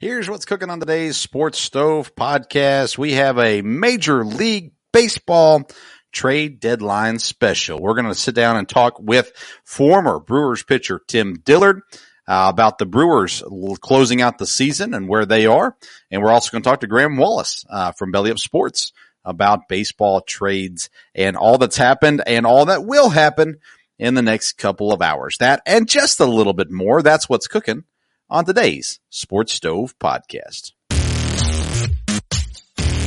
Here's 0.00 0.30
what's 0.30 0.46
cooking 0.46 0.70
on 0.70 0.80
today's 0.80 1.18
Sports 1.18 1.58
Stove 1.58 2.16
podcast. 2.16 2.96
We 2.96 3.12
have 3.12 3.38
a 3.38 3.60
Major 3.60 4.24
League 4.24 4.72
Baseball 4.94 5.68
trade 6.10 6.58
deadline 6.58 7.18
special. 7.18 7.78
We're 7.78 7.92
going 7.92 8.06
to 8.06 8.14
sit 8.14 8.34
down 8.34 8.56
and 8.56 8.66
talk 8.66 8.98
with 8.98 9.30
former 9.62 10.18
Brewers 10.18 10.62
pitcher 10.62 11.02
Tim 11.06 11.34
Dillard 11.44 11.82
uh, 12.26 12.46
about 12.48 12.78
the 12.78 12.86
Brewers 12.86 13.42
closing 13.82 14.22
out 14.22 14.38
the 14.38 14.46
season 14.46 14.94
and 14.94 15.06
where 15.06 15.26
they 15.26 15.44
are. 15.44 15.76
And 16.10 16.22
we're 16.22 16.32
also 16.32 16.50
going 16.50 16.62
to 16.62 16.70
talk 16.70 16.80
to 16.80 16.86
Graeme 16.86 17.18
Wallace 17.18 17.66
uh, 17.68 17.92
from 17.92 18.10
Belly 18.10 18.30
Up 18.30 18.38
Sports 18.38 18.94
about 19.22 19.68
baseball 19.68 20.22
trades 20.22 20.88
and 21.14 21.36
all 21.36 21.58
that's 21.58 21.76
happened 21.76 22.22
and 22.26 22.46
all 22.46 22.64
that 22.64 22.86
will 22.86 23.10
happen 23.10 23.58
in 23.98 24.14
the 24.14 24.22
next 24.22 24.54
couple 24.54 24.94
of 24.94 25.02
hours. 25.02 25.36
That 25.40 25.60
and 25.66 25.86
just 25.86 26.20
a 26.20 26.24
little 26.24 26.54
bit 26.54 26.70
more. 26.70 27.02
That's 27.02 27.28
what's 27.28 27.48
cooking 27.48 27.84
on 28.30 28.44
today's 28.44 29.00
Sports 29.10 29.52
Stove 29.52 29.98
podcast. 29.98 30.72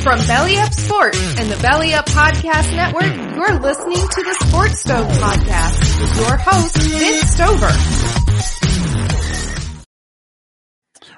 From 0.02 0.18
Belly 0.26 0.58
Up 0.58 0.72
Sports 0.74 1.18
and 1.38 1.50
the 1.50 1.56
Belly 1.62 1.94
Up 1.94 2.04
Podcast 2.06 2.76
Network, 2.76 3.34
you're 3.34 3.58
listening 3.58 3.96
to 3.96 4.22
the 4.22 4.34
Sports 4.46 4.80
Stove 4.80 5.06
Podcast 5.06 6.00
with 6.00 6.16
your 6.18 6.36
host, 6.36 6.76
Vince 6.76 7.30
Stover. 7.30 7.70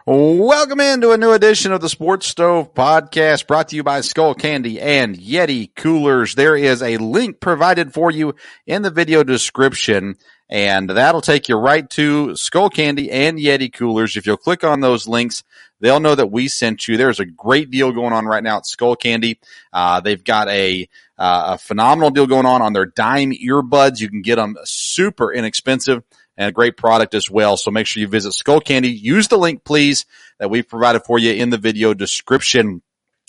Welcome 0.08 0.78
into 0.78 1.10
a 1.10 1.18
new 1.18 1.32
edition 1.32 1.72
of 1.72 1.80
the 1.80 1.88
Sports 1.88 2.28
Stove 2.28 2.74
Podcast 2.74 3.48
brought 3.48 3.70
to 3.70 3.76
you 3.76 3.82
by 3.82 4.02
Skull 4.02 4.34
Candy 4.34 4.80
and 4.80 5.18
Yeti 5.18 5.74
Coolers. 5.74 6.36
There 6.36 6.56
is 6.56 6.80
a 6.80 6.98
link 6.98 7.40
provided 7.40 7.92
for 7.92 8.12
you 8.12 8.36
in 8.68 8.82
the 8.82 8.92
video 8.92 9.24
description 9.24 10.14
and 10.48 10.88
that'll 10.88 11.20
take 11.20 11.48
you 11.48 11.56
right 11.56 11.88
to 11.90 12.36
Skull 12.36 12.70
Candy 12.70 13.10
and 13.10 13.38
Yeti 13.38 13.72
Coolers. 13.72 14.16
If 14.16 14.26
you'll 14.26 14.36
click 14.36 14.62
on 14.62 14.80
those 14.80 15.08
links, 15.08 15.42
they'll 15.80 16.00
know 16.00 16.14
that 16.14 16.30
we 16.30 16.48
sent 16.48 16.86
you. 16.86 16.96
There's 16.96 17.20
a 17.20 17.26
great 17.26 17.70
deal 17.70 17.92
going 17.92 18.12
on 18.12 18.26
right 18.26 18.42
now 18.42 18.58
at 18.58 18.66
Skull 18.66 18.96
Candy. 18.96 19.40
Uh, 19.72 20.00
they've 20.00 20.22
got 20.22 20.48
a, 20.48 20.88
uh, 21.18 21.54
a 21.54 21.58
phenomenal 21.58 22.10
deal 22.10 22.26
going 22.26 22.46
on 22.46 22.62
on 22.62 22.72
their 22.72 22.86
dime 22.86 23.32
earbuds. 23.32 24.00
You 24.00 24.08
can 24.08 24.22
get 24.22 24.36
them 24.36 24.56
super 24.64 25.32
inexpensive 25.32 26.04
and 26.36 26.48
a 26.48 26.52
great 26.52 26.76
product 26.76 27.14
as 27.14 27.30
well. 27.30 27.56
So 27.56 27.70
make 27.70 27.86
sure 27.86 28.00
you 28.00 28.08
visit 28.08 28.32
Skull 28.32 28.60
Candy. 28.60 28.90
Use 28.90 29.28
the 29.28 29.38
link, 29.38 29.64
please, 29.64 30.06
that 30.38 30.50
we've 30.50 30.68
provided 30.68 31.00
for 31.00 31.18
you 31.18 31.32
in 31.32 31.50
the 31.50 31.58
video 31.58 31.94
description. 31.94 32.82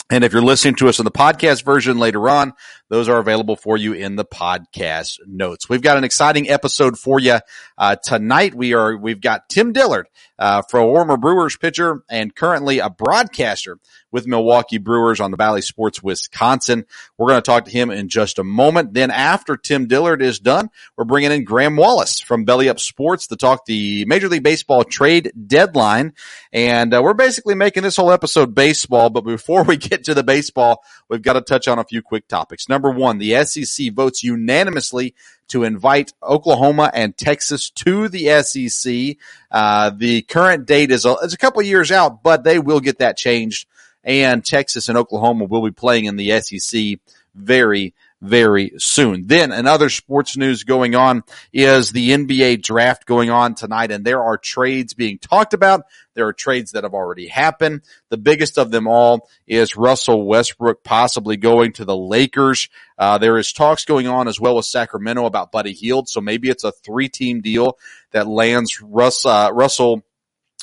And 0.10 0.24
if 0.24 0.32
you're 0.32 0.42
listening 0.42 0.76
to 0.76 0.88
us 0.88 1.00
in 1.00 1.06
the 1.06 1.12
podcast 1.12 1.66
version 1.66 1.98
later 1.98 2.30
on, 2.30 2.54
those 2.88 3.10
are 3.10 3.18
available 3.18 3.58
for 3.58 3.76
you 3.76 3.92
in 3.92 4.16
the 4.16 4.24
podcast 4.24 5.20
notes. 5.26 5.68
We've 5.68 5.82
got 5.82 5.98
an 5.98 6.06
exciting 6.06 6.50
episode 6.50 6.98
for 6.98 7.20
you 7.20 7.40
uh, 7.78 7.98
tonight. 7.98 8.56
We 8.56 8.74
are 8.74 8.96
we've 8.96 9.20
got 9.20 9.50
Tim 9.50 9.74
Dillard, 9.74 10.08
uh, 10.40 10.62
former 10.62 11.18
Brewers 11.18 11.58
pitcher 11.58 12.04
and 12.10 12.34
currently 12.34 12.80
a 12.80 12.90
broadcaster 12.90 13.80
with 14.12 14.28
Milwaukee 14.28 14.78
Brewers 14.78 15.20
on 15.20 15.32
the 15.32 15.38
Bally 15.38 15.62
Sports 15.62 16.02
Wisconsin. 16.02 16.86
We're 17.18 17.28
going 17.28 17.42
to 17.42 17.46
talk 17.46 17.66
to 17.66 17.72
him 17.72 17.90
in 17.90 18.10
just 18.10 18.40
a 18.40 18.44
moment. 18.44 18.94
Then 18.94 19.12
after 19.12 19.58
Tim 19.58 19.88
Dillard 19.88 20.22
is 20.22 20.40
done, 20.40 20.70
we're 20.98 21.06
bringing 21.06 21.32
in 21.32 21.44
Graeme 21.44 21.76
Wallace 21.76 22.20
from 22.20 22.46
Belly 22.46 22.70
Up 22.70 22.80
Sports 22.80 23.28
to 23.28 23.36
talk 23.36 23.66
the 23.66 24.06
Major 24.06 24.30
League 24.30 24.44
Baseball 24.44 24.84
trade 24.84 25.32
deadline. 25.48 26.14
And 26.52 26.94
uh, 26.94 27.02
we're 27.04 27.14
basically 27.14 27.56
making 27.56 27.84
this 27.84 27.96
whole 27.96 28.12
episode 28.12 28.56
baseball. 28.56 29.10
But 29.10 29.22
before 29.22 29.64
we 29.68 29.78
get 29.78 30.06
to 30.06 30.14
the 30.14 30.24
baseball, 30.24 30.84
we've 31.10 31.22
got 31.22 31.34
to 31.34 31.42
touch 31.42 31.68
on 31.68 31.80
a 31.80 31.84
few 31.84 32.02
quick 32.02 32.28
topics. 32.28 32.70
Number 32.70 32.92
one, 32.92 33.18
the 33.18 33.44
SEC 33.44 33.94
votes 33.94 34.24
unanimously 34.24 35.16
to 35.50 35.64
invite 35.64 36.14
Oklahoma 36.22 36.92
and 36.94 37.16
Texas 37.18 37.70
to 37.72 38.10
the 38.10 38.42
SEC. 38.42 39.18
Uh, 39.52 39.90
the 39.90 40.22
current 40.24 40.66
date 40.66 40.92
is 40.92 41.06
a, 41.06 41.14
is 41.24 41.34
a 41.34 41.38
couple 41.38 41.62
years 41.62 41.92
out, 41.92 42.24
but 42.24 42.44
they 42.44 42.60
will 42.60 42.80
get 42.80 43.00
that 43.00 43.18
changed. 43.18 43.68
And 44.04 44.46
Texas 44.46 44.90
and 44.90 44.98
Oklahoma 44.98 45.46
will 45.46 45.64
be 45.64 45.72
playing 45.72 46.06
in 46.06 46.16
the 46.16 46.40
SEC 46.40 47.00
very, 47.36 47.94
very 48.22 48.72
soon. 48.78 49.28
Then 49.28 49.52
another 49.52 49.90
sports 49.90 50.38
news 50.38 50.64
going 50.64 50.96
on 50.96 51.24
is 51.54 51.92
the 51.92 52.12
NBA 52.12 52.64
draft 52.64 53.06
going 53.06 53.30
on 53.30 53.56
tonight 53.56 53.92
and 53.92 54.04
there 54.04 54.24
are 54.24 54.38
trades 54.38 54.94
being 54.94 55.20
talked 55.20 55.54
about. 55.54 55.82
There 56.16 56.28
are 56.28 56.34
trades 56.34 56.72
that 56.72 56.84
have 56.84 56.96
already 56.96 57.28
happened. 57.28 57.82
The 58.10 58.18
biggest 58.18 58.58
of 58.58 58.72
them 58.72 58.88
all 58.88 59.30
is 59.46 59.78
Russell 59.78 60.26
Westbrook 60.26 60.84
possibly 60.84 61.38
going 61.38 61.74
to 61.74 61.86
the 61.86 61.96
Lakers. 61.96 62.70
Uh, 62.98 63.20
there 63.20 63.38
is 63.38 63.54
talks 63.54 63.86
going 63.86 64.08
on 64.08 64.28
as 64.28 64.40
well 64.40 64.56
with 64.56 64.66
Sacramento 64.66 65.26
about 65.26 65.52
Buddy 65.52 65.74
Hield. 65.74 66.10
So 66.10 66.20
maybe 66.20 66.50
it's 66.50 66.64
a 66.64 66.72
three 66.72 67.10
team 67.10 67.42
deal 67.42 67.78
that 68.12 68.26
lands 68.28 68.82
Russ, 68.82 69.28
uh, 69.28 69.52
Russell 69.54 70.02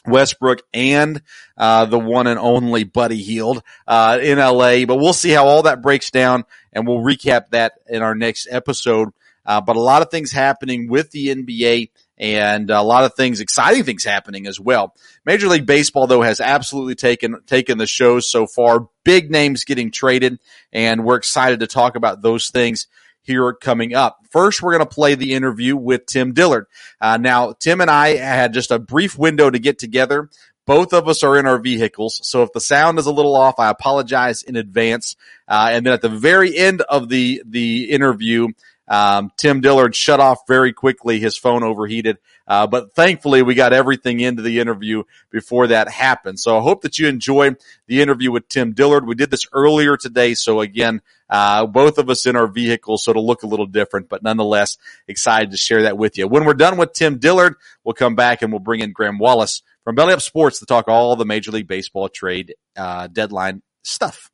Westbrook 0.07 0.61
and 0.73 1.23
uh, 1.57 1.87
the 1.87 1.99
one 1.99 2.27
and 2.27 2.39
only 2.39 2.85
Buddy 2.85 3.23
Hield 3.23 3.63
uh, 3.87 4.19
in 4.23 4.39
LA. 4.39 4.85
But 4.85 4.97
we'll 4.97 5.13
see 5.13 5.31
how 5.31 5.47
all 5.47 5.63
that 5.63 5.83
breaks 5.83 6.11
down, 6.11 6.45
and 6.73 6.87
we'll 6.87 6.99
recap 6.99 7.49
that 7.51 7.75
in 7.89 8.03
our 8.03 8.15
next 8.15 8.49
episode. 8.51 9.11
Uh, 9.47 9.61
but 9.61 9.77
a 9.77 9.81
lot 9.81 10.03
of 10.03 10.11
things 10.11 10.33
happening 10.33 10.89
with 10.89 11.11
the 11.11 11.29
NBA 11.29 11.91
and 12.17 12.71
a 12.71 12.83
lot 12.83 13.05
of 13.05 13.15
things, 13.15 13.41
exciting 13.41 13.85
things 13.85 14.05
happening 14.05 14.47
as 14.47 14.59
well. 14.59 14.95
Major 15.27 15.49
League 15.49 15.67
Baseball 15.67 16.07
though 16.07 16.23
has 16.23 16.41
absolutely 16.41 16.95
taken, 16.95 17.43
taken 17.47 17.77
the 17.77 17.87
shows 17.87 18.31
so 18.31 18.47
far. 18.47 18.89
Big 19.05 19.31
names 19.31 19.65
getting 19.65 19.91
traded 19.91 20.39
and 20.73 21.05
we're 21.05 21.17
excited 21.17 21.61
to 21.61 21.67
talk 21.67 21.97
about 21.97 22.23
those 22.23 22.51
things 22.51 22.87
here 23.25 23.53
coming 23.53 23.95
up. 23.95 24.21
First, 24.31 24.63
we're 24.63 24.73
going 24.73 24.89
to 24.89 24.95
play 24.95 25.15
the 25.15 25.33
interview 25.33 25.77
with 25.77 26.07
Tim 26.07 26.33
Dillard. 26.33 26.67
Uh, 27.01 27.17
now, 27.17 27.53
Tim 27.53 27.81
and 27.81 27.91
I 27.91 28.17
had 28.17 28.55
just 28.55 28.71
a 28.71 28.79
brief 28.79 29.19
window 29.19 29.51
to 29.51 29.59
get 29.59 29.79
together. 29.79 30.31
Both 30.67 30.95
of 30.95 31.09
us 31.09 31.23
are 31.23 31.39
in 31.39 31.47
our 31.47 31.59
vehicles, 31.59 32.21
so 32.23 32.43
if 32.43 32.53
the 32.55 32.61
sound 32.61 32.99
is 32.99 33.05
a 33.05 33.13
little 33.13 33.37
off, 33.37 33.59
I 33.59 33.69
apologize 33.69 34.43
in 34.43 34.57
advance. 34.57 35.15
Uh, 35.47 35.69
and 35.73 35.85
then 35.85 35.93
at 35.93 36.01
the 36.01 36.09
very 36.09 36.57
end 36.57 36.81
of 36.81 37.11
the 37.11 37.43
the 37.45 37.91
interview, 37.91 38.49
um, 38.89 39.33
Tim 39.37 39.61
Dillard 39.61 39.95
shut 39.95 40.21
off 40.21 40.47
very 40.47 40.73
quickly. 40.73 41.19
His 41.19 41.37
phone 41.37 41.63
overheated. 41.63 42.19
Uh, 42.47 42.67
but 42.67 42.95
thankfully 42.95 43.43
we 43.43 43.55
got 43.55 43.73
everything 43.73 44.21
into 44.21 44.43
the 44.43 44.61
interview 44.61 45.03
before 45.31 45.69
that 45.69 45.89
happened. 45.89 46.39
So 46.39 46.59
I 46.59 46.63
hope 46.63 46.83
that 46.83 46.99
you 46.99 47.09
enjoy 47.09 47.57
the 47.87 48.03
interview 48.03 48.31
with 48.31 48.49
Tim 48.49 48.73
Dillard. 48.73 49.07
We 49.07 49.15
did 49.15 49.31
this 49.31 49.47
earlier 49.53 49.97
today. 49.97 50.35
So 50.35 50.61
again, 50.61 51.01
uh, 51.31 51.67
both 51.67 51.97
of 51.97 52.11
us 52.11 52.27
in 52.27 52.37
our 52.37 52.47
vehicles, 52.47 53.05
so 53.05 53.13
it'll 53.13 53.27
look 53.27 53.43
a 53.43 53.47
little 53.47 53.67
different, 53.67 54.11
but 54.11 54.23
nonetheless 54.23 54.77
excited 55.09 55.53
to 55.53 55.57
share 55.57 55.83
that 55.83 55.97
with 55.97 56.19
you. 56.19 56.29
When 56.29 56.45
we're 56.45 56.53
done 56.55 56.77
with 56.77 56.93
Tim 56.93 57.19
Dillard, 57.19 57.55
we'll 57.83 57.95
come 57.95 58.15
back 58.15 58.43
and 58.43 58.53
we'll 58.53 58.61
bring 58.61 58.81
in 58.81 58.93
Graeme 58.93 59.19
Wallace 59.19 59.63
from 59.83 59.95
Belly 59.95 60.13
Up 60.13 60.21
Sports 60.21 60.59
to 60.59 60.67
talk 60.67 60.87
all 60.87 61.17
the 61.17 61.25
Major 61.25 61.51
League 61.51 61.69
Baseball 61.69 62.11
trade, 62.11 62.55
uh, 62.77 63.07
deadline 63.07 63.63
stuff. 63.83 64.31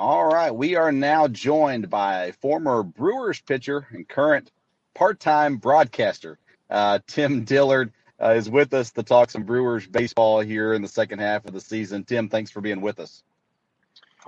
All 0.00 0.24
right, 0.24 0.50
we 0.50 0.76
are 0.76 0.92
now 0.92 1.28
joined 1.28 1.90
by 1.90 2.32
former 2.40 2.82
Brewers 2.82 3.38
pitcher 3.38 3.86
and 3.90 4.08
current 4.08 4.50
part-time 4.94 5.58
broadcaster 5.58 6.38
uh, 6.70 7.00
Tim 7.06 7.44
Dillard 7.44 7.92
uh, 8.18 8.30
is 8.30 8.48
with 8.48 8.72
us 8.72 8.92
to 8.92 9.02
talk 9.02 9.30
some 9.30 9.42
Brewers 9.42 9.86
baseball 9.86 10.40
here 10.40 10.72
in 10.72 10.80
the 10.80 10.88
second 10.88 11.18
half 11.18 11.44
of 11.44 11.52
the 11.52 11.60
season. 11.60 12.04
Tim, 12.04 12.30
thanks 12.30 12.50
for 12.50 12.62
being 12.62 12.80
with 12.80 12.98
us. 12.98 13.22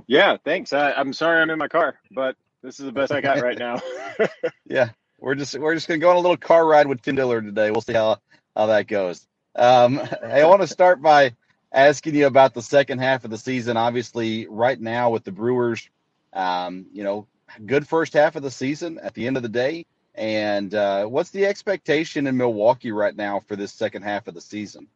Yeah, 0.06 0.36
thanks. 0.44 0.74
I, 0.74 0.92
I'm 0.92 1.14
sorry 1.14 1.40
I'm 1.40 1.48
in 1.48 1.58
my 1.58 1.69
car, 1.69 1.98
but 2.10 2.36
this 2.62 2.78
is 2.78 2.84
the 2.84 2.92
best 2.92 3.10
I 3.10 3.22
got 3.22 3.40
right 3.40 3.58
now. 3.58 3.80
yeah, 4.66 4.90
we're 5.20 5.36
just 5.36 5.58
we're 5.58 5.75
just 5.75 5.88
gonna 5.88 5.96
go 5.96 6.10
on 6.10 6.16
a 6.16 6.20
little 6.20 6.36
car 6.36 6.66
ride 6.66 6.86
with 6.86 7.00
Tim 7.00 7.16
Dillard 7.16 7.46
today. 7.46 7.70
We'll 7.70 7.80
see 7.80 7.94
how 7.94 8.18
how 8.54 8.66
that 8.66 8.88
goes. 8.88 9.26
Um, 9.56 10.02
I 10.22 10.44
want 10.44 10.60
to 10.60 10.68
start 10.68 11.00
by 11.00 11.34
asking 11.72 12.14
you 12.14 12.26
about 12.26 12.54
the 12.54 12.62
second 12.62 12.98
half 12.98 13.24
of 13.24 13.30
the 13.30 13.38
season. 13.38 13.76
Obviously, 13.76 14.46
right 14.46 14.80
now 14.80 15.10
with 15.10 15.24
the 15.24 15.32
Brewers, 15.32 15.88
um, 16.32 16.86
you 16.92 17.02
know, 17.02 17.26
good 17.66 17.86
first 17.86 18.12
half 18.12 18.36
of 18.36 18.42
the 18.42 18.50
season 18.50 18.98
at 19.02 19.14
the 19.14 19.26
end 19.26 19.36
of 19.36 19.42
the 19.42 19.48
day. 19.48 19.86
And 20.14 20.74
uh, 20.74 21.06
what's 21.06 21.30
the 21.30 21.46
expectation 21.46 22.26
in 22.26 22.36
Milwaukee 22.36 22.92
right 22.92 23.16
now 23.16 23.40
for 23.40 23.56
this 23.56 23.72
second 23.72 24.02
half 24.02 24.28
of 24.28 24.34
the 24.34 24.40
season? 24.40 24.86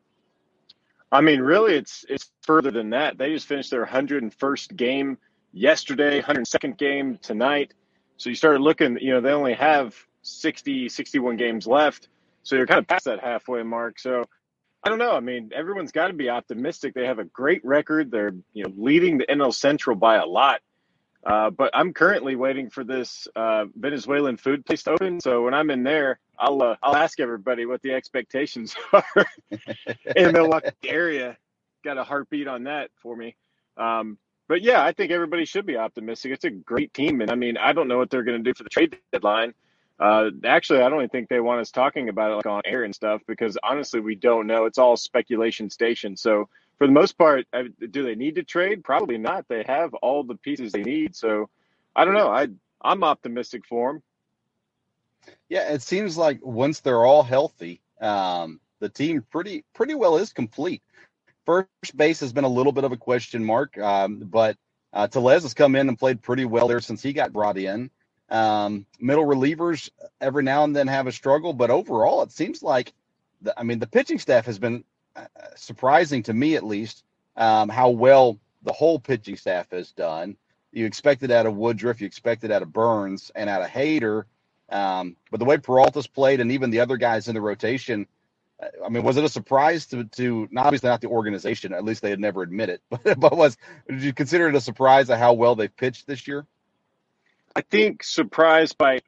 I 1.11 1.21
mean, 1.21 1.41
really, 1.41 1.75
it's 1.75 2.05
it's 2.09 2.31
further 2.43 2.71
than 2.71 2.91
that. 2.91 3.17
They 3.17 3.33
just 3.33 3.47
finished 3.47 3.71
their 3.71 3.87
101st 3.87 4.77
game 4.77 5.17
yesterday, 5.53 6.21
102nd 6.21 6.77
game 6.77 7.19
tonight. 7.23 7.73
So 8.19 8.29
you 8.29 8.37
started 8.37 8.61
looking, 8.61 8.99
you 9.01 9.13
know, 9.13 9.21
they 9.21 9.31
only 9.31 9.55
have 9.55 9.95
60, 10.23 10.89
61 10.89 11.37
games 11.37 11.67
left. 11.67 12.09
So 12.43 12.57
you're 12.57 12.67
kind 12.67 12.79
of 12.79 12.87
past 12.87 13.05
that 13.05 13.21
halfway 13.21 13.63
mark. 13.63 13.99
So 13.99 14.25
I 14.87 14.89
don't 14.89 14.99
know. 14.99 15.17
I 15.17 15.21
mean, 15.21 15.51
everyone's 15.53 15.91
got 15.91 16.07
to 16.09 16.13
be 16.13 16.31
optimistic. 16.31 16.95
They 16.95 17.07
have 17.07 17.19
a 17.19 17.25
great 17.25 17.65
record. 17.65 18.13
They're 18.13 18.33
you 18.53 18.63
know 18.63 18.73
leading 18.77 19.19
the 19.19 19.27
NL 19.27 19.53
Central 19.53 19.97
by 19.97 20.15
a 20.15 20.25
lot. 20.25 20.61
Uh, 21.27 21.51
but 21.51 21.73
I'm 21.75 21.93
currently 21.93 22.37
waiting 22.37 22.71
for 22.71 22.85
this 22.85 23.27
uh, 23.35 23.65
Venezuelan 23.75 24.37
food 24.37 24.65
place 24.65 24.85
to 24.85 24.93
open. 24.93 25.21
So 25.21 25.43
when 25.43 25.55
I'm 25.55 25.71
in 25.71 25.83
there, 25.83 26.21
I'll 26.39 26.63
uh, 26.63 26.77
I'll 26.85 26.95
ask 26.95 27.19
everybody 27.19 27.67
what 27.67 27.83
the 27.83 27.95
expectations 27.95 28.77
are 28.93 29.27
in 29.51 30.27
the 30.27 30.33
Milwaukee 30.33 30.71
area. 30.85 31.37
Got 31.83 31.99
a 31.99 32.05
heartbeat 32.05 32.47
on 32.47 32.63
that 32.65 32.91
for 33.03 33.17
me. 33.17 33.35
Um, 33.77 34.19
but 34.47 34.63
yeah, 34.63 34.85
I 34.85 34.93
think 34.93 35.11
everybody 35.11 35.47
should 35.47 35.67
be 35.67 35.77
optimistic. 35.77 36.31
It's 36.31 36.45
a 36.45 36.51
great 36.51 36.95
team, 36.95 37.23
and 37.23 37.33
I 37.33 37.35
mean, 37.35 37.57
I 37.57 37.73
don't 37.73 37.89
know 37.89 37.99
what 37.99 38.09
they're 38.09 38.23
going 38.23 38.39
to 38.39 38.49
do 38.49 38.55
for 38.55 38.63
the 38.63 38.71
trade 38.71 38.97
deadline. 39.11 39.53
Uh, 39.99 40.31
actually, 40.45 40.83
I 40.83 40.89
don't 40.89 40.99
even 40.99 41.09
think 41.09 41.29
they 41.29 41.41
want 41.41 41.61
us 41.61 41.71
talking 41.71 42.09
about 42.09 42.31
it 42.31 42.37
like 42.37 42.47
on 42.47 42.63
air 42.65 42.85
and 42.85 42.95
stuff 42.95 43.23
because 43.27 43.57
honestly, 43.63 44.01
we 44.01 44.15
don't 44.15 44.47
know. 44.47 44.67
It's 44.67 44.79
all 44.79 44.97
speculation 44.97 45.71
station. 45.71 46.17
So 46.17 46.49
for 46.79 46.87
the 46.87 46.93
most 46.93 47.17
part, 47.17 47.47
do 47.91 48.03
they 48.03 48.15
need 48.15 48.35
to 48.35 48.43
trade? 48.43 48.85
Probably 48.85 49.17
not. 49.17 49.47
They 49.49 49.65
have 49.67 49.95
all 49.95 50.23
the 50.23 50.37
pieces 50.37 50.73
they 50.73 50.83
need. 50.83 51.17
So 51.17 51.49
I 51.95 52.05
don't 52.05 52.15
know. 52.15 52.29
I 52.29 52.49
I'm 52.83 53.03
optimistic 53.05 53.65
for 53.67 53.95
them. 53.95 54.03
Yeah, 55.49 55.73
it 55.73 55.83
seems 55.83 56.19
like 56.19 56.41
once 56.45 56.81
they're 56.81 57.05
all 57.05 57.23
healthy, 57.23 57.81
um, 58.01 58.61
the 58.81 58.89
team 58.91 59.25
pretty 59.31 59.65
pretty 59.75 59.95
well 59.95 60.19
is 60.19 60.33
complete. 60.33 60.83
First 61.47 61.97
base 61.97 62.21
has 62.21 62.33
been 62.33 62.45
a 62.45 62.49
little 62.49 62.73
bit 62.73 62.85
of 62.85 62.93
a 62.93 62.97
question 62.97 63.45
mark, 63.45 63.79
um, 63.79 64.19
but 64.19 64.57
uh, 64.93 65.07
Tellez 65.07 65.45
has 65.45 65.55
come 65.55 65.75
in 65.77 65.89
and 65.89 65.99
played 65.99 66.21
pretty 66.21 66.45
well 66.45 66.69
there 66.69 66.81
since 66.81 67.03
he 67.03 67.13
got 67.13 67.33
brought 67.33 67.57
in. 67.57 67.91
Um, 68.29 68.87
middle 68.99 69.25
relievers 69.25 69.91
every 70.21 70.43
now 70.43 70.65
and 70.65 70.75
then 70.75 70.89
have 70.89 71.07
a 71.07 71.13
struggle, 71.13 71.53
but 71.53 71.71
overall, 71.71 72.23
it 72.23 72.33
seems 72.33 72.63
like 72.63 72.93
the, 73.43 73.59
I 73.59 73.63
mean 73.63 73.79
the 73.79 73.87
pitching 73.87 74.19
staff 74.19 74.47
has 74.47 74.59
been 74.59 74.85
uh, 75.15 75.27
surprising 75.55 76.23
to 76.25 76.35
me 76.35 76.57
at 76.57 76.65
least 76.65 77.05
um, 77.37 77.69
how 77.69 77.91
well 77.91 78.39
the 78.63 78.73
whole 78.73 78.99
pitching 78.99 79.37
staff 79.37 79.71
has 79.71 79.93
done. 79.93 80.37
You 80.73 80.87
expected 80.87 81.31
out 81.31 81.47
of 81.47 81.57
Woodruff, 81.57 82.01
you 82.01 82.07
expected 82.07 82.51
out 82.51 82.63
of 82.63 82.73
Burns, 82.73 83.31
and 83.35 83.49
out 83.49 83.63
of 83.63 83.69
Hader. 83.69 84.25
Um, 84.69 85.17
but 85.31 85.39
the 85.39 85.47
way 85.47 85.59
Peralta's 85.59 86.09
played, 86.09 86.41
and 86.41 86.51
even 86.53 86.71
the 86.71 86.81
other 86.81 86.97
guys 86.97 87.29
in 87.29 87.35
the 87.35 87.41
rotation, 87.41 88.07
uh, 88.61 88.67
I 88.85 88.89
mean, 88.89 89.05
was 89.05 89.17
it 89.17 89.25
a 89.25 89.29
surprise 89.29 89.87
to 89.87 90.05
to 90.05 90.49
not 90.51 90.67
obviously 90.67 90.89
not 90.89 91.01
the 91.01 91.09
organization? 91.09 91.73
At 91.73 91.85
least 91.85 92.03
they 92.03 92.11
had 92.11 92.21
never 92.21 92.43
admitted, 92.43 92.81
but 92.91 93.21
but 93.21 93.37
was 93.37 93.57
did 93.89 94.03
you 94.03 94.13
consider 94.13 94.49
it 94.49 94.57
a 94.57 94.61
surprise 94.61 95.09
at 95.11 95.19
how 95.19 95.35
well 95.35 95.55
they've 95.55 95.75
pitched 95.75 96.07
this 96.07 96.27
year? 96.27 96.47
I 97.57 97.63
think 97.63 98.03
surprised 98.05 98.77
by 98.77 99.01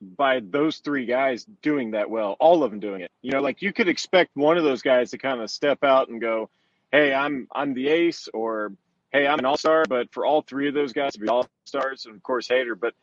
by 0.00 0.40
those 0.40 0.78
three 0.78 1.04
guys 1.04 1.44
doing 1.60 1.90
that 1.90 2.08
well, 2.08 2.34
all 2.40 2.62
of 2.64 2.70
them 2.70 2.80
doing 2.80 3.02
it. 3.02 3.10
You 3.20 3.32
know, 3.32 3.42
like 3.42 3.60
you 3.60 3.74
could 3.74 3.88
expect 3.88 4.30
one 4.34 4.56
of 4.56 4.64
those 4.64 4.80
guys 4.80 5.10
to 5.10 5.18
kind 5.18 5.42
of 5.42 5.50
step 5.50 5.84
out 5.84 6.08
and 6.08 6.18
go, 6.18 6.48
"Hey, 6.90 7.12
I'm 7.12 7.46
I'm 7.54 7.74
the 7.74 7.88
ace," 7.88 8.26
or 8.32 8.72
"Hey, 9.12 9.26
I'm 9.26 9.38
an 9.38 9.44
all 9.44 9.58
star." 9.58 9.84
But 9.86 10.14
for 10.14 10.24
all 10.24 10.40
three 10.40 10.66
of 10.66 10.72
those 10.72 10.94
guys 10.94 11.12
to 11.12 11.18
be 11.18 11.28
all 11.28 11.46
stars, 11.64 12.06
and 12.06 12.16
of 12.16 12.22
course 12.22 12.48
Hader, 12.48 12.78
but 12.80 12.94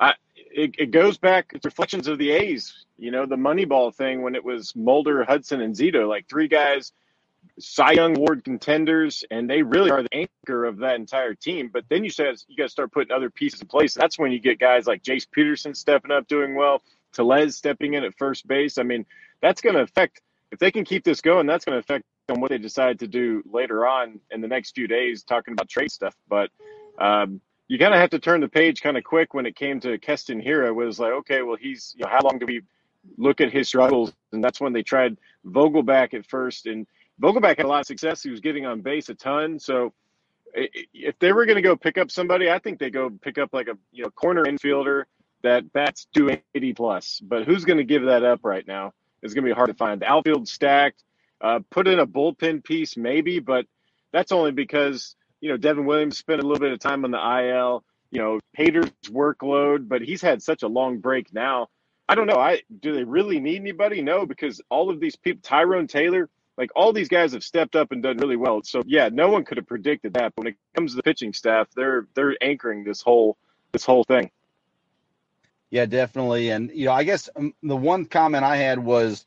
I 0.00 0.14
it, 0.34 0.74
it 0.78 0.90
goes 0.90 1.16
back 1.16 1.52
it's 1.54 1.64
reflections 1.64 2.08
of 2.08 2.18
the 2.18 2.32
A's. 2.32 2.86
You 2.98 3.12
know, 3.12 3.26
the 3.26 3.36
Moneyball 3.36 3.94
thing 3.94 4.22
when 4.22 4.34
it 4.34 4.44
was 4.44 4.74
Mulder, 4.74 5.22
Hudson, 5.22 5.60
and 5.60 5.76
Zito, 5.76 6.08
like 6.08 6.28
three 6.28 6.48
guys 6.48 6.92
Cy 7.58 7.92
Young 7.92 8.16
Award 8.16 8.44
contenders, 8.44 9.24
and 9.30 9.48
they 9.48 9.62
really 9.62 9.90
are 9.90 10.02
the 10.02 10.14
anchor 10.14 10.64
of 10.64 10.78
that 10.78 10.96
entire 10.96 11.34
team. 11.34 11.70
But 11.72 11.84
then 11.88 12.04
you 12.04 12.10
said 12.10 12.36
you 12.48 12.56
got 12.56 12.64
to 12.64 12.68
start 12.68 12.92
putting 12.92 13.12
other 13.12 13.30
pieces 13.30 13.60
in 13.60 13.66
place. 13.66 13.94
That's 13.94 14.18
when 14.18 14.32
you 14.32 14.40
get 14.40 14.58
guys 14.58 14.86
like 14.86 15.02
Jace 15.02 15.26
Peterson 15.30 15.74
stepping 15.74 16.10
up, 16.10 16.26
doing 16.28 16.54
well, 16.54 16.82
Tellez 17.12 17.56
stepping 17.56 17.94
in 17.94 18.04
at 18.04 18.16
first 18.18 18.46
base. 18.46 18.78
I 18.78 18.82
mean, 18.82 19.06
that's 19.40 19.60
going 19.60 19.76
to 19.76 19.82
affect 19.82 20.20
if 20.50 20.58
they 20.58 20.70
can 20.70 20.84
keep 20.84 21.04
this 21.04 21.20
going. 21.20 21.46
That's 21.46 21.64
going 21.64 21.74
to 21.74 21.80
affect 21.80 22.04
on 22.28 22.40
what 22.40 22.50
they 22.50 22.58
decide 22.58 22.98
to 23.00 23.06
do 23.06 23.42
later 23.50 23.86
on 23.86 24.20
in 24.30 24.40
the 24.40 24.48
next 24.48 24.74
few 24.74 24.86
days, 24.86 25.22
talking 25.22 25.52
about 25.52 25.68
trade 25.68 25.90
stuff. 25.90 26.14
But 26.28 26.50
um, 26.98 27.40
you 27.68 27.78
kind 27.78 27.94
of 27.94 28.00
have 28.00 28.10
to 28.10 28.18
turn 28.18 28.40
the 28.40 28.48
page 28.48 28.82
kind 28.82 28.96
of 28.96 29.04
quick 29.04 29.34
when 29.34 29.46
it 29.46 29.56
came 29.56 29.80
to 29.80 29.98
Keston 29.98 30.42
Hiura. 30.42 30.68
It 30.68 30.72
was 30.72 30.98
like, 30.98 31.12
okay, 31.12 31.42
well, 31.42 31.56
he's 31.56 31.94
you 31.96 32.04
know, 32.04 32.10
how 32.10 32.20
long 32.22 32.38
do 32.38 32.46
we 32.46 32.62
look 33.16 33.40
at 33.40 33.52
his 33.52 33.68
struggles? 33.68 34.12
And 34.32 34.42
that's 34.42 34.60
when 34.60 34.72
they 34.72 34.82
tried 34.82 35.18
Vogelbach 35.46 36.14
at 36.14 36.26
first 36.26 36.66
and 36.66 36.86
Vogelbach 37.20 37.56
had 37.56 37.66
a 37.66 37.68
lot 37.68 37.80
of 37.80 37.86
success. 37.86 38.22
He 38.22 38.30
was 38.30 38.40
getting 38.40 38.66
on 38.66 38.80
base 38.80 39.08
a 39.08 39.14
ton. 39.14 39.58
So 39.58 39.92
if 40.54 41.18
they 41.18 41.32
were 41.32 41.46
going 41.46 41.56
to 41.56 41.62
go 41.62 41.76
pick 41.76 41.98
up 41.98 42.10
somebody, 42.10 42.50
I 42.50 42.58
think 42.58 42.78
they 42.78 42.90
go 42.90 43.10
pick 43.10 43.38
up 43.38 43.50
like 43.52 43.68
a 43.68 43.76
you 43.92 44.04
know 44.04 44.10
corner 44.10 44.44
infielder 44.44 45.04
that 45.42 45.72
bats 45.72 46.06
280 46.14 46.74
plus. 46.74 47.20
But 47.22 47.44
who's 47.44 47.64
going 47.64 47.78
to 47.78 47.84
give 47.84 48.04
that 48.04 48.24
up 48.24 48.40
right 48.44 48.66
now? 48.66 48.92
It's 49.22 49.34
going 49.34 49.44
to 49.44 49.50
be 49.50 49.54
hard 49.54 49.68
to 49.68 49.74
find. 49.74 50.00
The 50.00 50.06
outfield 50.06 50.48
stacked. 50.48 51.02
Uh, 51.40 51.60
put 51.70 51.88
in 51.88 51.98
a 51.98 52.06
bullpen 52.06 52.64
piece 52.64 52.96
maybe, 52.96 53.38
but 53.38 53.66
that's 54.12 54.32
only 54.32 54.52
because 54.52 55.16
you 55.40 55.50
know 55.50 55.56
Devin 55.56 55.84
Williams 55.84 56.16
spent 56.16 56.40
a 56.40 56.46
little 56.46 56.60
bit 56.60 56.72
of 56.72 56.78
time 56.78 57.04
on 57.04 57.10
the 57.10 57.18
IL. 57.18 57.84
You 58.10 58.20
know 58.20 58.40
Hader's 58.56 58.92
workload, 59.10 59.88
but 59.88 60.02
he's 60.02 60.22
had 60.22 60.42
such 60.42 60.62
a 60.62 60.68
long 60.68 60.98
break 60.98 61.32
now. 61.34 61.68
I 62.08 62.14
don't 62.14 62.26
know. 62.26 62.38
I 62.38 62.62
do 62.80 62.94
they 62.94 63.04
really 63.04 63.40
need 63.40 63.60
anybody? 63.60 64.02
No, 64.02 64.26
because 64.26 64.60
all 64.70 64.90
of 64.90 65.00
these 65.00 65.16
people, 65.16 65.40
Tyrone 65.42 65.86
Taylor, 65.86 66.30
like 66.56 66.70
all 66.76 66.92
these 66.92 67.08
guys 67.08 67.32
have 67.32 67.42
stepped 67.42 67.76
up 67.76 67.92
and 67.92 68.02
done 68.02 68.18
really 68.18 68.36
well. 68.36 68.62
So 68.62 68.82
yeah, 68.86 69.08
no 69.12 69.28
one 69.28 69.44
could 69.44 69.56
have 69.56 69.66
predicted 69.66 70.14
that. 70.14 70.34
But 70.36 70.44
when 70.44 70.52
it 70.52 70.56
comes 70.74 70.92
to 70.92 70.96
the 70.96 71.02
pitching 71.02 71.32
staff, 71.32 71.68
they're 71.74 72.06
they're 72.14 72.36
anchoring 72.40 72.84
this 72.84 73.00
whole 73.00 73.36
this 73.72 73.84
whole 73.84 74.04
thing. 74.04 74.30
Yeah, 75.70 75.86
definitely. 75.86 76.50
And 76.50 76.70
you 76.72 76.86
know, 76.86 76.92
I 76.92 77.04
guess 77.04 77.28
um, 77.34 77.54
the 77.62 77.76
one 77.76 78.06
comment 78.06 78.44
I 78.44 78.56
had 78.56 78.78
was, 78.78 79.26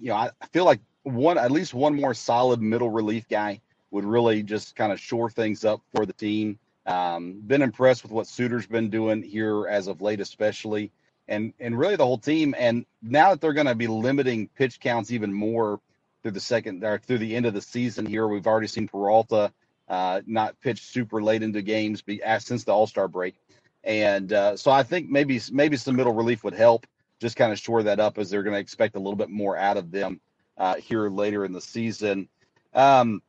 you 0.00 0.08
know, 0.08 0.14
I 0.14 0.30
feel 0.52 0.64
like 0.64 0.80
one 1.02 1.38
at 1.38 1.50
least 1.50 1.74
one 1.74 1.96
more 1.96 2.14
solid 2.14 2.60
middle 2.62 2.90
relief 2.90 3.28
guy 3.28 3.60
would 3.90 4.04
really 4.04 4.42
just 4.42 4.76
kind 4.76 4.92
of 4.92 5.00
shore 5.00 5.30
things 5.30 5.64
up 5.64 5.80
for 5.94 6.06
the 6.06 6.12
team. 6.12 6.58
Um, 6.86 7.40
been 7.46 7.62
impressed 7.62 8.02
with 8.02 8.12
what 8.12 8.26
Suter's 8.26 8.66
been 8.66 8.90
doing 8.90 9.22
here 9.22 9.66
as 9.66 9.88
of 9.88 10.00
late, 10.00 10.20
especially, 10.20 10.90
and 11.26 11.52
and 11.58 11.76
really 11.76 11.96
the 11.96 12.06
whole 12.06 12.18
team. 12.18 12.54
And 12.56 12.86
now 13.02 13.30
that 13.30 13.40
they're 13.40 13.52
going 13.52 13.66
to 13.66 13.74
be 13.74 13.88
limiting 13.88 14.48
pitch 14.56 14.80
counts 14.80 15.10
even 15.10 15.32
more 15.32 15.80
through 16.22 16.32
the 16.32 16.40
second 16.40 16.84
or 16.84 16.98
through 16.98 17.18
the 17.18 17.36
end 17.36 17.46
of 17.46 17.54
the 17.54 17.60
season 17.60 18.06
here. 18.06 18.26
We've 18.26 18.46
already 18.46 18.66
seen 18.66 18.88
Peralta 18.88 19.52
uh, 19.88 20.20
not 20.26 20.60
pitch 20.60 20.82
super 20.82 21.22
late 21.22 21.42
into 21.42 21.62
games 21.62 22.02
be, 22.02 22.20
since 22.38 22.64
the 22.64 22.72
All 22.72 22.86
Star 22.86 23.08
break, 23.08 23.36
and 23.84 24.32
uh, 24.32 24.56
so 24.56 24.70
I 24.70 24.82
think 24.82 25.08
maybe 25.08 25.40
maybe 25.50 25.76
some 25.76 25.96
middle 25.96 26.14
relief 26.14 26.44
would 26.44 26.54
help 26.54 26.86
just 27.20 27.36
kind 27.36 27.52
of 27.52 27.58
shore 27.58 27.82
that 27.82 28.00
up 28.00 28.18
as 28.18 28.30
they're 28.30 28.42
going 28.42 28.54
to 28.54 28.60
expect 28.60 28.96
a 28.96 28.98
little 28.98 29.16
bit 29.16 29.30
more 29.30 29.56
out 29.56 29.76
of 29.76 29.90
them 29.90 30.20
uh, 30.56 30.76
here 30.76 31.08
later 31.08 31.44
in 31.44 31.52
the 31.52 31.60
season. 31.60 32.28
Um, 32.74 33.22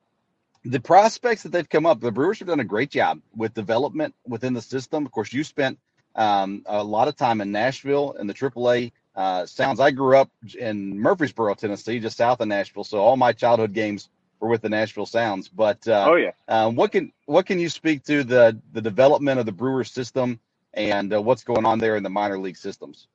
the 0.64 0.80
prospects 0.80 1.44
that 1.44 1.52
they've 1.52 1.70
come 1.70 1.86
up, 1.86 2.00
the 2.00 2.12
Brewers 2.12 2.40
have 2.40 2.48
done 2.48 2.60
a 2.60 2.66
great 2.66 2.92
job 2.92 3.22
with 3.36 3.54
development 3.54 4.14
within 4.28 4.54
the 4.54 4.62
system. 4.62 5.06
Of 5.06 5.12
course, 5.12 5.32
you 5.32 5.44
spent 5.44 5.80
um, 6.16 6.64
a 6.66 6.84
lot 6.84 7.08
of 7.08 7.16
time 7.16 7.42
in 7.42 7.52
Nashville 7.52 8.12
in 8.20 8.28
the 8.28 8.34
AAA 8.34 8.92
uh, 9.20 9.46
sounds. 9.46 9.82
I 9.82 9.92
grew 9.92 10.16
up 10.16 10.30
in 10.58 10.98
Murfreesboro, 10.98 11.54
Tennessee, 11.56 12.00
just 12.00 12.16
south 12.16 12.40
of 12.40 12.48
Nashville, 12.48 12.86
so 12.86 13.00
all 13.00 13.18
my 13.18 13.34
childhood 13.34 13.74
games 13.74 14.10
were 14.40 14.48
with 14.48 14.62
the 14.62 14.70
Nashville 14.70 15.06
Sounds. 15.06 15.50
But 15.50 15.86
uh, 15.90 16.06
oh 16.12 16.16
yeah, 16.16 16.32
um, 16.48 16.76
what 16.76 16.94
can 16.94 17.12
what 17.26 17.46
can 17.46 17.60
you 17.60 17.68
speak 17.68 18.06
to 18.06 18.24
the 18.24 18.58
the 18.72 18.82
development 18.82 19.38
of 19.38 19.46
the 19.46 19.52
Brewers 19.52 19.92
system 19.92 20.40
and 20.74 21.14
uh, 21.14 21.22
what's 21.22 21.44
going 21.44 21.66
on 21.66 21.80
there 21.80 21.98
in 21.98 22.04
the 22.04 22.10
minor 22.10 22.40
league 22.40 22.56
systems? 22.56 23.08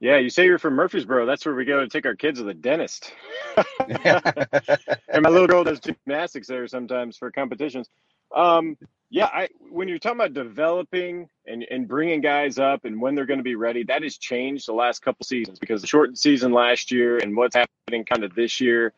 Yeah, 0.00 0.18
you 0.18 0.28
say 0.28 0.44
you're 0.44 0.58
from 0.58 0.74
Murfreesboro. 0.74 1.24
That's 1.24 1.46
where 1.46 1.54
we 1.54 1.64
go 1.64 1.80
to 1.80 1.88
take 1.88 2.04
our 2.04 2.16
kids 2.16 2.40
to 2.40 2.44
the 2.44 2.52
dentist. 2.52 3.12
and 3.88 5.22
my 5.22 5.30
little 5.30 5.46
girl 5.46 5.62
does 5.62 5.78
gymnastics 5.78 6.48
there 6.48 6.66
sometimes 6.66 7.16
for 7.16 7.30
competitions. 7.30 7.88
Um, 8.34 8.76
yeah, 9.08 9.26
I 9.26 9.48
when 9.70 9.88
you're 9.88 9.98
talking 9.98 10.18
about 10.18 10.34
developing 10.34 11.28
and, 11.46 11.64
and 11.70 11.86
bringing 11.86 12.20
guys 12.20 12.58
up 12.58 12.84
and 12.84 13.00
when 13.00 13.14
they're 13.14 13.26
going 13.26 13.38
to 13.38 13.44
be 13.44 13.54
ready, 13.54 13.84
that 13.84 14.02
has 14.02 14.18
changed 14.18 14.66
the 14.66 14.72
last 14.72 15.00
couple 15.02 15.24
seasons 15.24 15.58
because 15.58 15.80
the 15.80 15.86
shortened 15.86 16.18
season 16.18 16.52
last 16.52 16.90
year 16.90 17.18
and 17.18 17.36
what's 17.36 17.54
happening 17.54 18.04
kind 18.04 18.24
of 18.24 18.34
this 18.34 18.60
year. 18.60 18.92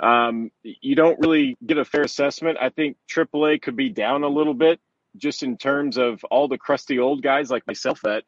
Um, 0.00 0.50
you 0.62 0.94
don't 0.94 1.18
really 1.20 1.58
get 1.66 1.76
a 1.76 1.84
fair 1.84 2.02
assessment. 2.02 2.58
I 2.60 2.70
think 2.70 2.96
AAA 3.08 3.60
could 3.60 3.76
be 3.76 3.90
down 3.90 4.22
a 4.22 4.28
little 4.28 4.54
bit 4.54 4.80
just 5.16 5.42
in 5.42 5.56
terms 5.56 5.98
of 5.98 6.24
all 6.30 6.48
the 6.48 6.56
crusty 6.56 6.98
old 6.98 7.22
guys 7.22 7.50
like 7.50 7.66
myself 7.66 8.00
that 8.02 8.24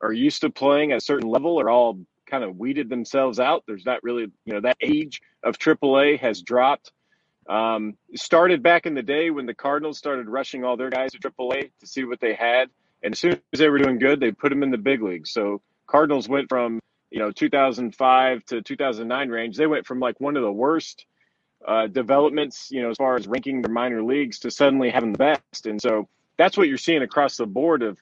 are 0.00 0.12
used 0.12 0.40
to 0.42 0.50
playing 0.50 0.92
at 0.92 0.98
a 0.98 1.00
certain 1.00 1.28
level 1.28 1.60
are 1.60 1.68
all 1.68 1.98
kind 2.26 2.44
of 2.44 2.56
weeded 2.56 2.88
themselves 2.88 3.40
out. 3.40 3.64
There's 3.66 3.84
not 3.84 4.02
really, 4.02 4.28
you 4.44 4.54
know, 4.54 4.60
that 4.60 4.76
age 4.80 5.20
of 5.42 5.58
AAA 5.58 6.18
has 6.20 6.42
dropped. 6.42 6.92
Um, 7.50 7.96
started 8.14 8.62
back 8.62 8.86
in 8.86 8.94
the 8.94 9.02
day 9.02 9.30
when 9.30 9.44
the 9.44 9.54
Cardinals 9.54 9.98
started 9.98 10.28
rushing 10.28 10.62
all 10.64 10.76
their 10.76 10.88
guys 10.88 11.10
to 11.12 11.18
AAA 11.18 11.70
to 11.80 11.86
see 11.86 12.04
what 12.04 12.20
they 12.20 12.32
had, 12.32 12.70
and 13.02 13.12
as 13.14 13.18
soon 13.18 13.40
as 13.52 13.58
they 13.58 13.68
were 13.68 13.78
doing 13.78 13.98
good, 13.98 14.20
they 14.20 14.30
put 14.30 14.50
them 14.50 14.62
in 14.62 14.70
the 14.70 14.78
big 14.78 15.02
leagues. 15.02 15.32
So 15.32 15.60
Cardinals 15.88 16.28
went 16.28 16.48
from 16.48 16.78
you 17.10 17.18
know 17.18 17.32
2005 17.32 18.44
to 18.46 18.62
2009 18.62 19.28
range. 19.30 19.56
They 19.56 19.66
went 19.66 19.84
from 19.84 19.98
like 19.98 20.20
one 20.20 20.36
of 20.36 20.44
the 20.44 20.52
worst 20.52 21.06
uh, 21.66 21.88
developments, 21.88 22.70
you 22.70 22.82
know, 22.82 22.90
as 22.90 22.96
far 22.96 23.16
as 23.16 23.26
ranking 23.26 23.62
their 23.62 23.72
minor 23.72 24.02
leagues 24.02 24.38
to 24.40 24.50
suddenly 24.52 24.90
having 24.90 25.12
the 25.12 25.18
best. 25.18 25.66
And 25.66 25.82
so 25.82 26.08
that's 26.36 26.56
what 26.56 26.68
you're 26.68 26.78
seeing 26.78 27.02
across 27.02 27.36
the 27.36 27.46
board 27.46 27.82
of 27.82 27.98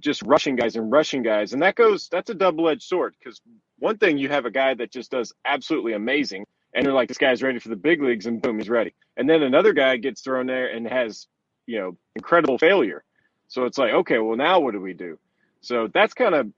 just 0.00 0.22
rushing 0.22 0.56
guys 0.56 0.76
and 0.76 0.92
rushing 0.92 1.22
guys, 1.22 1.54
and 1.54 1.62
that 1.62 1.76
goes 1.76 2.08
that's 2.08 2.28
a 2.28 2.34
double 2.34 2.68
edged 2.68 2.82
sword 2.82 3.14
because 3.18 3.40
one 3.78 3.96
thing 3.96 4.18
you 4.18 4.28
have 4.28 4.44
a 4.44 4.50
guy 4.50 4.74
that 4.74 4.90
just 4.90 5.10
does 5.10 5.32
absolutely 5.46 5.94
amazing, 5.94 6.46
and 6.74 6.86
they're 6.86 6.92
like, 6.92 7.08
this 7.08 7.18
guy's 7.18 7.42
ready 7.42 7.58
for 7.58 7.68
the 7.68 7.76
big 7.76 8.02
leagues, 8.02 8.26
and 8.26 8.40
boom, 8.40 8.58
he's 8.58 8.68
ready. 8.70 8.94
And 9.16 9.28
then 9.28 9.42
another 9.42 9.72
guy 9.72 9.96
gets 9.96 10.22
thrown 10.22 10.46
there 10.46 10.68
and 10.68 10.86
has, 10.86 11.26
you 11.66 11.78
know, 11.78 11.96
incredible 12.16 12.58
failure. 12.58 13.04
So 13.48 13.66
it's 13.66 13.76
like, 13.78 13.92
okay, 13.92 14.18
well 14.18 14.36
now 14.36 14.60
what 14.60 14.72
do 14.72 14.80
we 14.80 14.94
do? 14.94 15.18
So 15.60 15.88
that's 15.92 16.14
kind 16.14 16.34
of 16.34 16.50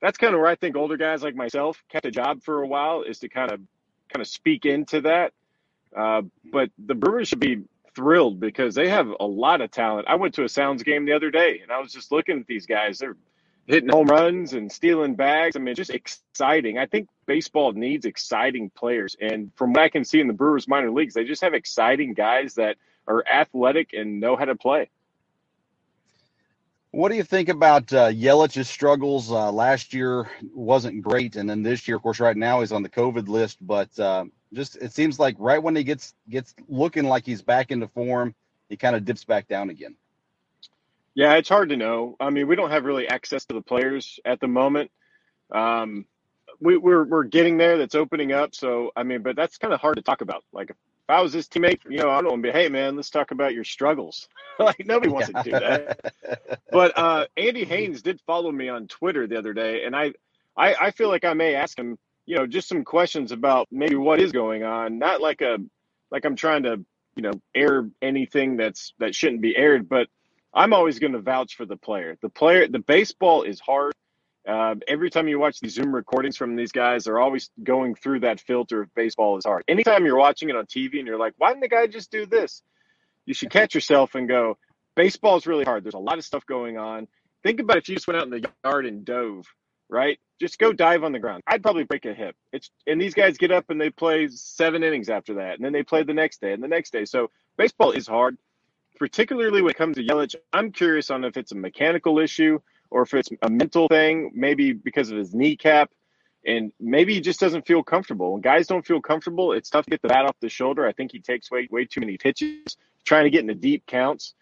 that's 0.00 0.16
kind 0.16 0.34
of 0.34 0.40
where 0.40 0.50
I 0.50 0.54
think 0.54 0.76
older 0.76 0.96
guys 0.96 1.22
like 1.22 1.34
myself 1.34 1.82
kept 1.90 2.06
a 2.06 2.10
job 2.10 2.42
for 2.42 2.62
a 2.62 2.66
while 2.66 3.02
is 3.02 3.18
to 3.20 3.28
kind 3.28 3.50
of 3.50 3.60
kind 4.12 4.22
of 4.22 4.28
speak 4.28 4.64
into 4.64 5.02
that. 5.02 5.32
Uh, 5.94 6.22
but 6.50 6.70
the 6.78 6.94
Brewers 6.94 7.28
should 7.28 7.40
be 7.40 7.64
thrilled 7.94 8.40
because 8.40 8.74
they 8.74 8.88
have 8.88 9.08
a 9.20 9.26
lot 9.26 9.60
of 9.60 9.70
talent. 9.70 10.06
I 10.08 10.14
went 10.14 10.34
to 10.34 10.44
a 10.44 10.48
Sounds 10.48 10.82
game 10.82 11.04
the 11.04 11.12
other 11.12 11.30
day 11.30 11.60
and 11.62 11.72
I 11.72 11.80
was 11.80 11.92
just 11.92 12.12
looking 12.12 12.38
at 12.38 12.46
these 12.46 12.66
guys. 12.66 12.98
They're 12.98 13.16
hitting 13.68 13.90
home 13.90 14.08
runs 14.08 14.54
and 14.54 14.72
stealing 14.72 15.14
bags. 15.14 15.54
I 15.54 15.60
mean, 15.60 15.74
just 15.74 15.90
exciting. 15.90 16.78
I 16.78 16.86
think 16.86 17.08
baseball 17.26 17.72
needs 17.72 18.06
exciting 18.06 18.70
players. 18.70 19.14
And 19.20 19.52
from 19.54 19.74
what 19.74 19.82
I 19.82 19.90
can 19.90 20.04
see 20.04 20.20
in 20.20 20.26
the 20.26 20.32
Brewers 20.32 20.66
minor 20.66 20.90
leagues, 20.90 21.14
they 21.14 21.24
just 21.24 21.42
have 21.42 21.54
exciting 21.54 22.14
guys 22.14 22.54
that 22.54 22.76
are 23.06 23.22
athletic 23.30 23.92
and 23.92 24.20
know 24.20 24.36
how 24.36 24.46
to 24.46 24.56
play. 24.56 24.88
What 26.90 27.10
do 27.10 27.16
you 27.16 27.22
think 27.22 27.50
about 27.50 27.92
uh, 27.92 28.08
Yelich's 28.08 28.68
struggles? 28.68 29.30
Uh, 29.30 29.52
last 29.52 29.92
year 29.92 30.30
wasn't 30.54 31.02
great, 31.02 31.36
and 31.36 31.48
then 31.48 31.62
this 31.62 31.86
year, 31.86 31.98
of 31.98 32.02
course, 32.02 32.18
right 32.18 32.36
now 32.36 32.60
he's 32.60 32.72
on 32.72 32.82
the 32.82 32.88
COVID 32.88 33.28
list. 33.28 33.58
But 33.60 33.96
uh, 34.00 34.24
just 34.54 34.76
it 34.76 34.92
seems 34.92 35.18
like 35.18 35.36
right 35.38 35.62
when 35.62 35.76
he 35.76 35.84
gets 35.84 36.14
gets 36.30 36.54
looking 36.66 37.04
like 37.04 37.26
he's 37.26 37.42
back 37.42 37.70
into 37.70 37.88
form, 37.88 38.34
he 38.70 38.78
kind 38.78 38.96
of 38.96 39.04
dips 39.04 39.24
back 39.24 39.46
down 39.48 39.68
again. 39.68 39.96
Yeah, 41.18 41.34
it's 41.34 41.48
hard 41.48 41.70
to 41.70 41.76
know. 41.76 42.14
I 42.20 42.30
mean, 42.30 42.46
we 42.46 42.54
don't 42.54 42.70
have 42.70 42.84
really 42.84 43.08
access 43.08 43.44
to 43.46 43.54
the 43.54 43.60
players 43.60 44.20
at 44.24 44.38
the 44.38 44.46
moment. 44.46 44.92
Um, 45.52 46.04
we, 46.60 46.76
are 46.76 46.78
we're, 46.78 47.04
we're 47.06 47.24
getting 47.24 47.56
there. 47.56 47.76
That's 47.76 47.96
opening 47.96 48.30
up. 48.30 48.54
So 48.54 48.92
I 48.94 49.02
mean, 49.02 49.22
but 49.22 49.34
that's 49.34 49.58
kind 49.58 49.74
of 49.74 49.80
hard 49.80 49.96
to 49.96 50.02
talk 50.02 50.20
about. 50.20 50.44
Like 50.52 50.70
if 50.70 50.76
I 51.08 51.20
was 51.20 51.32
his 51.32 51.48
teammate, 51.48 51.80
you 51.88 51.98
know, 51.98 52.08
I 52.08 52.22
don't 52.22 52.30
want 52.30 52.44
to 52.44 52.52
be, 52.52 52.56
hey 52.56 52.68
man, 52.68 52.94
let's 52.94 53.10
talk 53.10 53.32
about 53.32 53.52
your 53.52 53.64
struggles. 53.64 54.28
like 54.60 54.86
nobody 54.86 55.10
wants 55.10 55.28
yeah. 55.34 55.42
to 55.42 55.50
do 55.50 55.58
that. 55.58 56.60
but 56.70 56.96
uh, 56.96 57.26
Andy 57.36 57.64
Haines 57.64 58.00
did 58.00 58.20
follow 58.20 58.52
me 58.52 58.68
on 58.68 58.86
Twitter 58.86 59.26
the 59.26 59.38
other 59.38 59.52
day, 59.52 59.86
and 59.86 59.96
I, 59.96 60.12
I, 60.56 60.76
I 60.80 60.90
feel 60.92 61.08
like 61.08 61.24
I 61.24 61.34
may 61.34 61.56
ask 61.56 61.76
him, 61.76 61.98
you 62.26 62.36
know, 62.36 62.46
just 62.46 62.68
some 62.68 62.84
questions 62.84 63.32
about 63.32 63.66
maybe 63.72 63.96
what 63.96 64.20
is 64.20 64.30
going 64.30 64.62
on. 64.62 65.00
Not 65.00 65.20
like 65.20 65.40
a, 65.40 65.58
like 66.12 66.24
I'm 66.24 66.36
trying 66.36 66.62
to, 66.62 66.84
you 67.16 67.22
know, 67.22 67.32
air 67.56 67.90
anything 68.00 68.56
that's 68.56 68.94
that 69.00 69.16
shouldn't 69.16 69.42
be 69.42 69.56
aired, 69.56 69.88
but 69.88 70.06
I'm 70.58 70.72
always 70.72 70.98
going 70.98 71.12
to 71.12 71.20
vouch 71.20 71.54
for 71.54 71.64
the 71.64 71.76
player. 71.76 72.18
The 72.20 72.28
player, 72.28 72.66
the 72.66 72.80
baseball 72.80 73.44
is 73.44 73.60
hard. 73.60 73.94
Uh, 74.46 74.74
every 74.88 75.08
time 75.08 75.28
you 75.28 75.38
watch 75.38 75.60
these 75.60 75.74
Zoom 75.74 75.94
recordings 75.94 76.36
from 76.36 76.56
these 76.56 76.72
guys, 76.72 77.04
they're 77.04 77.20
always 77.20 77.50
going 77.62 77.94
through 77.94 78.20
that 78.20 78.40
filter 78.40 78.82
of 78.82 78.92
baseball 78.96 79.38
is 79.38 79.44
hard. 79.44 79.62
Anytime 79.68 80.04
you're 80.04 80.16
watching 80.16 80.48
it 80.48 80.56
on 80.56 80.66
TV 80.66 80.98
and 80.98 81.06
you're 81.06 81.18
like, 81.18 81.34
why 81.38 81.50
didn't 81.50 81.60
the 81.60 81.68
guy 81.68 81.86
just 81.86 82.10
do 82.10 82.26
this? 82.26 82.62
You 83.24 83.34
should 83.34 83.50
catch 83.50 83.72
yourself 83.72 84.16
and 84.16 84.26
go, 84.26 84.58
baseball 84.96 85.36
is 85.36 85.46
really 85.46 85.64
hard. 85.64 85.84
There's 85.84 85.94
a 85.94 85.98
lot 85.98 86.18
of 86.18 86.24
stuff 86.24 86.44
going 86.44 86.76
on. 86.76 87.06
Think 87.44 87.60
about 87.60 87.76
if 87.76 87.88
you 87.88 87.94
just 87.94 88.08
went 88.08 88.18
out 88.18 88.24
in 88.24 88.30
the 88.30 88.50
yard 88.64 88.84
and 88.84 89.04
dove, 89.04 89.46
right? 89.88 90.18
Just 90.40 90.58
go 90.58 90.72
dive 90.72 91.04
on 91.04 91.12
the 91.12 91.20
ground. 91.20 91.44
I'd 91.46 91.62
probably 91.62 91.84
break 91.84 92.04
a 92.04 92.14
hip. 92.14 92.34
It's 92.52 92.68
and 92.84 93.00
these 93.00 93.14
guys 93.14 93.38
get 93.38 93.52
up 93.52 93.70
and 93.70 93.80
they 93.80 93.90
play 93.90 94.26
seven 94.26 94.82
innings 94.82 95.08
after 95.08 95.34
that, 95.34 95.54
and 95.54 95.64
then 95.64 95.72
they 95.72 95.84
play 95.84 96.02
the 96.02 96.14
next 96.14 96.40
day 96.40 96.52
and 96.52 96.62
the 96.62 96.68
next 96.68 96.92
day. 96.92 97.04
So 97.04 97.30
baseball 97.56 97.92
is 97.92 98.08
hard, 98.08 98.38
particularly 98.98 99.62
when 99.62 99.70
it 99.70 99.76
comes 99.76 99.96
to 99.96 100.04
Yelich. 100.04 100.34
I'm 100.52 100.72
curious 100.72 101.10
on 101.10 101.24
if 101.24 101.36
it's 101.36 101.52
a 101.52 101.56
mechanical 101.56 102.18
issue 102.18 102.60
or 102.90 103.02
if 103.02 103.14
it's 103.14 103.28
a 103.42 103.50
mental 103.50 103.88
thing, 103.88 104.32
maybe 104.34 104.72
because 104.72 105.10
of 105.10 105.18
his 105.18 105.34
kneecap, 105.34 105.90
and 106.46 106.72
maybe 106.80 107.14
he 107.14 107.20
just 107.20 107.40
doesn't 107.40 107.66
feel 107.66 107.82
comfortable. 107.82 108.32
When 108.32 108.40
guys 108.40 108.66
don't 108.66 108.86
feel 108.86 109.00
comfortable, 109.00 109.52
it's 109.52 109.68
tough 109.68 109.84
to 109.84 109.90
get 109.90 110.02
the 110.02 110.08
bat 110.08 110.24
off 110.24 110.36
the 110.40 110.48
shoulder. 110.48 110.86
I 110.86 110.92
think 110.92 111.12
he 111.12 111.20
takes 111.20 111.50
way 111.50 111.68
way 111.70 111.84
too 111.84 112.00
many 112.00 112.16
pitches, 112.16 112.76
trying 113.04 113.24
to 113.24 113.30
get 113.30 113.40
into 113.40 113.54
deep 113.54 113.86
counts, 113.86 114.34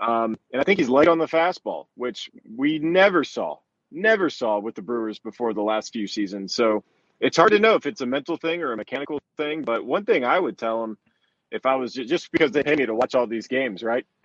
um, 0.00 0.36
and 0.52 0.60
I 0.60 0.64
think 0.64 0.78
he's 0.78 0.88
light 0.88 1.08
on 1.08 1.18
the 1.18 1.26
fastball, 1.26 1.86
which 1.94 2.30
we 2.56 2.78
never 2.78 3.24
saw, 3.24 3.58
never 3.90 4.28
saw 4.30 4.58
with 4.58 4.74
the 4.74 4.82
Brewers 4.82 5.18
before 5.18 5.54
the 5.54 5.62
last 5.62 5.92
few 5.92 6.06
seasons. 6.06 6.54
So 6.54 6.84
it's 7.20 7.36
hard 7.36 7.52
to 7.52 7.58
know 7.58 7.74
if 7.74 7.86
it's 7.86 8.00
a 8.00 8.06
mental 8.06 8.36
thing 8.36 8.62
or 8.62 8.72
a 8.72 8.76
mechanical 8.76 9.20
thing. 9.36 9.62
But 9.62 9.84
one 9.84 10.04
thing 10.04 10.24
I 10.24 10.38
would 10.38 10.58
tell 10.58 10.82
him 10.82 10.98
if 11.54 11.66
I 11.66 11.76
was 11.76 11.94
just 11.94 12.32
because 12.32 12.50
they 12.50 12.62
pay 12.64 12.74
me 12.74 12.84
to 12.84 12.94
watch 12.94 13.14
all 13.14 13.26
these 13.26 13.46
games, 13.46 13.82
right? 13.82 14.04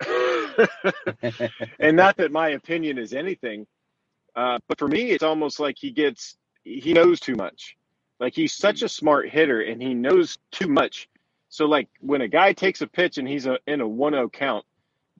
and 1.78 1.96
not 1.96 2.16
that 2.16 2.32
my 2.32 2.50
opinion 2.50 2.98
is 2.98 3.12
anything, 3.12 3.66
uh, 4.34 4.58
but 4.68 4.78
for 4.78 4.88
me, 4.88 5.10
it's 5.10 5.22
almost 5.22 5.60
like 5.60 5.76
he 5.78 5.90
gets 5.90 6.36
he 6.64 6.92
knows 6.92 7.20
too 7.20 7.36
much. 7.36 7.76
Like 8.18 8.34
he's 8.34 8.52
such 8.52 8.82
a 8.82 8.88
smart 8.88 9.30
hitter 9.30 9.62
and 9.62 9.80
he 9.80 9.94
knows 9.94 10.38
too 10.50 10.68
much. 10.68 11.08
So 11.48 11.66
like 11.66 11.88
when 12.00 12.20
a 12.20 12.28
guy 12.28 12.52
takes 12.52 12.82
a 12.82 12.86
pitch 12.86 13.18
and 13.18 13.26
he's 13.26 13.46
a, 13.46 13.58
in 13.66 13.80
a 13.80 13.88
1-0 13.88 14.32
count, 14.32 14.64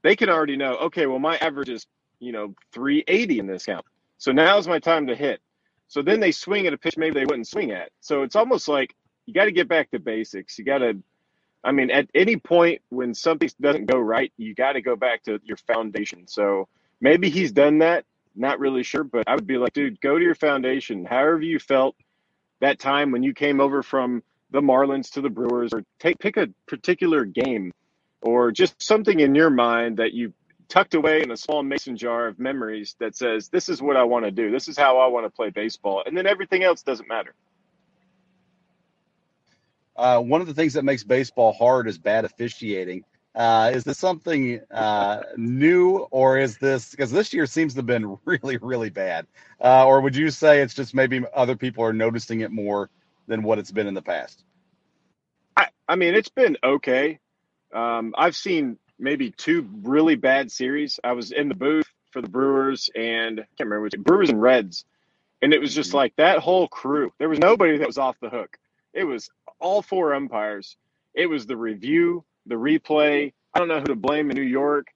they 0.03 0.15
can 0.15 0.29
already 0.29 0.55
know, 0.55 0.75
okay, 0.77 1.07
well 1.07 1.19
my 1.19 1.37
average 1.37 1.69
is, 1.69 1.87
you 2.19 2.31
know, 2.31 2.53
380 2.73 3.39
in 3.39 3.47
this 3.47 3.65
count. 3.65 3.85
So 4.17 4.31
now's 4.31 4.67
my 4.67 4.79
time 4.79 5.07
to 5.07 5.15
hit. 5.15 5.41
So 5.87 6.01
then 6.01 6.19
they 6.19 6.31
swing 6.31 6.67
at 6.67 6.73
a 6.73 6.77
pitch 6.77 6.95
maybe 6.95 7.15
they 7.15 7.25
wouldn't 7.25 7.47
swing 7.47 7.71
at. 7.71 7.89
So 8.01 8.21
it's 8.21 8.35
almost 8.35 8.67
like 8.67 8.95
you 9.25 9.33
got 9.33 9.45
to 9.45 9.51
get 9.51 9.67
back 9.67 9.89
to 9.91 9.99
basics. 9.99 10.57
You 10.59 10.63
got 10.63 10.79
to 10.79 11.01
I 11.63 11.71
mean, 11.71 11.91
at 11.91 12.09
any 12.15 12.37
point 12.37 12.81
when 12.89 13.13
something 13.13 13.49
doesn't 13.59 13.85
go 13.85 13.99
right, 13.99 14.31
you 14.37 14.55
got 14.55 14.73
to 14.73 14.81
go 14.81 14.95
back 14.95 15.23
to 15.23 15.39
your 15.43 15.57
foundation. 15.57 16.27
So 16.27 16.67
maybe 16.99 17.29
he's 17.29 17.51
done 17.51 17.79
that. 17.79 18.05
Not 18.35 18.59
really 18.59 18.83
sure, 18.83 19.03
but 19.03 19.27
I 19.27 19.35
would 19.35 19.47
be 19.47 19.57
like, 19.57 19.73
dude, 19.73 19.99
go 20.01 20.17
to 20.17 20.23
your 20.23 20.35
foundation. 20.35 21.05
However 21.05 21.41
you 21.41 21.59
felt 21.59 21.95
that 22.61 22.79
time 22.79 23.11
when 23.11 23.23
you 23.23 23.33
came 23.33 23.59
over 23.59 23.83
from 23.83 24.23
the 24.51 24.61
Marlins 24.61 25.11
to 25.11 25.21
the 25.21 25.29
Brewers, 25.29 25.73
or 25.73 25.83
take 25.99 26.19
pick 26.19 26.37
a 26.37 26.47
particular 26.67 27.25
game, 27.25 27.71
or 28.21 28.51
just 28.51 28.81
something 28.81 29.19
in 29.19 29.35
your 29.35 29.49
mind 29.49 29.97
that 29.97 30.13
you 30.13 30.33
tucked 30.67 30.93
away 30.93 31.21
in 31.21 31.31
a 31.31 31.37
small 31.37 31.63
mason 31.63 31.97
jar 31.97 32.27
of 32.27 32.39
memories 32.39 32.95
that 32.99 33.15
says, 33.15 33.49
"This 33.49 33.69
is 33.69 33.81
what 33.81 33.97
I 33.97 34.03
want 34.03 34.25
to 34.25 34.31
do. 34.31 34.51
This 34.51 34.67
is 34.67 34.77
how 34.77 34.97
I 34.99 35.07
want 35.07 35.25
to 35.25 35.29
play 35.29 35.49
baseball," 35.49 36.03
and 36.05 36.17
then 36.17 36.27
everything 36.27 36.63
else 36.63 36.83
doesn't 36.83 37.07
matter. 37.09 37.33
Uh, 39.95 40.19
one 40.19 40.41
of 40.41 40.47
the 40.47 40.53
things 40.53 40.73
that 40.73 40.83
makes 40.83 41.03
baseball 41.03 41.53
hard 41.53 41.87
is 41.87 41.97
bad 41.97 42.25
officiating. 42.25 43.03
Uh, 43.33 43.71
is 43.73 43.85
this 43.85 43.97
something 43.97 44.59
uh, 44.71 45.21
new, 45.37 45.99
or 46.11 46.37
is 46.37 46.57
this 46.57 46.91
because 46.91 47.11
this 47.11 47.33
year 47.33 47.45
seems 47.45 47.73
to 47.73 47.77
have 47.79 47.85
been 47.85 48.17
really, 48.25 48.57
really 48.57 48.89
bad? 48.89 49.25
Uh, 49.63 49.85
or 49.85 50.01
would 50.01 50.15
you 50.15 50.29
say 50.29 50.61
it's 50.61 50.73
just 50.73 50.93
maybe 50.93 51.21
other 51.33 51.55
people 51.55 51.83
are 51.83 51.93
noticing 51.93 52.41
it 52.41 52.51
more 52.51 52.89
than 53.27 53.43
what 53.43 53.57
it's 53.57 53.71
been 53.71 53.87
in 53.87 53.93
the 53.93 54.01
past? 54.01 54.43
I, 55.55 55.67
I 55.87 55.95
mean, 55.95 56.13
it's 56.13 56.29
been 56.29 56.57
okay. 56.63 57.19
Um, 57.73 58.13
I've 58.17 58.35
seen 58.35 58.77
maybe 58.99 59.31
two 59.31 59.67
really 59.81 60.15
bad 60.15 60.51
series. 60.51 60.99
I 61.03 61.13
was 61.13 61.31
in 61.31 61.47
the 61.47 61.55
booth 61.55 61.87
for 62.11 62.21
the 62.21 62.29
Brewers 62.29 62.89
and 62.95 63.39
I 63.39 63.43
can't 63.57 63.69
remember 63.69 63.83
which 63.83 63.97
Brewers 63.97 64.29
and 64.29 64.41
Reds, 64.41 64.83
and 65.41 65.53
it 65.53 65.61
was 65.61 65.73
just 65.73 65.89
mm-hmm. 65.89 65.97
like 65.97 66.15
that 66.17 66.39
whole 66.39 66.67
crew. 66.67 67.13
There 67.17 67.29
was 67.29 67.39
nobody 67.39 67.77
that 67.77 67.87
was 67.87 67.97
off 67.97 68.17
the 68.21 68.29
hook. 68.29 68.57
It 68.93 69.05
was 69.05 69.29
all 69.61 69.81
four 69.81 70.13
umpires. 70.13 70.75
It 71.13 71.27
was 71.27 71.45
the 71.45 71.57
review, 71.57 72.23
the 72.45 72.55
replay. 72.55 73.33
I 73.53 73.59
don't 73.59 73.67
know 73.67 73.79
who 73.79 73.85
to 73.85 73.95
blame 73.95 74.29
in 74.31 74.35
New 74.35 74.43
York. 74.43 74.87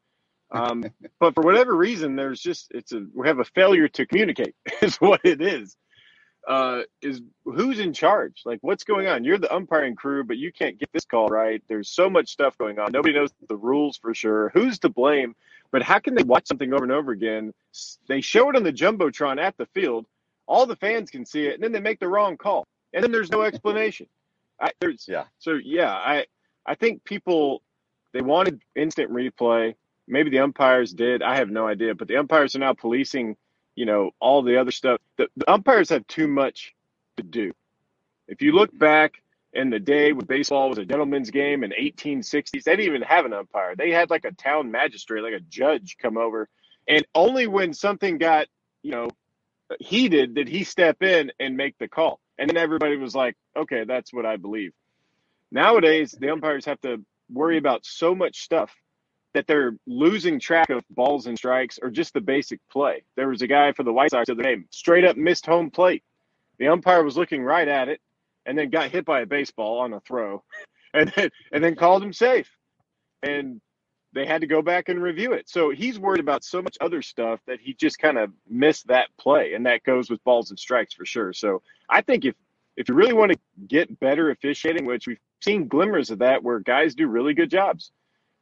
Um, 0.51 0.83
but 1.19 1.33
for 1.33 1.43
whatever 1.43 1.75
reason, 1.75 2.15
there's 2.15 2.41
just 2.41 2.71
it's 2.71 2.91
a 2.91 3.05
we 3.13 3.27
have 3.27 3.39
a 3.39 3.45
failure 3.45 3.87
to 3.89 4.05
communicate 4.05 4.55
is 4.81 4.97
what 4.97 5.21
it 5.23 5.41
is. 5.41 5.75
Uh, 6.47 6.81
is 7.01 7.21
who's 7.43 7.79
in 7.79 7.91
charge? 7.91 8.43
Like 8.45 8.59
what's 8.61 8.83
going 8.83 9.07
on? 9.07 9.23
You're 9.23 9.39
the 9.39 9.53
umpiring 9.53 9.95
crew, 9.95 10.23
but 10.23 10.37
you 10.37 10.51
can't 10.51 10.77
get 10.77 10.89
this 10.93 11.05
call 11.05 11.27
right. 11.27 11.63
There's 11.67 11.89
so 11.89 12.09
much 12.09 12.29
stuff 12.29 12.57
going 12.57 12.77
on. 12.77 12.91
Nobody 12.91 13.15
knows 13.15 13.31
the 13.49 13.55
rules 13.57 13.97
for 13.97 14.13
sure. 14.13 14.51
Who's 14.53 14.79
to 14.79 14.89
blame? 14.89 15.35
But 15.71 15.81
how 15.81 15.99
can 15.99 16.13
they 16.13 16.23
watch 16.23 16.47
something 16.47 16.71
over 16.71 16.83
and 16.83 16.91
over 16.93 17.11
again? 17.11 17.51
They 18.07 18.21
show 18.21 18.49
it 18.49 18.55
on 18.55 18.63
the 18.63 18.71
jumbotron 18.71 19.41
at 19.41 19.57
the 19.57 19.65
field. 19.67 20.05
All 20.47 20.67
the 20.67 20.75
fans 20.75 21.09
can 21.09 21.25
see 21.25 21.47
it, 21.47 21.55
and 21.55 21.63
then 21.63 21.71
they 21.71 21.79
make 21.79 21.99
the 21.99 22.07
wrong 22.07 22.37
call 22.37 22.67
and 22.95 23.03
then 23.03 23.11
there's 23.11 23.29
no 23.31 23.43
explanation. 23.43 24.07
I, 24.59 24.71
there's 24.79 25.05
yeah. 25.07 25.25
So 25.39 25.59
yeah, 25.63 25.91
I 25.91 26.25
I 26.65 26.75
think 26.75 27.03
people 27.03 27.63
they 28.13 28.21
wanted 28.21 28.61
instant 28.75 29.11
replay. 29.11 29.75
Maybe 30.07 30.29
the 30.29 30.39
umpires 30.39 30.93
did. 30.93 31.23
I 31.23 31.37
have 31.37 31.49
no 31.49 31.67
idea, 31.67 31.95
but 31.95 32.07
the 32.07 32.17
umpires 32.17 32.55
are 32.55 32.59
now 32.59 32.73
policing. 32.73 33.37
You 33.75 33.85
know 33.85 34.11
all 34.19 34.43
the 34.43 34.59
other 34.59 34.71
stuff. 34.71 35.01
The, 35.17 35.27
the 35.37 35.51
umpires 35.51 35.89
have 35.89 36.07
too 36.07 36.27
much 36.27 36.73
to 37.17 37.23
do. 37.23 37.53
If 38.27 38.41
you 38.41 38.53
look 38.53 38.77
back 38.77 39.21
in 39.53 39.69
the 39.69 39.79
day 39.79 40.13
when 40.13 40.25
baseball 40.25 40.69
was 40.69 40.77
a 40.79 40.85
gentleman's 40.85 41.31
game 41.31 41.63
in 41.63 41.71
1860s, 41.71 42.63
they 42.63 42.75
didn't 42.75 42.87
even 42.87 43.01
have 43.03 43.25
an 43.25 43.33
umpire. 43.33 43.75
They 43.75 43.91
had 43.91 44.09
like 44.09 44.25
a 44.25 44.31
town 44.33 44.71
magistrate, 44.71 45.23
like 45.23 45.33
a 45.33 45.39
judge, 45.41 45.97
come 46.01 46.17
over, 46.17 46.49
and 46.87 47.05
only 47.15 47.47
when 47.47 47.73
something 47.73 48.17
got 48.17 48.47
you 48.83 48.91
know 48.91 49.09
heated 49.79 50.35
did 50.35 50.47
he 50.47 50.63
step 50.63 51.01
in 51.03 51.31
and 51.39 51.57
make 51.57 51.77
the 51.79 51.87
call. 51.87 52.19
And 52.37 52.49
then 52.49 52.57
everybody 52.57 52.97
was 52.97 53.15
like, 53.15 53.35
okay, 53.57 53.85
that's 53.85 54.13
what 54.13 54.25
I 54.25 54.37
believe. 54.37 54.71
Nowadays, 55.51 56.15
the 56.19 56.31
umpires 56.31 56.65
have 56.65 56.81
to 56.81 57.03
worry 57.31 57.57
about 57.57 57.85
so 57.85 58.13
much 58.13 58.41
stuff 58.41 58.73
that 59.33 59.47
they're 59.47 59.77
losing 59.85 60.39
track 60.39 60.69
of 60.69 60.83
balls 60.89 61.27
and 61.27 61.37
strikes 61.37 61.77
or 61.81 61.89
just 61.89 62.13
the 62.13 62.21
basic 62.21 62.59
play. 62.71 63.03
There 63.15 63.27
was 63.27 63.41
a 63.41 63.47
guy 63.47 63.73
for 63.73 63.83
the 63.83 63.93
White 63.93 64.11
Sox 64.11 64.29
of 64.29 64.37
the 64.37 64.43
day, 64.43 64.57
straight 64.71 65.05
up 65.05 65.17
missed 65.17 65.45
home 65.45 65.69
plate. 65.69 66.03
The 66.57 66.69
umpire 66.69 67.03
was 67.03 67.17
looking 67.17 67.43
right 67.43 67.67
at 67.67 67.89
it, 67.89 67.99
and 68.45 68.57
then 68.57 68.69
got 68.69 68.91
hit 68.91 69.05
by 69.05 69.21
a 69.21 69.25
baseball 69.25 69.79
on 69.79 69.93
a 69.93 69.99
throw, 70.01 70.43
and 70.93 71.11
then 71.15 71.29
and 71.51 71.63
then 71.63 71.75
called 71.75 72.01
him 72.01 72.13
safe, 72.13 72.49
and 73.23 73.59
they 74.15 74.25
had 74.25 74.41
to 74.41 74.47
go 74.47 74.61
back 74.61 74.89
and 74.89 75.03
review 75.03 75.33
it. 75.33 75.49
So 75.49 75.69
he's 75.69 75.99
worried 75.99 76.21
about 76.21 76.43
so 76.43 76.61
much 76.61 76.77
other 76.79 77.01
stuff 77.01 77.41
that 77.47 77.59
he 77.59 77.73
just 77.73 77.99
kind 77.99 78.17
of 78.17 78.31
missed 78.49 78.87
that 78.87 79.09
play, 79.19 79.53
and 79.53 79.65
that 79.65 79.83
goes 79.83 80.09
with 80.09 80.23
balls 80.23 80.49
and 80.49 80.57
strikes 80.57 80.93
for 80.93 81.05
sure. 81.05 81.33
So 81.33 81.61
I 81.89 82.01
think 82.01 82.25
if 82.25 82.33
if 82.77 82.89
you 82.89 82.95
really 82.95 83.13
want 83.13 83.33
to 83.33 83.37
get 83.67 83.99
better 83.99 84.31
officiating, 84.31 84.85
which 84.85 85.07
we've 85.07 85.19
seen 85.41 85.67
glimmers 85.67 86.09
of 86.09 86.19
that, 86.19 86.43
where 86.43 86.59
guys 86.59 86.95
do 86.95 87.07
really 87.07 87.33
good 87.33 87.49
jobs, 87.49 87.91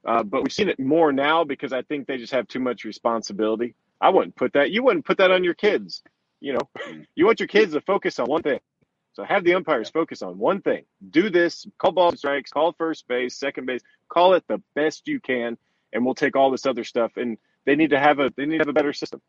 uh, 0.05 0.23
but 0.23 0.43
we've 0.43 0.53
seen 0.53 0.69
it 0.69 0.79
more 0.79 1.11
now 1.11 1.43
because 1.43 1.73
I 1.73 1.81
think 1.81 2.07
they 2.07 2.17
just 2.17 2.33
have 2.33 2.47
too 2.47 2.59
much 2.59 2.83
responsibility. 2.83 3.75
I 3.99 4.09
wouldn't 4.09 4.35
put 4.35 4.53
that. 4.53 4.71
You 4.71 4.83
wouldn't 4.83 5.05
put 5.05 5.17
that 5.17 5.31
on 5.31 5.43
your 5.43 5.53
kids. 5.55 6.03
You 6.39 6.53
know, 6.53 6.69
you 7.15 7.25
want 7.25 7.39
your 7.39 7.47
kids 7.47 7.73
to 7.73 7.81
focus 7.81 8.19
on 8.19 8.27
one 8.27 8.43
thing. 8.43 8.59
So 9.13 9.23
have 9.23 9.43
the 9.43 9.53
umpires 9.53 9.89
focus 9.89 10.21
on 10.23 10.39
one 10.39 10.61
thing. 10.61 10.85
Do 11.07 11.29
this, 11.29 11.67
call 11.77 11.91
balls 11.91 12.13
and 12.13 12.19
strikes, 12.19 12.51
call 12.51 12.73
first 12.73 13.07
base, 13.07 13.35
second 13.35 13.67
base, 13.67 13.81
call 14.09 14.33
it 14.33 14.43
the 14.47 14.61
best 14.75 15.07
you 15.07 15.19
can, 15.19 15.57
and 15.93 16.03
we'll 16.03 16.15
take 16.15 16.35
all 16.35 16.49
this 16.49 16.65
other 16.65 16.83
stuff. 16.83 17.11
And 17.15 17.37
they 17.65 17.75
need 17.75 17.91
to 17.91 17.99
have 17.99 18.19
a 18.19 18.33
they 18.35 18.45
need 18.45 18.57
to 18.57 18.61
have 18.61 18.69
a 18.69 18.73
better 18.73 18.93
system. 18.93 19.21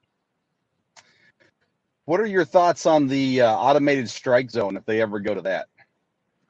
What 2.07 2.21
are 2.21 2.26
your 2.26 2.45
thoughts 2.45 2.87
on 2.87 3.09
the 3.09 3.43
uh, 3.43 3.55
automated 3.55 4.09
strike 4.11 4.50
zone 4.50 4.76
if 4.76 4.85
they 4.87 5.00
ever 5.00 5.21
go 5.21 5.35
to 5.35 5.43
that? 5.43 5.69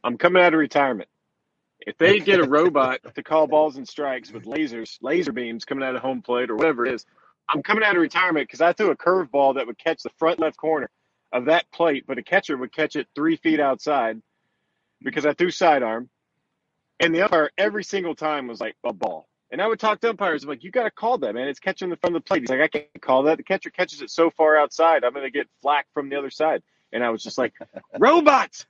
I'm 0.02 0.16
coming 0.16 0.42
out 0.42 0.54
of 0.54 0.58
retirement. 0.58 1.08
If 1.80 1.98
they 1.98 2.20
get 2.20 2.40
a 2.40 2.48
robot 2.48 3.00
to 3.14 3.22
call 3.22 3.46
balls 3.48 3.76
and 3.76 3.86
strikes 3.86 4.30
with 4.30 4.44
lasers, 4.44 4.98
laser 5.02 5.32
beams 5.32 5.64
coming 5.64 5.84
out 5.84 5.96
of 5.96 6.02
home 6.02 6.22
plate 6.22 6.50
or 6.50 6.56
whatever 6.56 6.86
it 6.86 6.94
is, 6.94 7.04
I'm 7.48 7.62
coming 7.62 7.84
out 7.84 7.96
of 7.96 8.00
retirement 8.02 8.48
because 8.48 8.60
I 8.60 8.72
threw 8.72 8.90
a 8.90 8.96
curveball 8.96 9.56
that 9.56 9.66
would 9.66 9.78
catch 9.78 10.02
the 10.02 10.10
front 10.18 10.38
left 10.38 10.56
corner 10.56 10.90
of 11.34 11.46
that 11.46 11.70
plate, 11.72 12.04
but 12.06 12.18
a 12.18 12.22
catcher 12.22 12.56
would 12.56 12.72
catch 12.72 12.96
it 12.96 13.08
three 13.14 13.36
feet 13.36 13.60
outside 13.60 14.22
because 15.02 15.26
I 15.26 15.34
threw 15.34 15.50
sidearm. 15.50 16.08
And 17.00 17.14
the 17.14 17.22
umpire 17.22 17.50
every 17.58 17.84
single 17.84 18.14
time 18.14 18.46
was 18.46 18.60
like 18.60 18.76
a 18.84 18.92
ball. 18.92 19.28
And 19.50 19.60
I 19.60 19.66
would 19.66 19.80
talk 19.80 20.00
to 20.00 20.10
umpires. 20.10 20.44
I'm 20.44 20.48
like, 20.48 20.64
you 20.64 20.70
got 20.70 20.84
to 20.84 20.90
call 20.92 21.18
that, 21.18 21.34
man. 21.34 21.48
It's 21.48 21.60
catching 21.60 21.90
the 21.90 21.96
front 21.96 22.16
of 22.16 22.22
the 22.22 22.26
plate. 22.26 22.42
He's 22.42 22.50
like, 22.50 22.60
I 22.60 22.68
can't 22.68 22.86
call 23.02 23.24
that. 23.24 23.36
The 23.36 23.42
catcher 23.44 23.70
catches 23.70 24.00
it 24.00 24.10
so 24.10 24.30
far 24.30 24.56
outside, 24.56 25.04
I'm 25.04 25.12
going 25.12 25.24
to 25.26 25.30
get 25.30 25.48
flack 25.60 25.86
from 25.92 26.08
the 26.08 26.16
other 26.16 26.30
side. 26.30 26.62
And 26.92 27.04
I 27.04 27.10
was 27.10 27.22
just 27.22 27.36
like, 27.36 27.52
robots. 27.98 28.66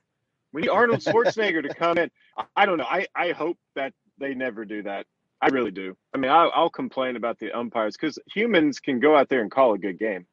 We 0.51 0.63
need 0.63 0.69
Arnold 0.69 1.01
Schwarzenegger 1.01 1.63
to 1.63 1.73
come 1.73 1.97
in. 1.97 2.09
I 2.55 2.65
don't 2.65 2.77
know. 2.77 2.85
I, 2.85 3.07
I 3.15 3.31
hope 3.31 3.57
that 3.75 3.93
they 4.17 4.33
never 4.33 4.65
do 4.65 4.83
that. 4.83 5.05
I 5.41 5.49
really 5.49 5.71
do. 5.71 5.95
I 6.13 6.17
mean, 6.17 6.31
I'll, 6.31 6.51
I'll 6.55 6.69
complain 6.69 7.15
about 7.15 7.39
the 7.39 7.51
umpires 7.51 7.95
because 7.97 8.17
humans 8.33 8.79
can 8.79 8.99
go 8.99 9.15
out 9.15 9.29
there 9.29 9.41
and 9.41 9.51
call 9.51 9.73
a 9.73 9.77
good 9.77 9.99
game 9.99 10.25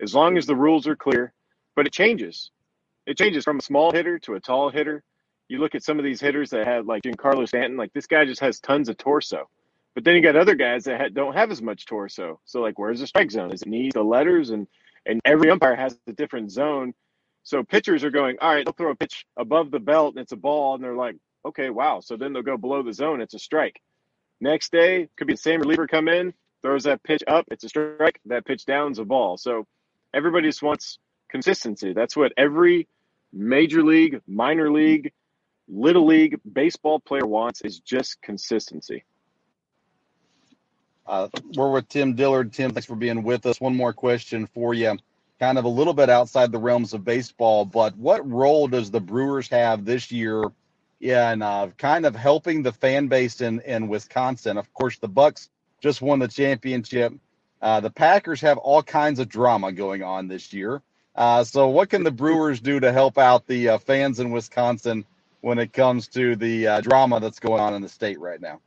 as 0.00 0.14
long 0.14 0.36
as 0.36 0.46
the 0.46 0.56
rules 0.56 0.86
are 0.86 0.96
clear. 0.96 1.32
But 1.76 1.86
it 1.86 1.92
changes. 1.92 2.50
It 3.06 3.16
changes 3.16 3.44
from 3.44 3.58
a 3.58 3.62
small 3.62 3.92
hitter 3.92 4.18
to 4.20 4.34
a 4.34 4.40
tall 4.40 4.70
hitter. 4.70 5.02
You 5.48 5.58
look 5.58 5.74
at 5.74 5.82
some 5.82 5.98
of 5.98 6.04
these 6.04 6.20
hitters 6.20 6.50
that 6.50 6.66
have 6.66 6.86
like 6.86 7.02
Giancarlo 7.02 7.46
Stanton, 7.46 7.76
like 7.76 7.92
this 7.92 8.06
guy 8.06 8.24
just 8.24 8.40
has 8.40 8.60
tons 8.60 8.88
of 8.88 8.96
torso. 8.98 9.48
But 9.94 10.04
then 10.04 10.14
you 10.14 10.22
got 10.22 10.36
other 10.36 10.54
guys 10.54 10.84
that 10.84 11.00
ha- 11.00 11.08
don't 11.12 11.34
have 11.34 11.50
as 11.50 11.60
much 11.60 11.86
torso. 11.86 12.40
So 12.44 12.60
like, 12.60 12.78
where's 12.78 13.00
the 13.00 13.06
strike 13.06 13.30
zone? 13.30 13.52
Is 13.52 13.62
it 13.62 13.68
knees, 13.68 13.92
the 13.94 14.02
letters, 14.02 14.50
and 14.50 14.66
and 15.06 15.20
every 15.24 15.50
umpire 15.50 15.74
has 15.74 15.98
a 16.06 16.12
different 16.12 16.50
zone. 16.50 16.94
So 17.42 17.64
pitchers 17.64 18.04
are 18.04 18.10
going, 18.10 18.36
all 18.40 18.54
right, 18.54 18.64
they'll 18.64 18.74
throw 18.74 18.90
a 18.90 18.96
pitch 18.96 19.24
above 19.36 19.70
the 19.70 19.80
belt 19.80 20.14
and 20.14 20.22
it's 20.22 20.32
a 20.32 20.36
ball, 20.36 20.74
and 20.74 20.84
they're 20.84 20.94
like, 20.94 21.16
okay, 21.44 21.70
wow. 21.70 22.00
So 22.00 22.16
then 22.16 22.32
they'll 22.32 22.42
go 22.42 22.56
below 22.56 22.82
the 22.82 22.92
zone, 22.92 23.20
it's 23.20 23.34
a 23.34 23.38
strike. 23.38 23.80
Next 24.40 24.72
day, 24.72 25.08
could 25.16 25.26
be 25.26 25.34
the 25.34 25.38
same 25.38 25.60
reliever 25.60 25.86
come 25.86 26.08
in, 26.08 26.34
throws 26.62 26.84
that 26.84 27.02
pitch 27.02 27.22
up, 27.26 27.46
it's 27.50 27.64
a 27.64 27.68
strike. 27.68 28.20
That 28.26 28.44
pitch 28.44 28.66
down's 28.66 28.98
a 28.98 29.04
ball. 29.04 29.36
So 29.36 29.66
everybody 30.14 30.48
just 30.48 30.62
wants 30.62 30.98
consistency. 31.30 31.92
That's 31.92 32.16
what 32.16 32.32
every 32.36 32.88
major 33.32 33.82
league, 33.82 34.20
minor 34.26 34.70
league, 34.70 35.12
little 35.68 36.06
league 36.06 36.40
baseball 36.50 36.98
player 37.00 37.26
wants 37.26 37.60
is 37.62 37.80
just 37.80 38.20
consistency. 38.22 39.04
Uh, 41.06 41.28
we're 41.56 41.70
with 41.70 41.88
Tim 41.88 42.14
Dillard. 42.14 42.52
Tim, 42.52 42.72
thanks 42.72 42.86
for 42.86 42.96
being 42.96 43.22
with 43.22 43.46
us. 43.46 43.60
One 43.60 43.76
more 43.76 43.92
question 43.92 44.46
for 44.46 44.74
you, 44.74 44.96
kind 45.40 45.58
of 45.58 45.64
a 45.64 45.68
little 45.68 45.94
bit 45.94 46.10
outside 46.10 46.52
the 46.52 46.58
realms 46.58 46.94
of 46.94 47.04
baseball, 47.04 47.64
but 47.64 47.96
what 47.96 48.28
role 48.30 48.68
does 48.68 48.90
the 48.90 49.00
Brewers 49.00 49.48
have 49.48 49.84
this 49.84 50.12
year 50.12 50.44
in 51.00 51.42
uh, 51.42 51.68
kind 51.78 52.06
of 52.06 52.14
helping 52.14 52.62
the 52.62 52.72
fan 52.72 53.08
base 53.08 53.40
in, 53.40 53.60
in 53.60 53.88
Wisconsin? 53.88 54.56
Of 54.56 54.72
course, 54.72 54.98
the 54.98 55.08
Bucks 55.08 55.50
just 55.82 56.02
won 56.02 56.18
the 56.18 56.28
championship. 56.28 57.12
Uh, 57.60 57.80
the 57.80 57.90
Packers 57.90 58.40
have 58.42 58.58
all 58.58 58.82
kinds 58.82 59.18
of 59.18 59.28
drama 59.28 59.72
going 59.72 60.02
on 60.02 60.28
this 60.28 60.52
year. 60.52 60.82
Uh, 61.14 61.44
so, 61.44 61.68
what 61.68 61.90
can 61.90 62.04
the 62.04 62.10
Brewers 62.10 62.60
do 62.60 62.80
to 62.80 62.92
help 62.92 63.18
out 63.18 63.46
the 63.46 63.70
uh, 63.70 63.78
fans 63.78 64.20
in 64.20 64.30
Wisconsin 64.30 65.04
when 65.40 65.58
it 65.58 65.72
comes 65.72 66.08
to 66.08 66.36
the 66.36 66.66
uh, 66.66 66.80
drama 66.80 67.20
that's 67.20 67.40
going 67.40 67.60
on 67.60 67.74
in 67.74 67.82
the 67.82 67.88
state 67.88 68.20
right 68.20 68.40
now? 68.40 68.60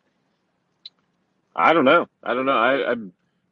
I 1.55 1.73
don't 1.73 1.85
know. 1.85 2.07
I 2.23 2.33
don't 2.33 2.45
know. 2.45 2.57
I, 2.57 2.91
I 2.91 2.95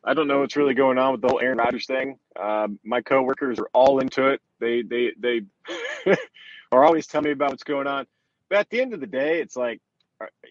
I 0.04 0.14
don't 0.14 0.28
know 0.28 0.40
what's 0.40 0.56
really 0.56 0.74
going 0.74 0.98
on 0.98 1.12
with 1.12 1.22
the 1.22 1.28
whole 1.28 1.40
Aaron 1.40 1.60
Rodgers 1.60 1.86
thing. 1.86 2.18
Um, 2.40 2.80
my 2.84 3.02
coworkers 3.02 3.60
are 3.60 3.70
all 3.74 4.00
into 4.00 4.28
it. 4.28 4.42
They 4.60 4.82
they 4.82 5.12
they 5.18 5.42
are 6.72 6.84
always 6.84 7.08
telling 7.08 7.26
me 7.26 7.32
about 7.32 7.52
what's 7.52 7.64
going 7.64 7.88
on. 7.88 8.08
But 8.50 8.60
at 8.60 8.70
the 8.70 8.82
end 8.82 8.94
of 8.94 9.00
the 9.00 9.08
day, 9.08 9.40
it's 9.40 9.56
like, 9.56 9.80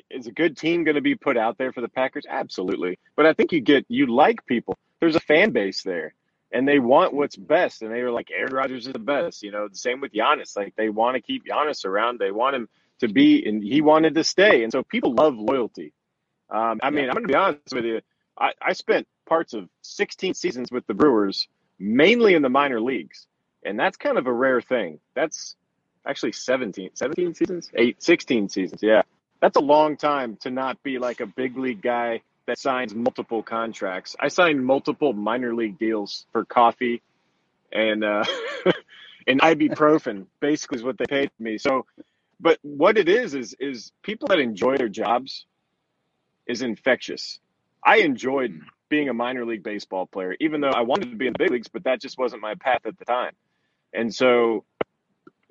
is 0.09 0.27
a 0.27 0.33
good 0.33 0.57
team 0.57 0.85
going 0.85 0.95
to 0.95 1.01
be 1.01 1.17
put 1.17 1.37
out 1.37 1.59
there 1.59 1.73
for 1.73 1.81
the 1.81 1.89
Packers? 1.89 2.25
Absolutely. 2.29 2.99
But 3.17 3.27
I 3.27 3.35
think 3.35 3.53
you 3.53 3.61
get 3.61 3.85
you 3.89 4.07
like 4.07 4.47
people. 4.47 4.79
There's 5.01 5.17
a 5.17 5.21
fan 5.21 5.51
base 5.51 5.83
there, 5.83 6.15
and 6.53 6.67
they 6.67 6.79
want 6.79 7.15
what's 7.15 7.37
best. 7.37 7.83
And 7.83 7.93
they 7.93 8.03
were 8.03 8.11
like, 8.11 8.31
Aaron 8.31 8.53
Rodgers 8.53 8.87
is 8.87 8.93
the 8.93 8.99
best. 8.99 9.43
You 9.43 9.53
know, 9.53 9.69
the 9.69 9.77
same 9.77 10.01
with 10.01 10.13
Giannis. 10.13 10.57
Like 10.57 10.75
they 10.77 10.89
want 10.89 11.17
to 11.17 11.21
keep 11.21 11.47
Giannis 11.47 11.85
around. 11.85 12.19
They 12.19 12.31
want 12.31 12.57
him 12.57 12.69
to 13.01 13.09
be, 13.09 13.47
and 13.47 13.63
he 13.63 13.81
wanted 13.81 14.15
to 14.15 14.25
stay. 14.25 14.63
And 14.63 14.73
so 14.73 14.83
people 14.83 15.15
love 15.15 15.37
loyalty. 15.37 15.93
Um, 16.51 16.81
I 16.83 16.91
mean, 16.91 17.05
I'm 17.05 17.15
going 17.15 17.27
to 17.27 17.29
be 17.29 17.35
honest 17.35 17.73
with 17.73 17.85
you. 17.85 18.01
I, 18.39 18.53
I 18.61 18.73
spent 18.73 19.07
parts 19.27 19.55
of 19.55 19.69
16 19.83 20.35
seasons 20.35 20.73
with 20.73 20.87
the 20.87 20.95
Brewers, 20.95 21.47
mainly 21.79 22.35
in 22.35 22.43
the 22.43 22.49
minor 22.49 22.81
leagues. 22.81 23.27
And 23.65 23.79
that's 23.79 23.97
kind 23.97 24.19
of 24.19 24.27
a 24.27 24.33
rare 24.33 24.61
thing. 24.61 24.99
That's 25.15 25.55
actually 26.05 26.33
17, 26.33 26.91
17 26.95 27.35
seasons? 27.35 27.71
Eight, 27.75 28.03
16 28.03 28.49
seasons. 28.49 28.83
Yeah. 28.83 29.03
That's 29.41 29.57
a 29.57 29.61
long 29.61 29.97
time 29.97 30.37
to 30.41 30.51
not 30.51 30.83
be 30.83 30.99
like 30.99 31.21
a 31.21 31.27
big 31.27 31.57
league 31.57 31.83
guy 31.83 32.23
that 32.51 32.59
signs 32.59 32.93
multiple 32.93 33.45
contracts. 33.45 34.17
I 34.19 34.27
signed 34.27 34.67
multiple 34.67 35.13
minor 35.13 35.55
league 35.55 35.79
deals 35.79 36.27
for 36.33 36.45
coffee 36.45 37.01
and, 37.71 38.03
uh, 38.03 38.25
and 39.29 39.41
ibuprofen 39.41 40.27
basically 40.41 40.79
is 40.79 40.83
what 40.83 40.99
they 40.99 41.05
paid 41.07 41.31
me. 41.39 41.59
So, 41.59 41.87
but 42.41 42.59
what 42.63 42.99
it 42.99 43.09
is, 43.09 43.37
is, 43.37 43.55
is 43.61 43.93
people 44.03 44.27
that 44.29 44.41
enjoy 44.41 44.77
their 44.79 44.89
jobs 44.89 45.47
is 46.45 46.63
infectious. 46.63 47.39
I 47.85 47.99
enjoyed 47.99 48.61
being 48.89 49.09
a 49.09 49.15
minor 49.15 49.47
league 49.47 49.63
baseball 49.63 50.07
player, 50.07 50.35
even 50.41 50.61
though 50.61 50.71
I 50.71 50.81
wanted 50.81 51.13
to 51.13 51.17
be 51.17 51.29
in 51.29 51.35
the 51.35 51.39
big 51.39 51.53
leagues, 51.53 51.69
but 51.69 51.85
that 51.85 52.01
just 52.01 52.19
wasn't 52.19 52.43
my 52.43 52.57
path 52.57 52.81
at 52.85 52.99
the 52.99 53.05
time. 53.05 53.35
And 53.95 54.13
so 54.13 54.65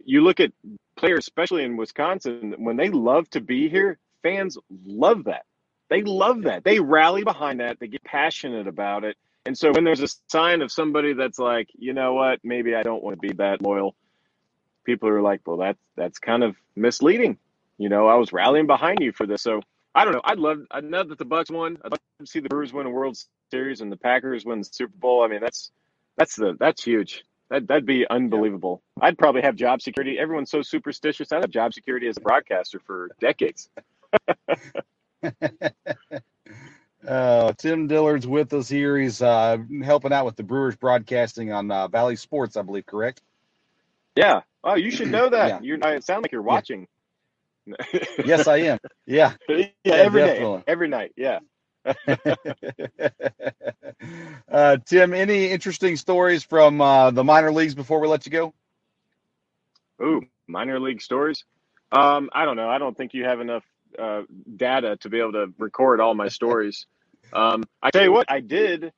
you 0.03 0.19
look 0.19 0.41
at 0.41 0.51
players, 0.97 1.19
especially 1.19 1.63
in 1.63 1.77
Wisconsin, 1.77 2.55
when 2.57 2.75
they 2.75 2.89
love 2.89 3.29
to 3.29 3.39
be 3.39 3.69
here, 3.69 3.97
fans 4.21 4.57
love 4.85 5.23
that. 5.23 5.45
They 5.89 6.04
love 6.04 6.43
that. 6.43 6.63
They 6.63 6.80
rally 6.80 7.23
behind 7.23 7.60
that. 7.60 7.80
They 7.80 7.88
get 7.88 8.04
passionate 8.04 8.67
about 8.67 9.04
it. 9.04 9.17
And 9.45 9.58
so 9.58 9.71
when 9.71 9.84
there's 9.84 10.02
a 10.02 10.08
sign 10.28 10.62
of 10.62 10.71
somebody 10.71 11.13
that's 11.13 11.39
like, 11.39 11.69
you 11.78 11.93
know 11.93 12.13
what, 12.13 12.39
maybe 12.43 12.75
I 12.75 12.84
don't 12.84 13.04
want 13.04 13.19
to 13.19 13.28
be 13.28 13.34
that 13.38 13.62
loyal, 13.62 13.95
people 14.84 15.10
are 15.10 15.21
like, 15.21 15.41
well, 15.45 15.58
that's 15.58 15.80
that's 15.95 16.19
kind 16.19 16.43
of 16.43 16.56
misleading. 16.75 17.38
You 17.78 17.89
know, 17.89 18.08
I 18.08 18.15
was 18.15 18.34
rallying 18.34 18.67
behind 18.67 18.99
you 19.02 19.12
for 19.12 19.25
this. 19.25 19.41
So 19.41 19.62
I 19.95 20.04
don't 20.06 20.13
know. 20.13 20.21
I'd 20.23 20.39
love. 20.39 20.60
I'd 20.71 20.84
love 20.84 21.10
that 21.10 21.17
the 21.17 21.25
Bucks 21.25 21.49
won. 21.49 21.78
I'd 21.84 21.91
love 21.91 21.99
to 22.19 22.25
see 22.28 22.39
the 22.39 22.49
Brewers 22.49 22.73
win 22.73 22.86
a 22.86 22.89
World 22.89 23.17
Series 23.52 23.82
and 23.82 23.91
the 23.91 23.97
Packers 23.97 24.45
win 24.45 24.60
the 24.60 24.65
Super 24.65 24.95
Bowl. 24.97 25.23
I 25.23 25.28
mean, 25.28 25.41
that's 25.41 25.71
that's 26.17 26.36
the 26.36 26.56
that's 26.60 26.84
huge. 26.84 27.23
That 27.49 27.67
that'd 27.67 27.86
be 27.86 28.06
unbelievable. 28.08 28.84
Yeah. 28.97 29.08
I'd 29.08 29.17
probably 29.17 29.41
have 29.41 29.56
job 29.56 29.82
security. 29.82 30.19
Everyone's 30.19 30.52
so 30.52 30.62
superstitious. 30.62 31.32
I'd 31.32 31.41
have 31.41 31.49
job 31.49 31.73
security 31.73 32.08
as 32.08 32.17
a 32.17 32.21
broadcaster 32.21 32.80
for 32.86 33.10
decades. 33.19 33.69
uh, 37.08 37.53
Tim 37.53 37.88
Dillard's 37.88 38.27
with 38.27 38.53
us 38.53 38.69
here. 38.69 38.97
He's 38.97 39.21
uh, 39.21 39.58
helping 39.84 40.13
out 40.13 40.25
with 40.25 40.36
the 40.36 40.43
Brewers 40.43 40.75
broadcasting 40.75 41.51
on 41.51 41.69
uh, 41.71 41.88
Bally 41.88 42.15
Sports, 42.15 42.58
I 42.58 42.62
believe. 42.62 42.86
Correct? 42.86 43.21
Yeah. 44.15 44.41
Oh, 44.63 44.75
you 44.75 44.91
should 44.91 45.12
know 45.12 45.29
that. 45.29 45.47
yeah. 45.47 45.60
You. 45.62 45.79
It 45.82 46.03
sounds 46.03 46.23
like 46.23 46.32
you're 46.32 46.41
watching. 46.41 46.82
Yeah 46.82 46.86
yes, 48.25 48.47
I 48.47 48.58
am. 48.58 48.79
Yeah. 49.05 49.34
yeah, 49.47 49.65
yeah 49.84 49.93
every 49.93 50.21
day, 50.21 50.63
every 50.67 50.88
night. 50.88 51.13
Yeah. 51.15 51.39
uh, 54.51 54.77
Tim, 54.86 55.13
any 55.13 55.49
interesting 55.49 55.95
stories 55.95 56.43
from 56.43 56.82
uh, 56.82 57.12
the 57.12 57.23
minor 57.23 57.51
leagues 57.51 57.75
before 57.75 57.99
we 57.99 58.08
let 58.08 58.25
you 58.25 58.32
go? 58.32 58.53
Ooh, 60.01 60.21
minor 60.47 60.79
league 60.79 61.01
stories. 61.01 61.43
Um, 61.91 62.29
I 62.34 62.45
don't 62.45 62.55
know. 62.55 62.69
I 62.69 62.77
don't 62.77 62.95
think 62.95 63.13
you 63.13 63.25
have 63.25 63.39
enough 63.39 63.63
uh, 63.97 64.23
data 64.56 64.97
to 64.97 65.10
be 65.10 65.19
able 65.19 65.34
to 65.34 65.54
record 65.58 65.99
all 66.02 66.13
my 66.13 66.28
stories. 66.28 66.86
Um, 67.32 67.63
I 67.84 67.91
tell 67.91 68.04
you 68.04 68.12
what, 68.12 68.25
I 68.32 68.39
did 68.39 68.91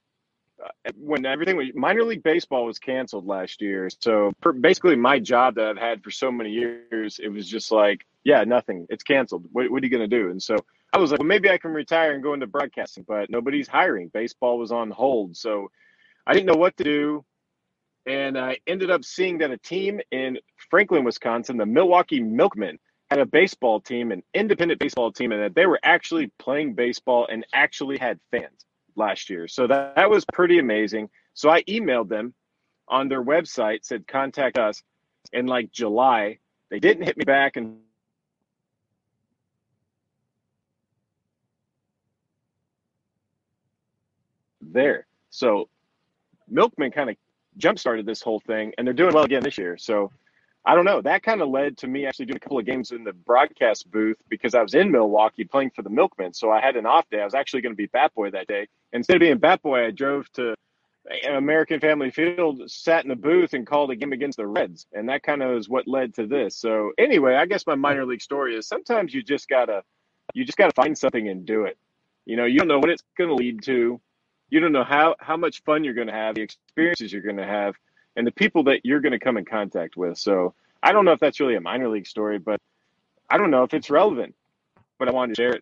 when 0.95 1.25
everything 1.25 1.57
was 1.57 1.67
minor 1.73 2.03
league 2.03 2.23
baseball 2.23 2.65
was 2.65 2.79
canceled 2.79 3.25
last 3.25 3.61
year. 3.61 3.89
So 3.99 4.31
basically, 4.59 4.95
my 4.95 5.19
job 5.19 5.55
that 5.55 5.65
I've 5.65 5.77
had 5.77 6.03
for 6.03 6.11
so 6.11 6.31
many 6.31 6.51
years, 6.51 7.19
it 7.21 7.29
was 7.29 7.47
just 7.47 7.71
like, 7.71 8.05
yeah, 8.23 8.43
nothing. 8.43 8.87
It's 8.89 9.03
canceled. 9.03 9.45
What, 9.51 9.69
what 9.71 9.81
are 9.81 9.85
you 9.85 9.91
going 9.91 10.09
to 10.09 10.23
do? 10.23 10.29
And 10.29 10.41
so 10.41 10.55
I 10.93 10.97
was 10.97 11.11
like, 11.11 11.19
well, 11.19 11.27
maybe 11.27 11.49
I 11.49 11.57
can 11.57 11.71
retire 11.71 12.13
and 12.13 12.23
go 12.23 12.33
into 12.33 12.47
broadcasting, 12.47 13.05
but 13.07 13.29
nobody's 13.29 13.67
hiring. 13.67 14.09
Baseball 14.09 14.57
was 14.57 14.71
on 14.71 14.91
hold, 14.91 15.35
so 15.35 15.71
I 16.27 16.33
didn't 16.33 16.47
know 16.47 16.59
what 16.59 16.77
to 16.77 16.83
do. 16.83 17.25
And 18.05 18.37
I 18.37 18.57
ended 18.65 18.89
up 18.89 19.05
seeing 19.05 19.37
that 19.39 19.51
a 19.51 19.57
team 19.57 20.01
in 20.11 20.39
Franklin, 20.69 21.03
Wisconsin, 21.03 21.57
the 21.57 21.65
Milwaukee 21.65 22.19
Milkmen, 22.19 22.79
had 23.11 23.19
a 23.19 23.25
baseball 23.25 23.81
team, 23.81 24.13
an 24.13 24.23
independent 24.33 24.79
baseball 24.79 25.11
team, 25.11 25.33
and 25.33 25.43
that 25.43 25.53
they 25.53 25.65
were 25.65 25.79
actually 25.83 26.31
playing 26.39 26.73
baseball 26.73 27.27
and 27.29 27.45
actually 27.53 27.97
had 27.97 28.17
fans 28.31 28.65
last 28.95 29.29
year. 29.29 29.49
So 29.49 29.67
that, 29.67 29.97
that 29.97 30.09
was 30.09 30.23
pretty 30.31 30.59
amazing. 30.59 31.09
So 31.33 31.49
I 31.49 31.61
emailed 31.63 32.07
them 32.07 32.33
on 32.87 33.09
their 33.09 33.21
website, 33.21 33.83
said 33.83 34.07
contact 34.07 34.57
us 34.57 34.81
in 35.33 35.45
like 35.45 35.73
July. 35.73 36.39
They 36.69 36.79
didn't 36.79 37.03
hit 37.03 37.17
me 37.17 37.25
back 37.25 37.57
and 37.57 37.79
there. 44.61 45.05
So 45.31 45.67
Milkman 46.47 46.91
kind 46.91 47.09
of 47.09 47.17
jump 47.57 47.77
started 47.77 48.05
this 48.05 48.21
whole 48.21 48.39
thing 48.39 48.71
and 48.77 48.87
they're 48.87 48.93
doing 48.93 49.13
well 49.13 49.25
again 49.25 49.43
this 49.43 49.57
year. 49.57 49.77
So 49.77 50.13
I 50.63 50.75
don't 50.75 50.85
know. 50.85 51.01
That 51.01 51.23
kind 51.23 51.41
of 51.41 51.49
led 51.49 51.77
to 51.79 51.87
me 51.87 52.05
actually 52.05 52.27
doing 52.27 52.37
a 52.37 52.39
couple 52.39 52.59
of 52.59 52.65
games 52.65 52.91
in 52.91 53.03
the 53.03 53.13
broadcast 53.13 53.89
booth 53.89 54.17
because 54.29 54.53
I 54.53 54.61
was 54.61 54.75
in 54.75 54.91
Milwaukee 54.91 55.43
playing 55.43 55.71
for 55.71 55.81
the 55.81 55.89
Milkmen. 55.89 56.33
So 56.33 56.51
I 56.51 56.61
had 56.61 56.75
an 56.75 56.85
off 56.85 57.09
day. 57.09 57.21
I 57.21 57.25
was 57.25 57.33
actually 57.33 57.61
going 57.61 57.73
to 57.73 57.77
be 57.77 57.87
Bat 57.87 58.13
Boy 58.13 58.29
that 58.31 58.47
day. 58.47 58.67
Instead 58.93 59.15
of 59.15 59.21
being 59.21 59.39
Bat 59.39 59.63
Boy, 59.63 59.87
I 59.87 59.91
drove 59.91 60.31
to 60.33 60.53
American 61.27 61.79
Family 61.79 62.11
Field, 62.11 62.69
sat 62.69 63.03
in 63.03 63.09
the 63.09 63.15
booth, 63.15 63.53
and 63.53 63.65
called 63.65 63.89
a 63.89 63.95
game 63.95 64.13
against 64.13 64.37
the 64.37 64.45
Reds. 64.45 64.85
And 64.93 65.09
that 65.09 65.23
kind 65.23 65.41
of 65.41 65.57
is 65.57 65.67
what 65.67 65.87
led 65.87 66.13
to 66.15 66.27
this. 66.27 66.55
So 66.55 66.91
anyway, 66.99 67.35
I 67.35 67.47
guess 67.47 67.65
my 67.65 67.75
minor 67.75 68.05
league 68.05 68.21
story 68.21 68.55
is 68.55 68.67
sometimes 68.67 69.13
you 69.13 69.23
just 69.23 69.49
gotta 69.49 69.83
you 70.35 70.45
just 70.45 70.59
gotta 70.59 70.73
find 70.73 70.95
something 70.95 71.27
and 71.27 71.43
do 71.45 71.65
it. 71.65 71.77
You 72.25 72.37
know, 72.37 72.45
you 72.45 72.59
don't 72.59 72.67
know 72.67 72.79
what 72.79 72.89
it's 72.91 73.03
going 73.17 73.29
to 73.29 73.35
lead 73.35 73.63
to. 73.63 73.99
You 74.49 74.59
don't 74.59 74.71
know 74.73 74.83
how 74.83 75.15
how 75.19 75.37
much 75.37 75.63
fun 75.63 75.83
you're 75.83 75.95
going 75.95 76.07
to 76.07 76.13
have, 76.13 76.35
the 76.35 76.41
experiences 76.41 77.11
you're 77.11 77.21
going 77.21 77.37
to 77.37 77.45
have 77.45 77.75
and 78.15 78.25
the 78.25 78.31
people 78.31 78.63
that 78.63 78.81
you're 78.83 78.99
going 78.99 79.13
to 79.13 79.19
come 79.19 79.37
in 79.37 79.45
contact 79.45 79.95
with. 79.95 80.17
So 80.17 80.53
I 80.83 80.91
don't 80.91 81.05
know 81.05 81.11
if 81.11 81.19
that's 81.19 81.39
really 81.39 81.55
a 81.55 81.61
minor 81.61 81.89
league 81.89 82.07
story, 82.07 82.39
but 82.39 82.59
I 83.29 83.37
don't 83.37 83.51
know 83.51 83.63
if 83.63 83.73
it's 83.73 83.89
relevant. 83.89 84.35
But 84.99 85.07
I 85.07 85.11
wanted 85.11 85.35
to 85.35 85.41
share 85.41 85.53
it. 85.53 85.61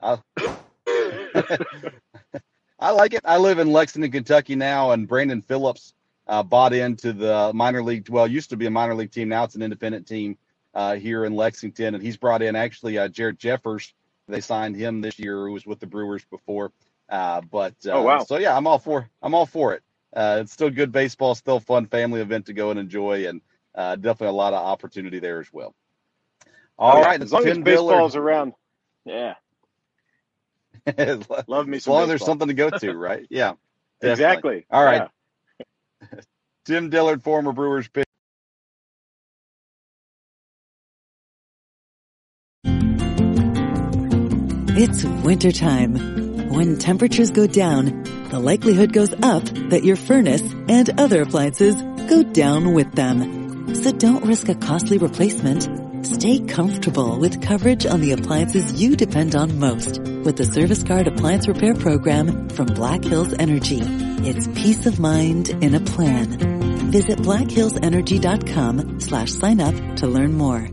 I 2.80 2.92
like 2.92 3.14
it. 3.14 3.22
I 3.24 3.38
live 3.38 3.60
in 3.60 3.72
Lexington, 3.72 4.12
Kentucky 4.12 4.56
now, 4.56 4.92
and 4.92 5.08
Brandon 5.08 5.42
Phillips 5.42 5.94
uh, 6.28 6.44
bought 6.44 6.74
into 6.74 7.14
the 7.14 7.52
minor 7.54 7.82
league. 7.82 8.10
Well, 8.10 8.28
used 8.28 8.50
to 8.50 8.58
be 8.58 8.66
a 8.66 8.72
minor 8.72 8.96
league 8.96 9.12
team. 9.12 9.30
Now 9.30 9.46
it's 9.46 9.56
an 9.56 9.62
independent 9.62 10.08
team 10.08 10.38
uh, 10.74 10.96
here 10.96 11.24
in 11.24 11.36
Lexington, 11.36 11.96
and 11.96 12.04
he's 12.04 12.18
brought 12.18 12.42
in 12.42 12.58
actually 12.58 12.98
uh, 12.98 13.08
Jared 13.08 13.40
Jeffers. 13.40 13.94
They 14.28 14.42
signed 14.42 14.76
him 14.76 15.00
this 15.00 15.18
year, 15.18 15.46
who 15.46 15.54
was 15.54 15.66
with 15.66 15.80
the 15.80 15.88
Brewers 15.88 16.26
before. 16.26 16.74
Uh, 17.08 17.42
but 17.42 17.76
oh 17.88 18.04
wow! 18.04 18.24
So 18.24 18.38
yeah, 18.38 18.56
I'm 18.56 18.68
all 18.68 18.78
for 18.78 19.10
I'm 19.22 19.34
all 19.34 19.46
for 19.46 19.74
it 19.74 19.84
uh, 20.16 20.40
it's 20.42 20.52
still 20.52 20.70
good 20.70 20.92
baseball, 20.92 21.36
still 21.36 21.58
a 21.58 21.62
fun 21.62 21.86
family 21.86 22.22
event 22.22 22.48
to 22.48 22.54
go 22.54 22.72
and 22.72 22.80
enjoy, 22.80 23.28
and 23.28 23.42
uh, 23.76 23.96
definitely 23.96 24.28
a 24.28 24.32
lot 24.32 24.54
of 24.54 24.66
opportunity 24.66 25.20
there 25.20 25.40
as 25.40 25.52
well. 25.52 25.76
All 26.78 26.98
oh, 26.98 27.02
right, 27.02 27.22
as 27.22 27.32
long 27.32 27.46
as 27.46 27.58
baseball's 27.58 28.16
around, 28.16 28.54
yeah. 29.06 29.36
Love 31.48 31.68
me. 31.68 31.78
As 31.78 31.88
long 31.88 32.04
as 32.04 32.10
there's 32.10 32.26
something 32.26 32.48
to 32.48 32.54
go 32.54 32.70
to, 32.70 32.94
right? 32.98 33.28
Yeah, 33.30 33.54
exactly. 34.02 34.66
All 34.72 34.84
right. 34.84 35.10
Yeah. 35.60 36.20
Tim 36.66 36.90
Dillard, 36.90 37.24
former 37.24 37.52
Brewers 37.52 37.88
pitcher. 37.88 38.06
It's 44.82 45.04
wintertime 45.04 46.50
when 46.54 46.78
temperatures 46.78 47.32
go 47.32 47.46
down, 47.46 48.04
the 48.30 48.40
likelihood 48.40 48.94
goes 48.94 49.14
up 49.24 49.44
that 49.70 49.84
your 49.84 49.96
furnace 49.96 50.44
and 50.68 51.00
other 51.00 51.22
appliances 51.24 51.76
go 52.10 52.24
down 52.24 52.74
with 52.74 52.92
them. 52.94 53.74
So 53.76 53.92
don't 53.92 54.26
risk 54.26 54.50
a 54.50 54.56
costly 54.56 54.98
replacement. 54.98 56.06
Stay 56.06 56.40
comfortable 56.40 57.20
with 57.20 57.42
coverage 57.42 57.86
on 57.86 58.02
the 58.02 58.14
appliances 58.14 58.82
you 58.82 58.96
depend 58.96 59.36
on 59.36 59.60
most 59.60 60.00
with 60.00 60.38
the 60.38 60.46
Service 60.46 60.84
Guard 60.84 61.08
Appliance 61.08 61.48
Repair 61.48 61.74
Program 61.74 62.50
from 62.50 62.68
Black 62.68 63.04
Hills 63.04 63.34
Energy. 63.38 63.82
It's 63.82 64.48
peace 64.48 64.86
of 64.86 65.00
mind 65.00 65.50
in 65.50 65.76
a 65.76 65.80
plan. 65.80 66.92
Visit 66.92 67.20
blackhillsenergy.com 67.20 69.00
slash 69.00 69.32
sign 69.32 69.60
up 69.60 69.76
to 69.98 70.08
learn 70.08 70.34
more. 70.34 70.68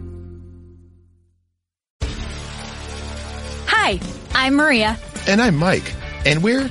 Hi, 3.67 4.01
I'm 4.35 4.55
Maria. 4.55 4.99
And 5.27 5.41
I'm 5.41 5.57
Mike. 5.57 5.95
And 6.25 6.43
we're 6.43 6.71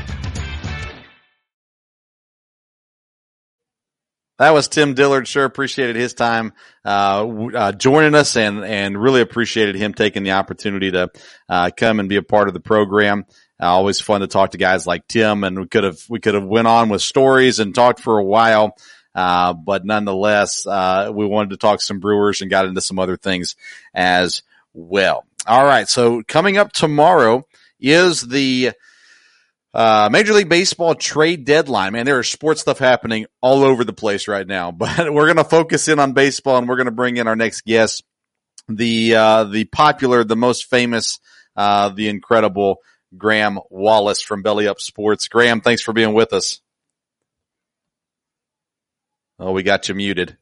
That 4.41 4.55
was 4.55 4.67
Tim 4.67 4.95
Dillard. 4.95 5.27
Sure 5.27 5.45
appreciated 5.45 5.95
his 5.95 6.15
time 6.15 6.53
uh, 6.83 7.27
uh, 7.53 7.71
joining 7.73 8.15
us, 8.15 8.35
and 8.35 8.65
and 8.65 8.99
really 8.99 9.21
appreciated 9.21 9.75
him 9.75 9.93
taking 9.93 10.23
the 10.23 10.31
opportunity 10.31 10.89
to 10.89 11.11
uh, 11.47 11.69
come 11.77 11.99
and 11.99 12.09
be 12.09 12.15
a 12.15 12.23
part 12.23 12.47
of 12.47 12.55
the 12.55 12.59
program. 12.59 13.25
Uh, 13.61 13.67
always 13.67 14.01
fun 14.01 14.21
to 14.21 14.27
talk 14.27 14.51
to 14.51 14.57
guys 14.57 14.87
like 14.87 15.07
Tim, 15.07 15.43
and 15.43 15.59
we 15.59 15.67
could 15.67 15.83
have 15.83 15.99
we 16.09 16.19
could 16.19 16.33
have 16.33 16.43
went 16.43 16.67
on 16.67 16.89
with 16.89 17.03
stories 17.03 17.59
and 17.59 17.75
talked 17.75 17.99
for 17.99 18.17
a 18.17 18.23
while. 18.23 18.75
Uh, 19.13 19.53
but 19.53 19.85
nonetheless, 19.85 20.65
uh, 20.65 21.11
we 21.13 21.27
wanted 21.27 21.51
to 21.51 21.57
talk 21.57 21.79
some 21.79 21.99
Brewers 21.99 22.41
and 22.41 22.49
got 22.49 22.65
into 22.65 22.81
some 22.81 22.97
other 22.97 23.17
things 23.17 23.55
as 23.93 24.41
well. 24.73 25.23
All 25.45 25.63
right. 25.63 25.87
So 25.87 26.23
coming 26.23 26.57
up 26.57 26.71
tomorrow 26.71 27.45
is 27.79 28.21
the 28.21 28.71
uh, 29.73 30.09
Major 30.11 30.33
League 30.33 30.49
Baseball 30.49 30.95
trade 30.95 31.45
deadline. 31.45 31.93
Man, 31.93 32.05
there 32.05 32.19
is 32.19 32.29
sports 32.29 32.61
stuff 32.61 32.79
happening 32.79 33.25
all 33.41 33.63
over 33.63 33.83
the 33.83 33.93
place 33.93 34.27
right 34.27 34.45
now, 34.45 34.71
but 34.71 35.11
we're 35.11 35.25
going 35.25 35.37
to 35.37 35.43
focus 35.43 35.87
in 35.87 35.99
on 35.99 36.13
baseball 36.13 36.57
and 36.57 36.67
we're 36.67 36.75
going 36.77 36.85
to 36.85 36.91
bring 36.91 37.17
in 37.17 37.27
our 37.27 37.35
next 37.35 37.65
guest, 37.65 38.03
the, 38.67 39.15
uh, 39.15 39.43
the 39.45 39.65
popular, 39.65 40.23
the 40.23 40.35
most 40.35 40.69
famous, 40.69 41.19
uh, 41.55 41.89
the 41.89 42.09
incredible 42.09 42.77
Graeme 43.17 43.59
Wallace 43.69 44.21
from 44.21 44.41
Belly 44.41 44.67
Up 44.67 44.79
Sports. 44.79 45.27
Graeme, 45.27 45.61
thanks 45.61 45.81
for 45.81 45.93
being 45.93 46.13
with 46.13 46.33
us. 46.33 46.61
Oh, 49.39 49.51
we 49.51 49.63
got 49.63 49.89
you 49.89 49.95
muted. 49.95 50.37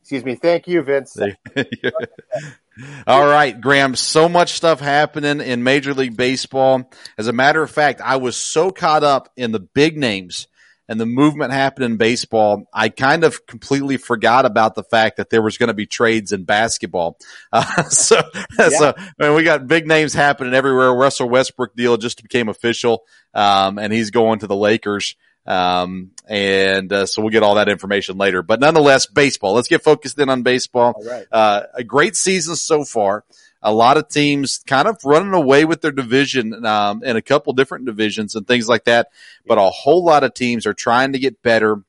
Excuse 0.00 0.24
me. 0.24 0.36
Thank 0.36 0.66
you, 0.66 0.80
Vince. 0.80 1.18
All 3.06 3.26
right, 3.26 3.58
Graeme, 3.58 3.96
so 3.96 4.28
much 4.28 4.52
stuff 4.52 4.80
happening 4.80 5.40
in 5.40 5.62
Major 5.62 5.94
League 5.94 6.16
Baseball. 6.16 6.90
As 7.16 7.26
a 7.26 7.32
matter 7.32 7.62
of 7.62 7.70
fact, 7.70 8.00
I 8.00 8.16
was 8.16 8.36
so 8.36 8.70
caught 8.70 9.04
up 9.04 9.30
in 9.36 9.52
the 9.52 9.60
big 9.60 9.96
names 9.96 10.46
and 10.88 10.98
the 10.98 11.06
movement 11.06 11.52
happening 11.52 11.90
in 11.92 11.96
baseball, 11.98 12.64
I 12.72 12.88
kind 12.88 13.22
of 13.22 13.46
completely 13.46 13.98
forgot 13.98 14.46
about 14.46 14.74
the 14.74 14.82
fact 14.82 15.18
that 15.18 15.28
there 15.28 15.42
was 15.42 15.58
going 15.58 15.68
to 15.68 15.74
be 15.74 15.86
trades 15.86 16.32
in 16.32 16.44
basketball. 16.44 17.18
Uh, 17.50 17.82
so, 17.84 18.20
yeah. 18.58 18.68
so 18.68 18.94
I 18.96 19.26
mean, 19.26 19.34
we 19.34 19.42
got 19.42 19.66
big 19.66 19.86
names 19.86 20.12
happening 20.12 20.54
everywhere. 20.54 20.92
Russell 20.92 21.28
Westbrook 21.28 21.74
deal 21.74 21.96
just 21.96 22.22
became 22.22 22.48
official, 22.48 23.04
um, 23.32 23.78
and 23.78 23.92
he's 23.92 24.10
going 24.10 24.40
to 24.40 24.46
the 24.46 24.56
Lakers. 24.56 25.16
Um, 25.48 26.10
and 26.26 26.92
uh, 26.92 27.06
so 27.06 27.22
we'll 27.22 27.30
get 27.30 27.42
all 27.42 27.54
that 27.54 27.70
information 27.70 28.18
later. 28.18 28.42
But 28.42 28.60
nonetheless, 28.60 29.06
baseball. 29.06 29.54
Let's 29.54 29.68
get 29.68 29.82
focused 29.82 30.18
in 30.18 30.28
on 30.28 30.42
baseball. 30.42 30.92
All 30.94 31.04
right. 31.04 31.26
Uh, 31.32 31.62
a 31.74 31.82
great 31.82 32.16
season 32.16 32.54
so 32.54 32.84
far. 32.84 33.24
A 33.62 33.72
lot 33.72 33.96
of 33.96 34.08
teams 34.08 34.62
kind 34.66 34.86
of 34.86 34.98
running 35.04 35.32
away 35.32 35.64
with 35.64 35.80
their 35.80 35.90
division 35.90 36.64
um, 36.66 37.02
in 37.02 37.16
a 37.16 37.22
couple 37.22 37.54
different 37.54 37.86
divisions 37.86 38.36
and 38.36 38.46
things 38.46 38.68
like 38.68 38.84
that. 38.84 39.08
But 39.46 39.58
a 39.58 39.70
whole 39.70 40.04
lot 40.04 40.22
of 40.22 40.34
teams 40.34 40.66
are 40.66 40.74
trying 40.74 41.14
to 41.14 41.18
get 41.18 41.42
better 41.42 41.82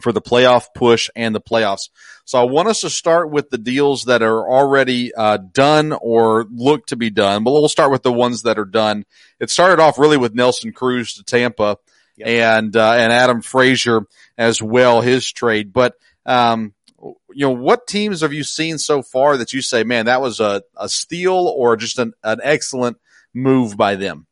for 0.00 0.12
the 0.12 0.22
playoff 0.22 0.68
push 0.74 1.10
and 1.16 1.34
the 1.34 1.40
playoffs. 1.40 1.90
So 2.24 2.40
I 2.40 2.44
want 2.44 2.68
us 2.68 2.80
to 2.82 2.88
start 2.88 3.30
with 3.30 3.50
the 3.50 3.58
deals 3.58 4.04
that 4.04 4.22
are 4.22 4.48
already 4.48 5.12
uh, 5.12 5.38
done 5.38 5.92
or 5.92 6.46
look 6.50 6.86
to 6.86 6.96
be 6.96 7.10
done. 7.10 7.42
But 7.42 7.50
we'll 7.50 7.68
start 7.68 7.90
with 7.90 8.04
the 8.04 8.12
ones 8.12 8.42
that 8.42 8.58
are 8.60 8.64
done. 8.64 9.04
It 9.40 9.50
started 9.50 9.80
off 9.80 9.98
really 9.98 10.16
with 10.16 10.34
Nelson 10.34 10.72
Cruz 10.72 11.14
to 11.14 11.24
Tampa 11.24 11.78
and 12.20 12.76
uh, 12.76 12.92
and 12.92 13.12
Adam 13.12 13.42
Frazier 13.42 14.06
as 14.36 14.62
well 14.62 15.00
his 15.00 15.30
trade. 15.30 15.72
But 15.72 15.96
um, 16.26 16.74
you 17.00 17.16
know, 17.46 17.50
what 17.50 17.86
teams 17.86 18.20
have 18.20 18.32
you 18.32 18.44
seen 18.44 18.78
so 18.78 19.02
far 19.02 19.36
that 19.36 19.52
you 19.52 19.62
say, 19.62 19.84
man, 19.84 20.06
that 20.06 20.20
was 20.20 20.40
a, 20.40 20.62
a 20.76 20.88
steal 20.88 21.34
or 21.48 21.76
just 21.76 21.98
an, 21.98 22.12
an 22.22 22.40
excellent 22.42 22.98
move 23.34 23.76
by 23.76 23.96
them? 23.96 24.26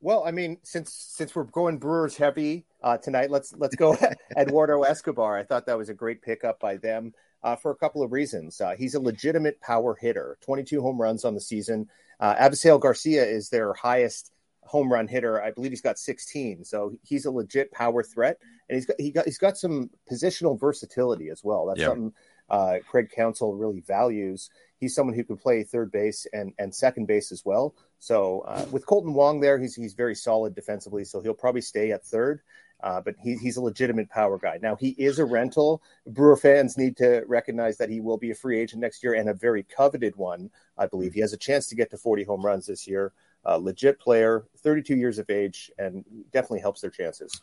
Well, 0.00 0.24
I 0.24 0.32
mean, 0.32 0.58
since 0.62 0.92
since 0.92 1.34
we're 1.34 1.44
going 1.44 1.78
Brewers 1.78 2.16
heavy 2.16 2.66
uh, 2.82 2.98
tonight, 2.98 3.30
let's 3.30 3.54
let's 3.56 3.74
go 3.74 3.96
Eduardo 4.36 4.82
Escobar. 4.82 5.38
I 5.38 5.44
thought 5.44 5.66
that 5.66 5.78
was 5.78 5.88
a 5.88 5.94
great 5.94 6.20
pickup 6.20 6.60
by 6.60 6.76
them 6.76 7.14
uh, 7.42 7.56
for 7.56 7.70
a 7.70 7.76
couple 7.76 8.02
of 8.02 8.12
reasons. 8.12 8.60
Uh, 8.60 8.74
he's 8.76 8.94
a 8.94 9.00
legitimate 9.00 9.60
power 9.62 9.96
hitter, 9.98 10.36
22 10.42 10.82
home 10.82 11.00
runs 11.00 11.24
on 11.24 11.34
the 11.34 11.40
season. 11.40 11.88
Uh, 12.20 12.34
Avisail 12.34 12.78
Garcia 12.78 13.24
is 13.24 13.48
their 13.48 13.72
highest 13.72 14.30
home 14.64 14.92
run 14.92 15.08
hitter. 15.08 15.42
I 15.42 15.50
believe 15.50 15.72
he's 15.72 15.80
got 15.80 15.98
16. 15.98 16.64
So 16.64 16.92
he's 17.02 17.26
a 17.26 17.30
legit 17.30 17.70
power 17.72 18.02
threat, 18.02 18.38
and 18.68 18.76
he's 18.76 18.86
got 18.86 19.00
he 19.00 19.10
got 19.10 19.24
he's 19.24 19.38
got 19.38 19.56
some 19.56 19.90
positional 20.10 20.58
versatility 20.58 21.28
as 21.28 21.42
well. 21.44 21.66
That's 21.66 21.80
something 21.88 22.12
uh, 22.50 22.76
Craig 22.86 23.10
Counsell 23.14 23.54
really 23.54 23.80
values. 23.80 24.50
He's 24.78 24.94
someone 24.94 25.14
who 25.14 25.24
can 25.24 25.36
play 25.36 25.62
third 25.62 25.90
base 25.90 26.26
and, 26.32 26.52
and 26.58 26.74
second 26.74 27.06
base 27.06 27.32
as 27.32 27.44
well. 27.44 27.74
So 27.98 28.40
uh, 28.40 28.66
with 28.70 28.86
Kolten 28.86 29.14
Wong 29.14 29.40
there, 29.40 29.58
he's 29.58 29.74
he's 29.74 29.94
very 29.94 30.14
solid 30.14 30.54
defensively. 30.54 31.04
So 31.04 31.20
he'll 31.20 31.34
probably 31.34 31.62
stay 31.62 31.92
at 31.92 32.04
third. 32.04 32.40
Uh, 32.82 33.00
but 33.00 33.14
he, 33.22 33.36
he's 33.36 33.56
a 33.56 33.62
legitimate 33.62 34.10
power 34.10 34.36
guy. 34.36 34.58
Now 34.60 34.76
he 34.76 34.90
is 34.90 35.18
a 35.18 35.24
rental. 35.24 35.82
Brewer 36.06 36.36
fans 36.36 36.76
need 36.76 36.98
to 36.98 37.22
recognize 37.26 37.78
that 37.78 37.88
he 37.88 38.00
will 38.00 38.18
be 38.18 38.30
a 38.30 38.34
free 38.34 38.60
agent 38.60 38.82
next 38.82 39.02
year 39.02 39.14
and 39.14 39.30
a 39.30 39.34
very 39.34 39.62
coveted 39.62 40.16
one. 40.16 40.50
I 40.76 40.86
believe 40.86 41.14
he 41.14 41.20
has 41.20 41.32
a 41.32 41.38
chance 41.38 41.66
to 41.68 41.76
get 41.76 41.90
to 41.92 41.96
40 41.96 42.24
home 42.24 42.44
runs 42.44 42.66
this 42.66 42.86
year. 42.86 43.12
Uh, 43.46 43.56
legit 43.56 44.00
player, 44.00 44.44
32 44.58 44.96
years 44.96 45.18
of 45.18 45.28
age, 45.30 45.70
and 45.78 46.04
definitely 46.32 46.60
helps 46.60 46.80
their 46.80 46.90
chances. 46.90 47.40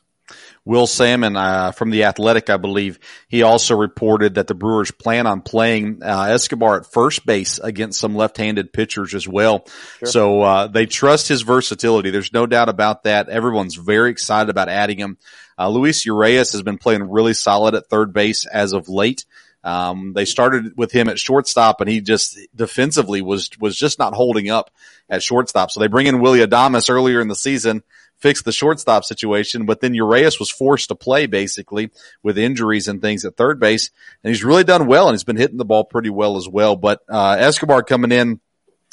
Will 0.65 0.87
Sammon 0.87 1.35
uh, 1.35 1.71
from 1.71 1.89
the 1.89 2.05
Athletic, 2.05 2.49
I 2.49 2.57
believe, 2.57 2.99
he 3.27 3.43
also 3.43 3.75
reported 3.75 4.35
that 4.35 4.47
the 4.47 4.53
Brewers 4.53 4.91
plan 4.91 5.27
on 5.27 5.41
playing 5.41 6.01
uh, 6.03 6.27
Escobar 6.29 6.77
at 6.77 6.85
first 6.85 7.25
base 7.25 7.59
against 7.59 7.99
some 7.99 8.15
left-handed 8.15 8.71
pitchers 8.71 9.13
as 9.13 9.27
well. 9.27 9.65
Sure. 9.99 10.07
So 10.07 10.41
uh, 10.41 10.67
they 10.67 10.85
trust 10.85 11.27
his 11.27 11.41
versatility. 11.41 12.11
There's 12.11 12.33
no 12.33 12.45
doubt 12.45 12.69
about 12.69 13.03
that. 13.03 13.29
Everyone's 13.29 13.75
very 13.75 14.11
excited 14.11 14.49
about 14.49 14.69
adding 14.69 14.99
him. 14.99 15.17
Uh, 15.57 15.69
Luis 15.69 16.05
Urias 16.05 16.53
has 16.53 16.61
been 16.61 16.77
playing 16.77 17.09
really 17.09 17.33
solid 17.33 17.75
at 17.75 17.87
third 17.87 18.13
base 18.13 18.45
as 18.45 18.73
of 18.73 18.89
late. 18.89 19.25
Um, 19.63 20.13
they 20.13 20.25
started 20.25 20.75
with 20.75 20.91
him 20.91 21.07
at 21.07 21.19
shortstop 21.19 21.81
and 21.81 21.89
he 21.89 22.01
just 22.01 22.39
defensively 22.55 23.21
was, 23.21 23.49
was 23.59 23.77
just 23.77 23.99
not 23.99 24.13
holding 24.13 24.49
up 24.49 24.71
at 25.09 25.21
shortstop. 25.21 25.71
So 25.71 25.79
they 25.79 25.87
bring 25.87 26.07
in 26.07 26.19
Willy 26.19 26.39
Adames 26.39 26.89
earlier 26.89 27.21
in 27.21 27.27
the 27.27 27.35
season 27.35 27.83
fix 28.21 28.43
the 28.43 28.51
shortstop 28.51 29.03
situation, 29.03 29.65
but 29.65 29.81
then 29.81 29.95
Urias 29.95 30.39
was 30.39 30.51
forced 30.51 30.89
to 30.89 30.95
play 30.95 31.25
basically 31.25 31.89
with 32.21 32.37
injuries 32.37 32.87
and 32.87 33.01
things 33.01 33.25
at 33.25 33.35
third 33.35 33.59
base. 33.59 33.89
And 34.23 34.29
he's 34.29 34.43
really 34.43 34.63
done 34.63 34.87
well 34.87 35.07
and 35.07 35.15
he's 35.15 35.23
been 35.23 35.37
hitting 35.37 35.57
the 35.57 35.65
ball 35.65 35.83
pretty 35.83 36.11
well 36.11 36.37
as 36.37 36.47
well. 36.47 36.75
But, 36.75 37.01
uh, 37.09 37.37
Escobar 37.39 37.83
coming 37.83 38.11
in, 38.11 38.39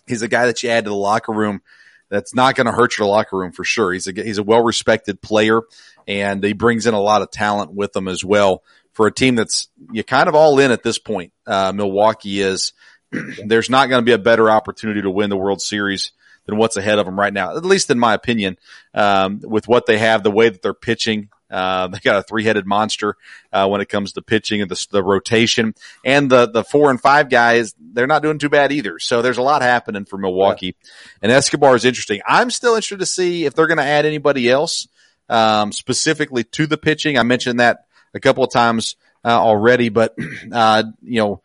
he's 0.07 0.22
a 0.22 0.28
guy 0.28 0.46
that 0.46 0.62
you 0.62 0.70
add 0.70 0.85
to 0.85 0.90
the 0.90 0.96
locker 0.96 1.33
room 1.33 1.61
that's 2.09 2.35
not 2.35 2.57
going 2.57 2.66
to 2.66 2.72
hurt 2.72 2.96
your 2.96 3.07
locker 3.07 3.37
room 3.37 3.52
for 3.52 3.64
sure. 3.64 3.92
He's 3.92 4.09
a, 4.09 4.12
he's 4.12 4.38
a 4.38 4.42
well 4.42 4.64
respected 4.64 5.20
player 5.20 5.61
and 6.07 6.42
he 6.42 6.54
brings 6.54 6.87
in 6.87 6.94
a 6.94 7.00
lot 7.00 7.20
of 7.20 7.31
talent 7.31 7.72
with 7.72 7.94
him 7.94 8.09
as 8.09 8.24
well 8.24 8.62
for 8.98 9.06
a 9.06 9.12
team 9.12 9.37
that's 9.37 9.68
you 9.92 10.02
kind 10.02 10.28
of 10.28 10.34
all 10.34 10.58
in 10.58 10.72
at 10.72 10.82
this 10.82 10.98
point. 10.98 11.32
Uh, 11.46 11.70
Milwaukee 11.72 12.40
is, 12.40 12.72
there's 13.46 13.70
not 13.70 13.88
going 13.88 14.00
to 14.00 14.04
be 14.04 14.11
a 14.11 14.18
better 14.18 14.50
opportunity 14.50 15.00
to 15.02 15.11
win 15.11 15.30
the 15.30 15.37
World 15.37 15.62
Series 15.62 16.11
than 16.46 16.56
what's 16.56 16.76
ahead 16.76 16.98
of 16.98 17.06
them 17.06 17.16
right 17.16 17.32
now, 17.32 17.56
at 17.56 17.64
least 17.64 17.90
in 17.90 17.98
my 18.00 18.12
opinion, 18.12 18.56
um, 18.94 19.40
with 19.44 19.68
what 19.68 19.87
they 19.87 19.98
have, 19.98 20.24
the 20.24 20.32
way 20.32 20.48
that 20.48 20.62
they're 20.62 20.74
pitching. 20.74 21.28
Uh, 21.48 21.87
they 21.87 22.00
got 22.00 22.18
a 22.18 22.24
three-headed 22.24 22.66
monster 22.66 23.14
uh, 23.52 23.68
when 23.68 23.80
it 23.80 23.88
comes 23.88 24.14
to 24.14 24.20
pitching 24.20 24.62
and 24.62 24.68
the, 24.68 24.87
the, 24.90 25.02
rotation, 25.02 25.76
and 26.04 26.28
the 26.28 26.50
the 26.50 26.64
four 26.64 26.90
and 26.90 27.00
five 27.00 27.30
guys. 27.30 27.76
They're 27.78 28.08
not 28.08 28.22
doing 28.22 28.40
too 28.40 28.48
bad 28.48 28.72
either. 28.72 28.98
So 28.98 29.22
there's 29.22 29.38
a 29.38 29.42
lot 29.42 29.62
happening 29.62 30.06
for 30.06 30.18
Milwaukee, 30.18 30.74
yeah. 30.82 30.90
and 31.22 31.30
Escobar 31.30 31.76
is 31.76 31.84
interesting. 31.84 32.20
I'm 32.26 32.50
still 32.50 32.74
interested 32.74 32.98
to 32.98 33.06
see 33.06 33.44
if 33.44 33.54
they're 33.54 33.68
going 33.68 33.78
to 33.78 33.84
add 33.84 34.06
anybody 34.06 34.50
else 34.50 34.88
um, 35.28 35.70
specifically 35.70 36.42
to 36.42 36.66
the 36.66 36.76
pitching. 36.76 37.16
I 37.16 37.22
mentioned 37.22 37.61
that 37.61 37.84
a 38.18 38.20
couple 38.20 38.44
of 38.44 38.50
times 38.50 38.96
uh, 39.24 39.28
already, 39.28 39.88
but 39.88 40.16
uh, 40.52 40.85
you 41.02 41.20
know 41.20 41.42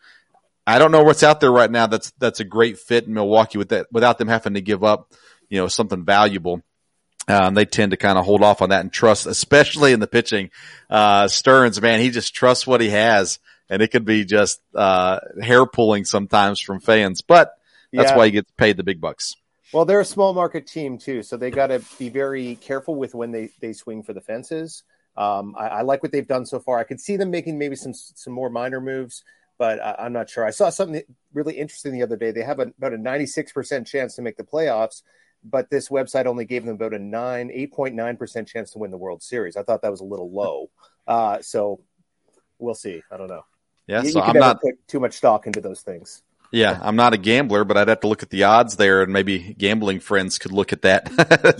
I 0.66 0.80
don't 0.80 0.92
know 0.92 1.04
what's 1.04 1.24
out 1.24 1.40
there 1.40 1.52
right 1.52 1.70
now 1.70 1.88
that's 1.88 2.12
that's 2.12 2.40
a 2.40 2.46
great 2.46 2.78
fit 2.78 3.06
in 3.06 3.14
Milwaukee 3.14 3.58
with 3.58 3.70
that 3.70 3.92
without 3.92 4.18
them 4.18 4.28
having 4.28 4.54
to 4.56 4.62
give 4.62 4.84
up, 4.84 5.12
you 5.50 5.60
know, 5.60 5.68
something 5.68 6.06
valuable. 6.06 6.62
Um, 7.28 7.54
they 7.54 7.66
tend 7.66 7.92
to 7.92 7.98
kind 7.98 8.18
of 8.18 8.26
hold 8.26 8.44
off 8.44 8.62
on 8.62 8.70
that 8.70 8.82
and 8.82 8.92
trust, 8.92 9.28
especially 9.28 9.94
in 9.94 10.02
the 10.02 10.08
pitching. 10.08 10.50
Uh, 10.90 11.30
Stearns, 11.30 11.82
man, 11.82 12.02
he 12.02 12.10
just 12.10 12.36
trusts 12.36 12.68
what 12.68 12.82
he 12.82 12.90
has, 12.90 13.40
and 13.70 13.82
it 13.82 13.92
could 13.92 14.04
be 14.04 14.26
just 14.26 14.62
uh, 14.76 15.20
hair 15.42 15.66
pulling 15.66 16.04
sometimes 16.04 16.60
from 16.60 16.82
fans, 16.82 17.22
but 17.22 17.54
that's 17.94 18.12
yeah. 18.12 18.18
why 18.18 18.26
he 18.26 18.32
gets 18.32 18.52
paid 18.58 18.76
the 18.76 18.84
big 18.84 19.00
bucks. 19.00 19.36
Well, 19.72 19.86
they're 19.86 20.02
a 20.02 20.06
small 20.06 20.34
market 20.34 20.68
team 20.68 20.98
too, 20.98 21.24
so 21.24 21.38
they 21.38 21.50
got 21.50 21.68
to 21.68 21.82
be 21.98 22.10
very 22.10 22.56
careful 22.56 22.96
with 22.96 23.16
when 23.16 23.32
they 23.32 23.50
they 23.60 23.74
swing 23.74 24.04
for 24.04 24.14
the 24.14 24.22
fences. 24.22 24.84
Um, 25.16 25.56
I, 25.58 25.68
I, 25.68 25.82
like 25.84 26.02
what 26.02 26.12
they've 26.12 26.28
done 26.28 26.46
so 26.46 26.60
far. 26.60 26.80
I 26.80 26.84
could 26.84 27.00
see 27.00 27.18
them 27.18 27.30
making 27.30 27.60
maybe 27.60 27.76
some 27.76 27.94
some 27.94 28.34
more 28.34 28.50
minor 28.50 28.82
moves 28.82 29.24
but 29.58 29.80
I, 29.80 30.06
am 30.06 30.14
not 30.14 30.30
sure. 30.30 30.46
I 30.46 30.50
saw 30.52 30.70
something 30.70 31.02
really 31.34 31.54
interesting 31.54 31.94
the 31.94 32.04
other 32.04 32.18
day. 32.18 32.32
They 32.32 32.42
have 32.42 32.60
a, 32.60 32.74
about 32.78 32.94
a 32.94 32.98
96% 32.98 33.86
chance 33.86 34.16
to 34.16 34.22
make 34.22 34.38
the 34.38 34.44
playoffs, 34.44 35.04
but 35.44 35.70
this 35.70 35.90
website 35.90 36.26
only 36.26 36.46
gave 36.46 36.66
them 36.66 36.76
about 36.76 36.94
a 36.94 37.00
9, 37.00 37.50
8.9% 37.50 38.48
chance 38.48 38.72
to 38.72 38.80
win 38.80 38.92
the 38.92 38.98
World 38.98 39.22
Series. 39.22 39.56
I 39.56 39.64
thought 39.64 39.82
that 39.82 39.92
was 39.92 40.02
a 40.02 40.06
little 40.06 40.32
low. 40.32 40.70
Uh, 41.06 41.42
so 41.42 41.82
we'll 42.60 42.74
see. 42.74 43.04
I 43.12 43.18
don't 43.18 43.28
know. 43.28 43.44
Yeah, 43.88 44.04
you, 44.04 44.12
so 44.12 44.20
you 44.20 44.24
I'm 44.24 44.40
not 44.40 44.62
put 44.62 44.76
too 44.88 45.02
much 45.02 45.16
stock 45.16 45.48
into 45.48 45.60
those 45.60 45.82
things. 45.82 46.24
Yeah, 46.54 46.78
I'm 46.84 46.96
not 46.96 47.14
a 47.14 47.18
gambler, 47.18 47.64
but 47.64 47.78
I'd 47.78 47.88
have 47.88 48.02
to 48.02 48.08
look 48.08 48.22
at 48.22 48.30
the 48.30 48.44
odds 48.44 48.76
there, 48.76 49.02
and 49.02 49.12
maybe 49.12 49.56
gambling 49.58 50.00
friends 50.00 50.38
could 50.38 50.52
look 50.52 50.72
at 50.72 50.84
that. 50.84 51.10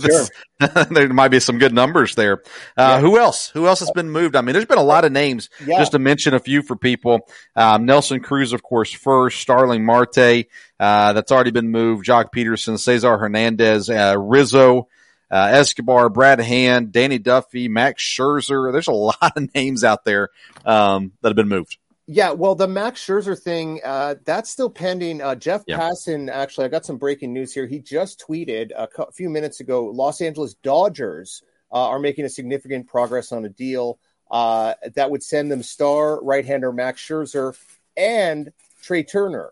sure. 0.00 0.86
there 0.92 1.12
might 1.12 1.28
be 1.28 1.40
some 1.40 1.58
good 1.58 1.74
numbers 1.74 2.14
there. 2.14 2.42
Uh, 2.76 2.94
yeah. 2.94 3.00
Who 3.00 3.18
else? 3.18 3.48
Who 3.48 3.66
else 3.66 3.80
has 3.80 3.90
been 3.90 4.08
moved? 4.08 4.36
I 4.36 4.40
mean, 4.40 4.52
there's 4.52 4.66
been 4.66 4.78
a 4.78 4.84
lot 4.84 5.04
of 5.04 5.10
names. 5.10 5.50
Yeah. 5.66 5.80
Just 5.80 5.92
to 5.92 5.98
mention 5.98 6.32
a 6.32 6.38
few 6.38 6.62
for 6.62 6.76
people: 6.76 7.28
um, 7.56 7.86
Nelson 7.86 8.20
Cruz, 8.20 8.52
of 8.52 8.62
course, 8.62 8.92
first. 8.92 9.40
Starling 9.40 9.84
Marte, 9.84 10.46
uh, 10.78 11.12
that's 11.12 11.32
already 11.32 11.50
been 11.50 11.70
moved. 11.70 12.06
Joc 12.06 12.26
Pederson, 12.32 12.78
Cesar 12.78 13.18
Hernandez, 13.18 13.90
uh, 13.90 14.14
Rizzo. 14.16 14.88
Uh, 15.30 15.48
Escobar, 15.50 16.10
Brad 16.10 16.38
Hand, 16.38 16.92
Danny 16.92 17.18
Duffy, 17.18 17.66
Max 17.66 18.04
Scherzer. 18.04 18.70
There's 18.70 18.86
a 18.86 18.92
lot 18.92 19.32
of 19.34 19.52
names 19.52 19.82
out 19.82 20.04
there 20.04 20.28
um, 20.64 21.10
that 21.22 21.30
have 21.30 21.36
been 21.36 21.48
moved. 21.48 21.78
Yeah, 22.06 22.32
well, 22.32 22.54
the 22.54 22.68
Max 22.68 23.04
Scherzer 23.04 23.38
thing, 23.38 23.80
uh, 23.82 24.16
that's 24.24 24.50
still 24.50 24.68
pending. 24.68 25.22
Uh, 25.22 25.34
Jeff 25.34 25.62
yeah. 25.66 25.78
Passan, 25.78 26.30
actually, 26.30 26.66
I 26.66 26.68
got 26.68 26.84
some 26.84 26.98
breaking 26.98 27.32
news 27.32 27.54
here. 27.54 27.66
He 27.66 27.78
just 27.78 28.22
tweeted 28.26 28.72
a 28.76 29.10
few 29.12 29.30
minutes 29.30 29.60
ago 29.60 29.86
Los 29.86 30.20
Angeles 30.20 30.54
Dodgers 30.54 31.42
uh, 31.72 31.88
are 31.88 31.98
making 31.98 32.26
a 32.26 32.28
significant 32.28 32.86
progress 32.86 33.32
on 33.32 33.46
a 33.46 33.48
deal 33.48 33.98
uh, 34.30 34.74
that 34.94 35.10
would 35.10 35.22
send 35.22 35.50
them 35.50 35.62
star 35.62 36.22
right 36.22 36.44
hander 36.44 36.72
Max 36.72 37.00
Scherzer 37.00 37.56
and 37.96 38.52
Trea 38.82 39.02
Turner. 39.02 39.50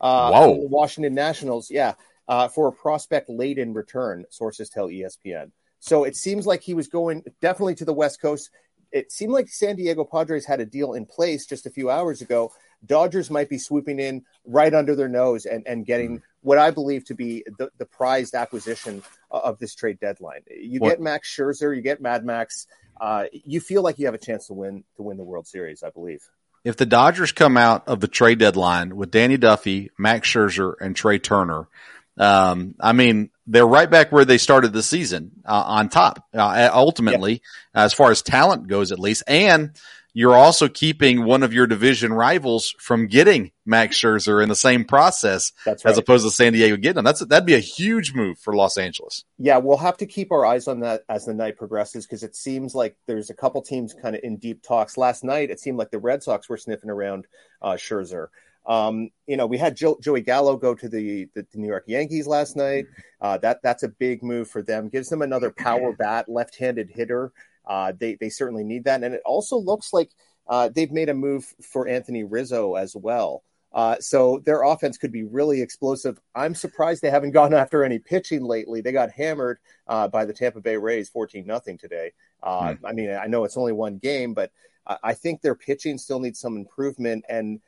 Uh, 0.00 0.46
the 0.48 0.66
Washington 0.66 1.14
Nationals, 1.14 1.70
yeah, 1.70 1.94
uh, 2.26 2.48
for 2.48 2.66
a 2.66 2.72
prospect 2.72 3.30
late 3.30 3.58
in 3.58 3.72
return, 3.72 4.24
sources 4.30 4.68
tell 4.68 4.88
ESPN. 4.88 5.52
So 5.78 6.04
it 6.04 6.16
seems 6.16 6.46
like 6.46 6.62
he 6.62 6.74
was 6.74 6.88
going 6.88 7.24
definitely 7.40 7.76
to 7.76 7.84
the 7.84 7.92
West 7.92 8.20
Coast 8.20 8.50
it 8.92 9.10
seemed 9.10 9.32
like 9.32 9.48
San 9.48 9.76
Diego 9.76 10.04
Padres 10.04 10.44
had 10.44 10.60
a 10.60 10.66
deal 10.66 10.92
in 10.92 11.06
place 11.06 11.46
just 11.46 11.66
a 11.66 11.70
few 11.70 11.90
hours 11.90 12.20
ago. 12.20 12.52
Dodgers 12.84 13.30
might 13.30 13.48
be 13.48 13.58
swooping 13.58 13.98
in 13.98 14.24
right 14.44 14.72
under 14.72 14.94
their 14.94 15.08
nose 15.08 15.46
and, 15.46 15.66
and 15.66 15.86
getting 15.86 16.18
mm. 16.18 16.22
what 16.40 16.58
I 16.58 16.70
believe 16.70 17.04
to 17.06 17.14
be 17.14 17.44
the, 17.58 17.70
the 17.78 17.86
prized 17.86 18.34
acquisition 18.34 19.02
of 19.30 19.58
this 19.58 19.74
trade 19.74 19.98
deadline. 20.00 20.40
You 20.50 20.80
what? 20.80 20.90
get 20.90 21.00
Max 21.00 21.34
Scherzer, 21.34 21.74
you 21.74 21.82
get 21.82 22.00
Mad 22.00 22.24
Max. 22.24 22.66
Uh, 23.00 23.24
you 23.32 23.60
feel 23.60 23.82
like 23.82 23.98
you 23.98 24.06
have 24.06 24.14
a 24.14 24.18
chance 24.18 24.46
to 24.48 24.52
win 24.52 24.84
to 24.96 25.02
win 25.02 25.16
the 25.16 25.24
World 25.24 25.46
Series, 25.46 25.82
I 25.82 25.90
believe. 25.90 26.20
If 26.64 26.76
the 26.76 26.86
Dodgers 26.86 27.32
come 27.32 27.56
out 27.56 27.88
of 27.88 28.00
the 28.00 28.06
trade 28.06 28.38
deadline 28.38 28.94
with 28.94 29.10
Danny 29.10 29.36
Duffy, 29.36 29.90
Max 29.98 30.28
Scherzer, 30.28 30.74
and 30.80 30.94
Trea 30.94 31.18
Turner, 31.18 31.66
um, 32.18 32.76
I 32.78 32.92
mean, 32.92 33.30
they're 33.46 33.66
right 33.66 33.90
back 33.90 34.12
where 34.12 34.24
they 34.24 34.38
started 34.38 34.72
the 34.72 34.82
season 34.82 35.32
uh, 35.44 35.64
on 35.66 35.88
top, 35.88 36.26
uh, 36.34 36.70
ultimately, 36.72 37.42
yeah. 37.74 37.84
as 37.84 37.92
far 37.92 38.10
as 38.10 38.22
talent 38.22 38.68
goes, 38.68 38.92
at 38.92 38.98
least. 38.98 39.22
And 39.26 39.72
you're 40.14 40.34
also 40.34 40.68
keeping 40.68 41.24
one 41.24 41.42
of 41.42 41.52
your 41.52 41.66
division 41.66 42.12
rivals 42.12 42.74
from 42.78 43.06
getting 43.06 43.50
Max 43.64 43.98
Scherzer 43.98 44.42
in 44.42 44.48
the 44.48 44.54
same 44.54 44.84
process 44.84 45.52
right. 45.66 45.80
as 45.84 45.96
opposed 45.96 46.24
to 46.24 46.30
San 46.30 46.52
Diego 46.52 46.76
getting 46.76 46.96
them. 46.96 47.04
That's 47.04 47.24
that'd 47.24 47.46
be 47.46 47.54
a 47.54 47.60
huge 47.60 48.14
move 48.14 48.38
for 48.38 48.54
Los 48.54 48.76
Angeles. 48.76 49.24
Yeah, 49.38 49.58
we'll 49.58 49.78
have 49.78 49.96
to 49.98 50.06
keep 50.06 50.30
our 50.30 50.44
eyes 50.44 50.68
on 50.68 50.80
that 50.80 51.04
as 51.08 51.24
the 51.24 51.34
night 51.34 51.56
progresses 51.56 52.06
because 52.06 52.22
it 52.22 52.36
seems 52.36 52.74
like 52.74 52.96
there's 53.06 53.30
a 53.30 53.34
couple 53.34 53.62
teams 53.62 53.94
kind 53.94 54.14
of 54.14 54.20
in 54.22 54.36
deep 54.36 54.62
talks. 54.62 54.98
Last 54.98 55.24
night, 55.24 55.50
it 55.50 55.60
seemed 55.60 55.78
like 55.78 55.90
the 55.90 55.98
Red 55.98 56.22
Sox 56.22 56.48
were 56.48 56.58
sniffing 56.58 56.90
around 56.90 57.26
uh, 57.62 57.72
Scherzer. 57.72 58.26
Um, 58.66 59.10
you 59.26 59.36
know, 59.36 59.46
we 59.46 59.58
had 59.58 59.76
Joe, 59.76 59.98
Joey 60.00 60.20
Gallo 60.20 60.56
go 60.56 60.74
to 60.74 60.88
the, 60.88 61.28
the, 61.34 61.44
the, 61.50 61.58
New 61.58 61.66
York 61.66 61.84
Yankees 61.88 62.26
last 62.26 62.56
night. 62.56 62.86
Uh, 63.20 63.36
that 63.38 63.60
that's 63.62 63.82
a 63.82 63.88
big 63.88 64.22
move 64.22 64.48
for 64.48 64.62
them. 64.62 64.88
Gives 64.88 65.08
them 65.08 65.22
another 65.22 65.50
power 65.50 65.92
bat, 65.92 66.28
left-handed 66.28 66.88
hitter. 66.88 67.32
Uh, 67.66 67.92
they 67.98 68.16
they 68.16 68.28
certainly 68.28 68.64
need 68.64 68.84
that, 68.84 69.02
and 69.02 69.14
it 69.14 69.22
also 69.24 69.56
looks 69.56 69.92
like 69.92 70.10
uh, 70.48 70.68
they've 70.68 70.92
made 70.92 71.08
a 71.08 71.14
move 71.14 71.52
for 71.60 71.88
Anthony 71.88 72.24
Rizzo 72.24 72.74
as 72.74 72.94
well. 72.94 73.42
Uh, 73.72 73.96
so 74.00 74.42
their 74.44 74.62
offense 74.62 74.98
could 74.98 75.12
be 75.12 75.24
really 75.24 75.62
explosive. 75.62 76.20
I'm 76.34 76.54
surprised 76.54 77.02
they 77.02 77.10
haven't 77.10 77.30
gone 77.30 77.54
after 77.54 77.84
any 77.84 77.98
pitching 77.98 78.44
lately. 78.44 78.80
They 78.80 78.92
got 78.92 79.10
hammered 79.10 79.58
uh, 79.88 80.08
by 80.08 80.24
the 80.24 80.32
Tampa 80.32 80.60
Bay 80.60 80.76
Rays, 80.76 81.08
14 81.08 81.46
nothing 81.46 81.78
today. 81.78 82.12
Uh, 82.42 82.74
hmm. 82.74 82.86
I 82.86 82.92
mean, 82.92 83.10
I 83.10 83.26
know 83.26 83.44
it's 83.44 83.56
only 83.56 83.72
one 83.72 83.98
game, 83.98 84.34
but 84.34 84.52
I 85.04 85.14
think 85.14 85.40
their 85.40 85.54
pitching 85.54 85.96
still 85.96 86.18
needs 86.18 86.40
some 86.40 86.56
improvement. 86.56 87.24
And 87.28 87.60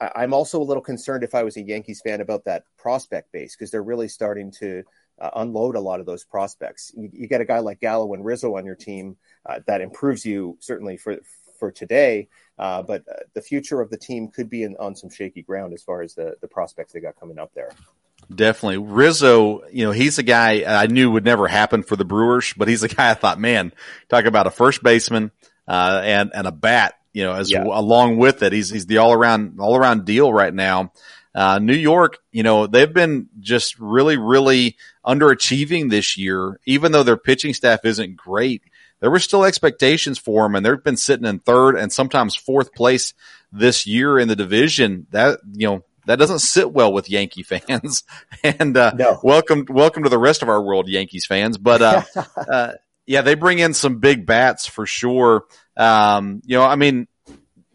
I'm 0.00 0.32
also 0.32 0.60
a 0.60 0.64
little 0.64 0.82
concerned 0.82 1.24
if 1.24 1.34
I 1.34 1.42
was 1.42 1.56
a 1.56 1.62
Yankees 1.62 2.00
fan 2.04 2.20
about 2.20 2.44
that 2.44 2.64
prospect 2.76 3.32
base 3.32 3.56
because 3.56 3.70
they're 3.70 3.82
really 3.82 4.08
starting 4.08 4.52
to 4.60 4.84
uh, 5.20 5.30
unload 5.36 5.74
a 5.74 5.80
lot 5.80 6.00
of 6.00 6.06
those 6.06 6.24
prospects. 6.24 6.92
You, 6.96 7.10
you, 7.12 7.26
get 7.26 7.40
a 7.40 7.44
guy 7.44 7.58
like 7.58 7.80
Gallo 7.80 8.14
and 8.14 8.24
Rizzo 8.24 8.56
on 8.56 8.64
your 8.64 8.76
team 8.76 9.16
uh, 9.44 9.60
that 9.66 9.80
improves 9.80 10.24
you 10.24 10.56
certainly 10.60 10.96
for 10.96 11.18
for 11.58 11.72
today, 11.72 12.28
uh, 12.56 12.82
but 12.82 13.02
uh, 13.08 13.24
the 13.34 13.42
future 13.42 13.80
of 13.80 13.90
the 13.90 13.96
team 13.96 14.28
could 14.28 14.48
be 14.48 14.62
in, 14.62 14.76
on 14.78 14.94
some 14.94 15.10
shaky 15.10 15.42
ground 15.42 15.72
as 15.74 15.82
far 15.82 16.02
as 16.02 16.14
the 16.14 16.36
the 16.40 16.48
prospects 16.48 16.92
they 16.92 17.00
got 17.00 17.18
coming 17.18 17.38
up 17.38 17.52
there. 17.54 17.72
Definitely. 18.32 18.78
Rizzo, 18.78 19.62
you 19.70 19.84
know, 19.84 19.92
he's 19.92 20.18
a 20.18 20.22
guy 20.22 20.64
I 20.66 20.86
knew 20.86 21.10
would 21.10 21.24
never 21.24 21.48
happen 21.48 21.82
for 21.82 21.96
the 21.96 22.04
Brewers, 22.04 22.52
but 22.56 22.68
he's 22.68 22.82
a 22.82 22.88
guy 22.88 23.10
I 23.10 23.14
thought, 23.14 23.40
man, 23.40 23.72
talk 24.08 24.24
about 24.26 24.46
a 24.46 24.50
first 24.50 24.82
baseman, 24.82 25.30
uh, 25.66 26.00
and, 26.04 26.32
and 26.34 26.46
a 26.46 26.52
bat, 26.52 26.97
you 27.12 27.24
know, 27.24 27.32
as 27.32 27.50
yeah. 27.50 27.64
along 27.64 28.18
with 28.18 28.42
it. 28.42 28.52
He's, 28.52 28.70
he's 28.70 28.86
the 28.86 28.98
all 28.98 29.12
around, 29.12 29.60
all 29.60 29.76
around 29.76 30.04
deal 30.04 30.32
right 30.32 30.52
now. 30.52 30.92
Uh, 31.34 31.58
New 31.58 31.74
York, 31.74 32.18
you 32.32 32.42
know, 32.42 32.66
they've 32.66 32.92
been 32.92 33.28
just 33.38 33.78
really, 33.78 34.16
really 34.16 34.76
underachieving 35.06 35.90
this 35.90 36.16
year, 36.16 36.58
even 36.66 36.92
though 36.92 37.02
their 37.02 37.16
pitching 37.16 37.54
staff 37.54 37.84
isn't 37.84 38.16
great. 38.16 38.62
There 39.00 39.10
were 39.10 39.20
still 39.20 39.44
expectations 39.44 40.18
for 40.18 40.42
them, 40.42 40.56
and 40.56 40.66
they've 40.66 40.82
been 40.82 40.96
sitting 40.96 41.26
in 41.26 41.38
third 41.38 41.76
and 41.76 41.92
sometimes 41.92 42.34
fourth 42.34 42.74
place 42.74 43.14
this 43.52 43.86
year 43.86 44.18
in 44.18 44.26
the 44.26 44.34
division. 44.34 45.06
That 45.10 45.38
you 45.52 45.68
know 45.68 45.84
that 46.06 46.18
doesn't 46.18 46.40
sit 46.40 46.72
well 46.72 46.92
with 46.92 47.08
Yankee 47.08 47.42
fans. 47.42 48.02
and 48.42 48.76
uh, 48.76 48.92
no. 48.96 49.20
welcome, 49.22 49.66
welcome 49.68 50.04
to 50.04 50.08
the 50.08 50.18
rest 50.18 50.42
of 50.42 50.48
our 50.48 50.60
world, 50.60 50.88
Yankees 50.88 51.26
fans. 51.26 51.58
But 51.58 51.82
uh, 51.82 52.02
uh, 52.36 52.72
yeah, 53.06 53.22
they 53.22 53.34
bring 53.34 53.58
in 53.58 53.74
some 53.74 53.98
big 53.98 54.26
bats 54.26 54.66
for 54.66 54.86
sure. 54.86 55.44
Um, 55.78 56.42
you 56.44 56.56
know, 56.58 56.64
I 56.64 56.76
mean, 56.76 57.08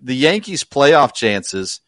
the 0.02 0.16
Yankees' 0.16 0.64
playoff 0.64 1.14
chances 1.14 1.80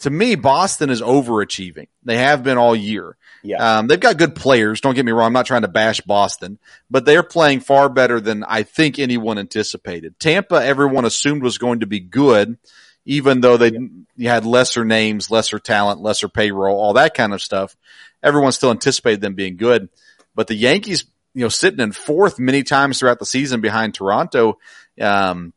to 0.00 0.10
me, 0.10 0.36
Boston 0.36 0.90
is 0.90 1.02
overachieving. 1.02 1.88
They 2.04 2.18
have 2.18 2.44
been 2.44 2.56
all 2.56 2.76
year. 2.76 3.16
Yeah. 3.42 3.78
Um, 3.78 3.86
they've 3.88 3.98
got 3.98 4.16
good 4.16 4.34
players. 4.34 4.80
Don't 4.80 4.94
get 4.94 5.04
me 5.04 5.12
wrong. 5.12 5.26
I'm 5.26 5.32
not 5.32 5.46
trying 5.46 5.62
to 5.62 5.68
bash 5.68 6.00
Boston, 6.00 6.58
but 6.90 7.04
they're 7.04 7.22
playing 7.22 7.60
far 7.60 7.88
better 7.88 8.20
than 8.20 8.44
I 8.44 8.62
think 8.62 8.98
anyone 8.98 9.38
anticipated. 9.38 10.18
Tampa, 10.18 10.56
everyone 10.56 11.04
assumed 11.04 11.42
was 11.42 11.58
going 11.58 11.80
to 11.80 11.86
be 11.86 12.00
good, 12.00 12.58
even 13.04 13.40
though 13.40 13.56
they 13.56 13.72
yeah. 14.16 14.34
had 14.34 14.44
lesser 14.44 14.84
names, 14.84 15.30
lesser 15.30 15.58
talent, 15.58 16.00
lesser 16.00 16.28
payroll, 16.28 16.78
all 16.80 16.94
that 16.94 17.14
kind 17.14 17.32
of 17.32 17.42
stuff. 17.42 17.76
Everyone 18.22 18.52
still 18.52 18.70
anticipated 18.70 19.20
them 19.20 19.34
being 19.34 19.56
good, 19.56 19.88
but 20.34 20.46
the 20.46 20.54
Yankees, 20.54 21.04
you 21.34 21.42
know, 21.42 21.48
sitting 21.48 21.80
in 21.80 21.92
fourth 21.92 22.38
many 22.38 22.62
times 22.62 22.98
throughout 22.98 23.18
the 23.18 23.26
season 23.26 23.60
behind 23.60 23.94
Toronto, 23.94 24.58
um, 25.00 25.52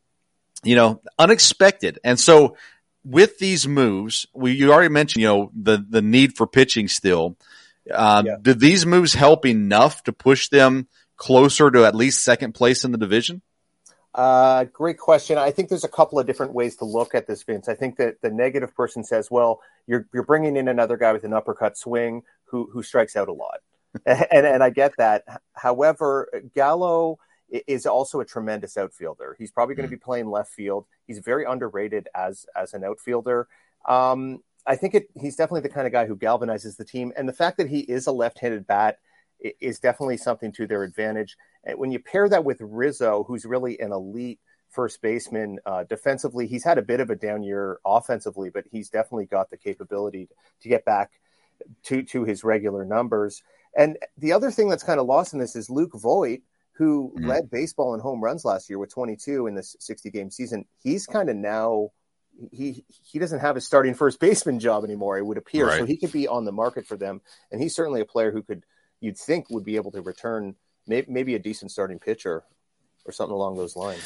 you 0.63 0.75
know, 0.75 1.01
unexpected. 1.17 1.99
And 2.03 2.19
so 2.19 2.57
with 3.03 3.39
these 3.39 3.67
moves, 3.67 4.27
we 4.33 4.51
you 4.51 4.71
already 4.71 4.89
mentioned, 4.89 5.21
you 5.21 5.27
know, 5.27 5.51
the 5.53 5.83
the 5.87 6.01
need 6.01 6.35
for 6.35 6.47
pitching 6.47 6.87
still. 6.87 7.37
Uh, 7.91 8.23
yeah. 8.25 8.35
Did 8.41 8.59
these 8.59 8.85
moves 8.85 9.13
help 9.13 9.45
enough 9.45 10.03
to 10.03 10.13
push 10.13 10.49
them 10.49 10.87
closer 11.17 11.71
to 11.71 11.85
at 11.85 11.95
least 11.95 12.23
second 12.23 12.53
place 12.53 12.83
in 12.83 12.91
the 12.91 12.97
division? 12.97 13.41
Uh, 14.13 14.65
great 14.65 14.97
question. 14.97 15.37
I 15.37 15.51
think 15.51 15.69
there's 15.69 15.85
a 15.85 15.89
couple 15.89 16.19
of 16.19 16.27
different 16.27 16.53
ways 16.53 16.75
to 16.77 16.85
look 16.85 17.15
at 17.15 17.27
this, 17.27 17.43
Vince. 17.43 17.69
I 17.69 17.75
think 17.75 17.95
that 17.97 18.21
the 18.21 18.29
negative 18.29 18.75
person 18.75 19.03
says, 19.03 19.31
"Well, 19.31 19.61
you're 19.87 20.05
you're 20.13 20.23
bringing 20.23 20.57
in 20.57 20.67
another 20.67 20.97
guy 20.97 21.13
with 21.13 21.23
an 21.23 21.33
uppercut 21.33 21.77
swing 21.77 22.23
who 22.45 22.69
who 22.71 22.83
strikes 22.83 23.15
out 23.15 23.29
a 23.29 23.33
lot," 23.33 23.59
and 24.05 24.45
and 24.45 24.63
I 24.63 24.69
get 24.69 24.93
that. 24.97 25.23
However, 25.53 26.27
Gallo 26.53 27.19
is 27.51 27.85
also 27.85 28.19
a 28.19 28.25
tremendous 28.25 28.77
outfielder. 28.77 29.35
He's 29.37 29.51
probably 29.51 29.75
going 29.75 29.89
to 29.89 29.95
mm-hmm. 29.95 29.99
be 29.99 30.05
playing 30.05 30.29
left 30.29 30.51
field. 30.51 30.85
He's 31.05 31.19
very 31.19 31.45
underrated 31.45 32.07
as 32.15 32.45
as 32.55 32.73
an 32.73 32.83
outfielder. 32.83 33.47
Um, 33.87 34.41
I 34.65 34.75
think 34.75 34.93
it, 34.93 35.09
he's 35.19 35.35
definitely 35.35 35.61
the 35.61 35.73
kind 35.73 35.87
of 35.87 35.93
guy 35.93 36.05
who 36.05 36.15
galvanizes 36.15 36.77
the 36.77 36.85
team, 36.85 37.11
and 37.17 37.27
the 37.27 37.33
fact 37.33 37.57
that 37.57 37.67
he 37.67 37.79
is 37.79 38.07
a 38.07 38.11
left-handed 38.11 38.67
bat 38.67 38.99
is 39.59 39.79
definitely 39.79 40.17
something 40.17 40.51
to 40.53 40.67
their 40.67 40.83
advantage. 40.83 41.35
And 41.63 41.77
when 41.79 41.91
you 41.91 41.99
pair 41.99 42.29
that 42.29 42.45
with 42.45 42.57
Rizzo, 42.61 43.23
who's 43.27 43.43
really 43.45 43.79
an 43.79 43.91
elite 43.91 44.39
first 44.69 45.01
baseman 45.01 45.59
uh, 45.65 45.83
defensively, 45.85 46.47
he's 46.47 46.63
had 46.63 46.77
a 46.77 46.83
bit 46.83 46.99
of 46.99 47.09
a 47.09 47.15
down 47.15 47.43
year 47.43 47.79
offensively, 47.83 48.49
but 48.49 48.65
he's 48.71 48.89
definitely 48.89 49.25
got 49.25 49.49
the 49.49 49.57
capability 49.57 50.29
to 50.61 50.69
get 50.69 50.85
back 50.85 51.11
to 51.83 52.03
to 52.03 52.23
his 52.23 52.43
regular 52.43 52.85
numbers. 52.85 53.43
And 53.75 53.97
the 54.17 54.33
other 54.33 54.51
thing 54.51 54.69
that's 54.69 54.83
kind 54.83 54.99
of 54.99 55.07
lost 55.07 55.33
in 55.33 55.39
this 55.39 55.55
is 55.55 55.69
Luke 55.69 55.93
Voit, 55.95 56.41
who 56.81 57.13
mm-hmm. 57.15 57.27
led 57.27 57.51
baseball 57.51 57.93
in 57.93 57.99
home 57.99 58.23
runs 58.23 58.43
last 58.43 58.67
year 58.67 58.79
with 58.79 58.91
22 58.91 59.45
in 59.45 59.53
this 59.53 59.75
60 59.79 60.09
game 60.09 60.31
season. 60.31 60.65
He's 60.81 61.05
kind 61.05 61.29
of 61.29 61.35
now 61.35 61.91
he 62.51 62.83
he 62.87 63.19
doesn't 63.19 63.37
have 63.37 63.55
a 63.55 63.61
starting 63.61 63.93
first 63.93 64.19
baseman 64.19 64.59
job 64.59 64.83
anymore. 64.83 65.19
It 65.19 65.23
would 65.23 65.37
appear 65.37 65.67
right. 65.67 65.77
so 65.77 65.85
he 65.85 65.95
could 65.95 66.11
be 66.11 66.27
on 66.27 66.43
the 66.43 66.51
market 66.51 66.87
for 66.87 66.97
them, 66.97 67.21
and 67.51 67.61
he's 67.61 67.75
certainly 67.75 68.01
a 68.01 68.05
player 68.05 68.31
who 68.31 68.41
could 68.41 68.63
you'd 68.99 69.15
think 69.15 69.47
would 69.51 69.63
be 69.63 69.75
able 69.75 69.91
to 69.91 70.01
return 70.01 70.55
maybe 70.87 71.35
a 71.35 71.39
decent 71.39 71.69
starting 71.69 71.99
pitcher 71.99 72.43
or 73.05 73.11
something 73.11 73.35
along 73.35 73.57
those 73.57 73.75
lines. 73.75 74.01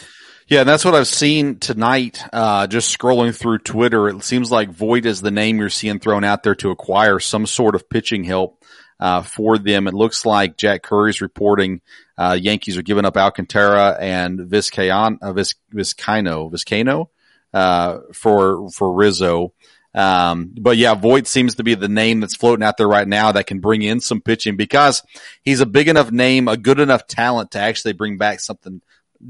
Yeah, 0.50 0.60
and 0.60 0.70
that's 0.70 0.84
what 0.84 0.96
I've 0.96 1.08
seen 1.08 1.60
tonight. 1.60 2.22
Uh, 2.34 2.68
just 2.68 2.98
scrolling 2.98 3.34
through 3.34 3.60
Twitter, 3.60 4.10
it 4.10 4.22
seems 4.22 4.52
like 4.52 4.70
Voit 4.70 5.06
is 5.06 5.22
the 5.22 5.32
name 5.32 5.60
you're 5.60 5.70
seeing 5.70 6.00
thrown 6.00 6.26
out 6.26 6.44
there 6.44 6.56
to 6.56 6.72
acquire 6.72 7.22
some 7.22 7.46
sort 7.46 7.74
of 7.74 7.90
pitching 7.90 8.26
help 8.26 8.66
uh, 9.00 9.22
for 9.22 9.58
them. 9.58 9.88
It 9.88 9.94
looks 9.94 10.26
like 10.26 10.58
Jack 10.58 10.84
Curry's 10.84 11.22
reporting 11.22 11.80
uh, 12.17 12.38
Yankees 12.39 12.78
are 12.78 12.82
giving 12.82 13.06
up 13.06 13.17
Alcantara 13.17 13.97
and 13.99 14.39
Vizcaino, 14.39 15.17
uh, 15.21 15.34
Vizcaino, 15.34 16.51
Vizcaino 16.51 17.08
uh, 17.54 17.99
for 18.13 18.69
for 18.69 18.93
Rizzo. 18.93 19.54
Um, 19.93 20.54
but 20.60 20.75
yeah, 20.75 20.93
Voit 20.93 21.25
seems 21.25 21.56
to 21.56 21.63
be 21.63 21.73
the 21.73 21.88
name 21.88 22.19
that's 22.19 22.36
floating 22.36 22.63
out 22.63 22.75
there 22.75 22.88
right 22.88 23.08
now 23.08 23.32
that 23.32 23.47
can 23.47 23.62
bring 23.62 23.82
in 23.82 24.01
some 24.01 24.19
pitching 24.19 24.58
because 24.58 25.01
he's 25.41 25.62
a 25.62 25.65
big 25.65 25.88
enough 25.88 26.12
name, 26.12 26.49
a 26.49 26.58
good 26.58 26.80
enough 26.80 27.08
talent 27.08 27.51
to 27.51 27.60
actually 27.60 27.93
bring 27.93 28.17
back 28.17 28.41
something 28.41 28.82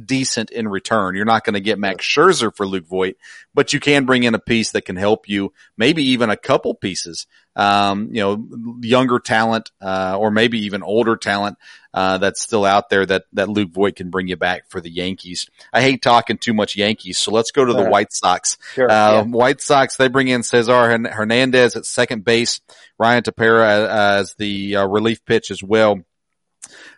decent 0.04 0.52
in 0.52 0.68
return. 0.68 1.16
You're 1.16 1.26
not 1.26 1.44
going 1.44 1.54
to 1.54 1.62
get 1.62 1.80
Max 1.80 2.06
Scherzer 2.06 2.56
for 2.56 2.68
Luke 2.68 2.88
Voit, 2.88 3.16
but 3.54 3.74
you 3.74 3.80
can 3.80 4.06
bring 4.06 4.24
in 4.24 4.36
a 4.36 4.40
piece 4.40 4.72
that 4.72 4.84
can 4.84 4.96
help 4.96 5.30
you, 5.30 5.54
maybe 5.78 6.04
even 6.04 6.30
a 6.30 6.38
couple 6.38 6.74
pieces. 6.74 7.28
Um, 7.58 8.10
you 8.12 8.22
know, 8.22 8.78
younger 8.82 9.18
talent, 9.18 9.72
uh, 9.82 10.18
or 10.20 10.30
maybe 10.30 10.66
even 10.66 10.84
older 10.84 11.16
talent, 11.16 11.58
uh, 11.94 12.18
that's 12.18 12.42
still 12.42 12.66
out 12.66 12.90
there 12.90 13.06
that, 13.06 13.24
that 13.32 13.48
Luke 13.48 13.72
Voit 13.72 13.96
can 13.96 14.10
bring 14.10 14.28
you 14.28 14.36
back 14.36 14.70
for 14.70 14.82
the 14.82 14.90
Yankees. 14.90 15.50
I 15.72 15.82
hate 15.82 16.02
talking 16.02 16.38
too 16.38 16.54
much 16.54 16.76
Yankees, 16.76 17.18
so 17.18 17.32
let's 17.32 17.52
go 17.52 17.64
to 17.64 17.72
the 17.72 17.90
White 17.90 18.12
Sox. 18.12 18.58
Sure, 18.74 18.92
uh, 18.92 19.12
yeah. 19.12 19.22
White 19.24 19.62
Sox, 19.62 19.96
they 19.96 20.10
bring 20.10 20.28
in 20.28 20.44
Cesar 20.44 20.98
Hernandez 21.08 21.78
at 21.78 21.86
second 21.86 22.26
base, 22.26 22.60
Ryan 23.00 23.24
Tepera 23.24 23.66
as, 23.66 24.30
as 24.30 24.36
the 24.36 24.76
uh, 24.76 24.86
relief 24.88 25.24
pitch 25.24 25.50
as 25.50 25.64
well. 25.64 26.02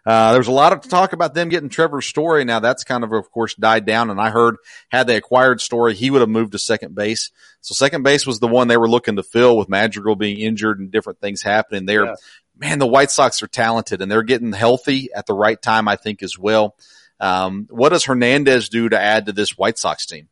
Uh, 0.06 0.32
there 0.32 0.40
was 0.40 0.48
a 0.48 0.54
lot 0.54 0.74
of 0.74 0.82
talk 0.88 1.14
about 1.14 1.34
them 1.34 1.50
getting 1.50 1.70
Trevor 1.70 2.02
Story. 2.02 2.46
Now 2.46 2.60
that's 2.60 2.84
kind 2.84 3.04
of, 3.04 3.12
of 3.12 3.30
course, 3.32 3.56
died 3.56 3.86
down. 3.86 4.10
And 4.10 4.20
I 4.20 4.30
heard 4.30 4.58
had 4.90 5.08
they 5.08 5.18
acquired 5.18 5.62
Story, 5.62 5.94
he 5.94 6.10
would 6.10 6.22
have 6.22 6.30
moved 6.30 6.54
to 6.54 6.60
second 6.60 6.96
base. 6.96 7.32
So 7.62 7.74
second 7.74 8.04
base 8.04 8.26
was 8.26 8.40
the 8.40 8.48
one 8.48 8.68
they 8.68 8.78
were 8.78 8.90
looking 8.90 9.18
to 9.18 9.24
fill 9.24 9.58
with 9.58 9.70
Madrigal 9.70 10.16
being 10.16 10.40
injured 10.40 10.80
and 10.80 10.92
different 10.92 11.20
things 11.20 11.42
happening 11.42 11.86
there. 11.86 12.06
Yeah. 12.06 12.16
Man, 12.58 12.80
the 12.80 12.88
White 12.88 13.12
Sox 13.12 13.42
are 13.44 13.48
talented 13.48 14.02
and 14.02 14.12
they're 14.12 14.24
getting 14.24 14.52
healthy 14.52 15.10
at 15.16 15.26
the 15.28 15.34
right 15.34 15.62
time, 15.62 15.88
I 15.88 15.96
think, 15.96 16.24
as 16.24 16.40
well. 16.40 16.76
Um, 17.20 17.68
what 17.70 17.90
does 17.90 18.06
Hernandez 18.06 18.70
do 18.70 18.90
to 18.90 19.00
add 19.00 19.26
to 19.26 19.32
this 19.32 19.58
White 19.58 19.78
Sox 19.78 20.06
team? 20.06 20.30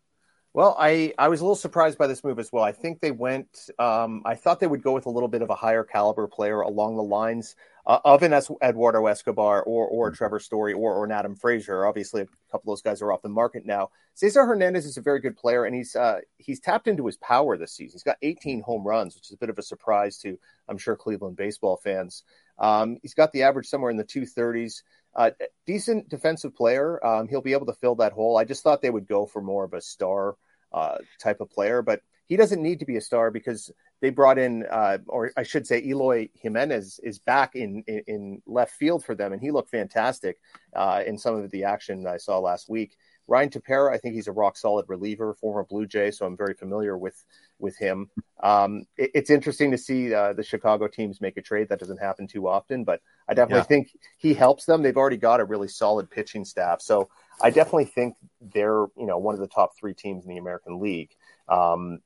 Well, 0.56 0.74
I, 0.80 1.14
I 1.18 1.28
was 1.28 1.42
a 1.42 1.44
little 1.44 1.58
surprised 1.58 1.98
by 1.98 2.08
this 2.08 2.24
move 2.24 2.40
as 2.40 2.50
well. 2.50 2.64
I 2.64 2.72
think 2.72 3.02
they 3.02 3.12
went, 3.12 3.70
um, 3.78 4.22
I 4.24 4.36
thought 4.36 4.62
they 4.62 4.68
would 4.68 4.82
go 4.82 4.94
with 4.94 5.06
a 5.06 5.10
little 5.10 5.28
bit 5.28 5.42
of 5.42 5.50
a 5.50 5.56
higher 5.56 5.84
caliber 5.84 6.28
player 6.28 6.62
along 6.62 6.96
the 6.96 7.04
lines 7.04 7.58
uh, 7.86 8.00
of 8.06 8.24
an 8.24 8.32
Eduardo 8.64 9.06
Escobar 9.08 9.62
or 9.64 9.86
or 9.86 10.08
mm-hmm. 10.08 10.16
Trevor 10.16 10.40
Story 10.40 10.72
or, 10.72 10.94
or 10.94 11.04
an 11.04 11.12
Adam 11.12 11.36
Frazier. 11.36 11.86
Obviously, 11.86 12.22
a 12.22 12.26
couple 12.50 12.72
of 12.72 12.78
those 12.78 12.82
guys 12.82 13.02
are 13.02 13.12
off 13.12 13.22
the 13.22 13.28
market 13.28 13.66
now. 13.66 13.90
Cesar 14.14 14.46
Hernandez 14.46 14.86
is 14.86 14.96
a 14.96 15.02
very 15.02 15.20
good 15.20 15.36
player, 15.36 15.66
and 15.66 15.76
he's 15.76 15.94
uh, 15.94 16.22
he's 16.38 16.62
tapped 16.62 16.88
into 16.88 17.06
his 17.06 17.18
power 17.18 17.58
this 17.58 17.74
season. 17.74 17.96
He's 17.96 18.04
got 18.04 18.16
18 18.22 18.62
home 18.62 18.88
runs, 18.88 19.16
which 19.16 19.26
is 19.26 19.34
a 19.34 19.38
bit 19.38 19.50
of 19.50 19.60
a 19.60 19.62
surprise 19.62 20.18
to 20.20 20.40
I'm 20.70 20.78
sure 20.78 20.96
Cleveland 20.96 21.36
baseball 21.36 21.76
fans. 21.84 22.24
Um, 22.60 22.98
he's 23.02 23.14
got 23.14 23.34
the 23.34 23.44
average 23.44 23.68
somewhere 23.68 23.92
in 23.92 23.98
the 23.98 24.06
230s. 24.06 24.84
Uh, 25.14 25.32
decent 25.66 26.08
defensive 26.08 26.56
player. 26.56 27.06
Um, 27.06 27.28
he'll 27.28 27.42
be 27.42 27.54
able 27.54 27.66
to 27.66 27.74
fill 27.74 27.96
that 27.96 28.14
hole. 28.14 28.38
I 28.38 28.46
just 28.46 28.64
thought 28.64 28.82
they 28.82 28.90
would 28.90 29.08
go 29.08 29.26
for 29.26 29.42
more 29.42 29.66
of 29.66 29.74
a 29.74 29.82
star 29.82 30.38
uh, 30.76 30.98
type 31.20 31.42
of 31.42 31.50
player, 31.50 31.82
but 31.82 32.02
he 32.28 32.36
doesn't 32.36 32.62
need 32.62 32.80
to 32.80 32.86
be 32.86 32.98
a 32.98 33.02
star 33.02 33.32
because 33.32 33.72
they 34.02 34.10
brought 34.10 34.38
in, 34.38 34.66
uh, 34.70 34.98
or 35.08 35.32
I 35.38 35.44
should 35.44 35.66
say, 35.66 35.82
Eloy 35.82 36.30
Jimenez 36.36 37.00
is 37.02 37.18
back 37.20 37.56
in, 37.56 37.84
in, 37.88 38.04
in 38.08 38.42
left 38.46 38.74
field 38.74 39.06
for 39.06 39.16
them, 39.16 39.32
and 39.32 39.42
he 39.42 39.52
looked 39.52 39.72
fantastic 39.72 40.38
uh, 40.76 41.02
in 41.06 41.18
some 41.18 41.36
of 41.36 41.50
the 41.52 41.64
action 41.64 42.06
I 42.06 42.18
saw 42.18 42.40
last 42.40 42.70
week. 42.70 42.98
Ryan 43.28 43.50
Tepera, 43.50 43.92
I 43.92 43.98
think 43.98 44.14
he's 44.14 44.28
a 44.28 44.32
rock 44.32 44.58
solid 44.58 44.86
reliever, 44.88 45.34
former 45.34 45.64
Blue 45.64 45.88
Jay, 45.88 46.12
so 46.12 46.26
I'm 46.26 46.38
very 46.38 46.54
familiar 46.54 46.98
with 46.98 47.24
with 47.58 47.78
him. 47.78 48.10
Um, 48.44 48.86
it, 48.98 49.12
it's 49.16 49.30
interesting 49.30 49.72
to 49.72 49.78
see 49.78 50.14
uh, 50.14 50.34
the 50.34 50.44
Chicago 50.44 50.88
teams 50.88 51.22
make 51.22 51.38
a 51.38 51.42
trade 51.42 51.70
that 51.70 51.80
doesn't 51.80 52.02
happen 52.02 52.28
too 52.28 52.48
often, 52.48 52.84
but 52.84 53.02
I 53.28 53.34
definitely 53.34 53.62
yeah. 53.62 53.64
think 53.64 53.98
he 54.18 54.34
helps 54.34 54.66
them. 54.66 54.84
They've 54.84 54.98
already 54.98 55.18
got 55.18 55.40
a 55.40 55.46
really 55.46 55.70
solid 55.70 56.12
pitching 56.12 56.46
staff, 56.46 56.82
so 56.82 57.10
I 57.42 57.50
definitely 57.50 57.86
think 57.86 58.16
they're 58.42 58.86
you 58.98 59.06
know 59.06 59.18
one 59.18 59.36
of 59.36 59.42
the 59.42 59.48
top 59.48 59.78
three 59.78 59.94
teams 59.94 60.24
in 60.26 60.30
the 60.30 60.38
American 60.38 60.80
League. 60.80 61.12
Um, 61.48 62.00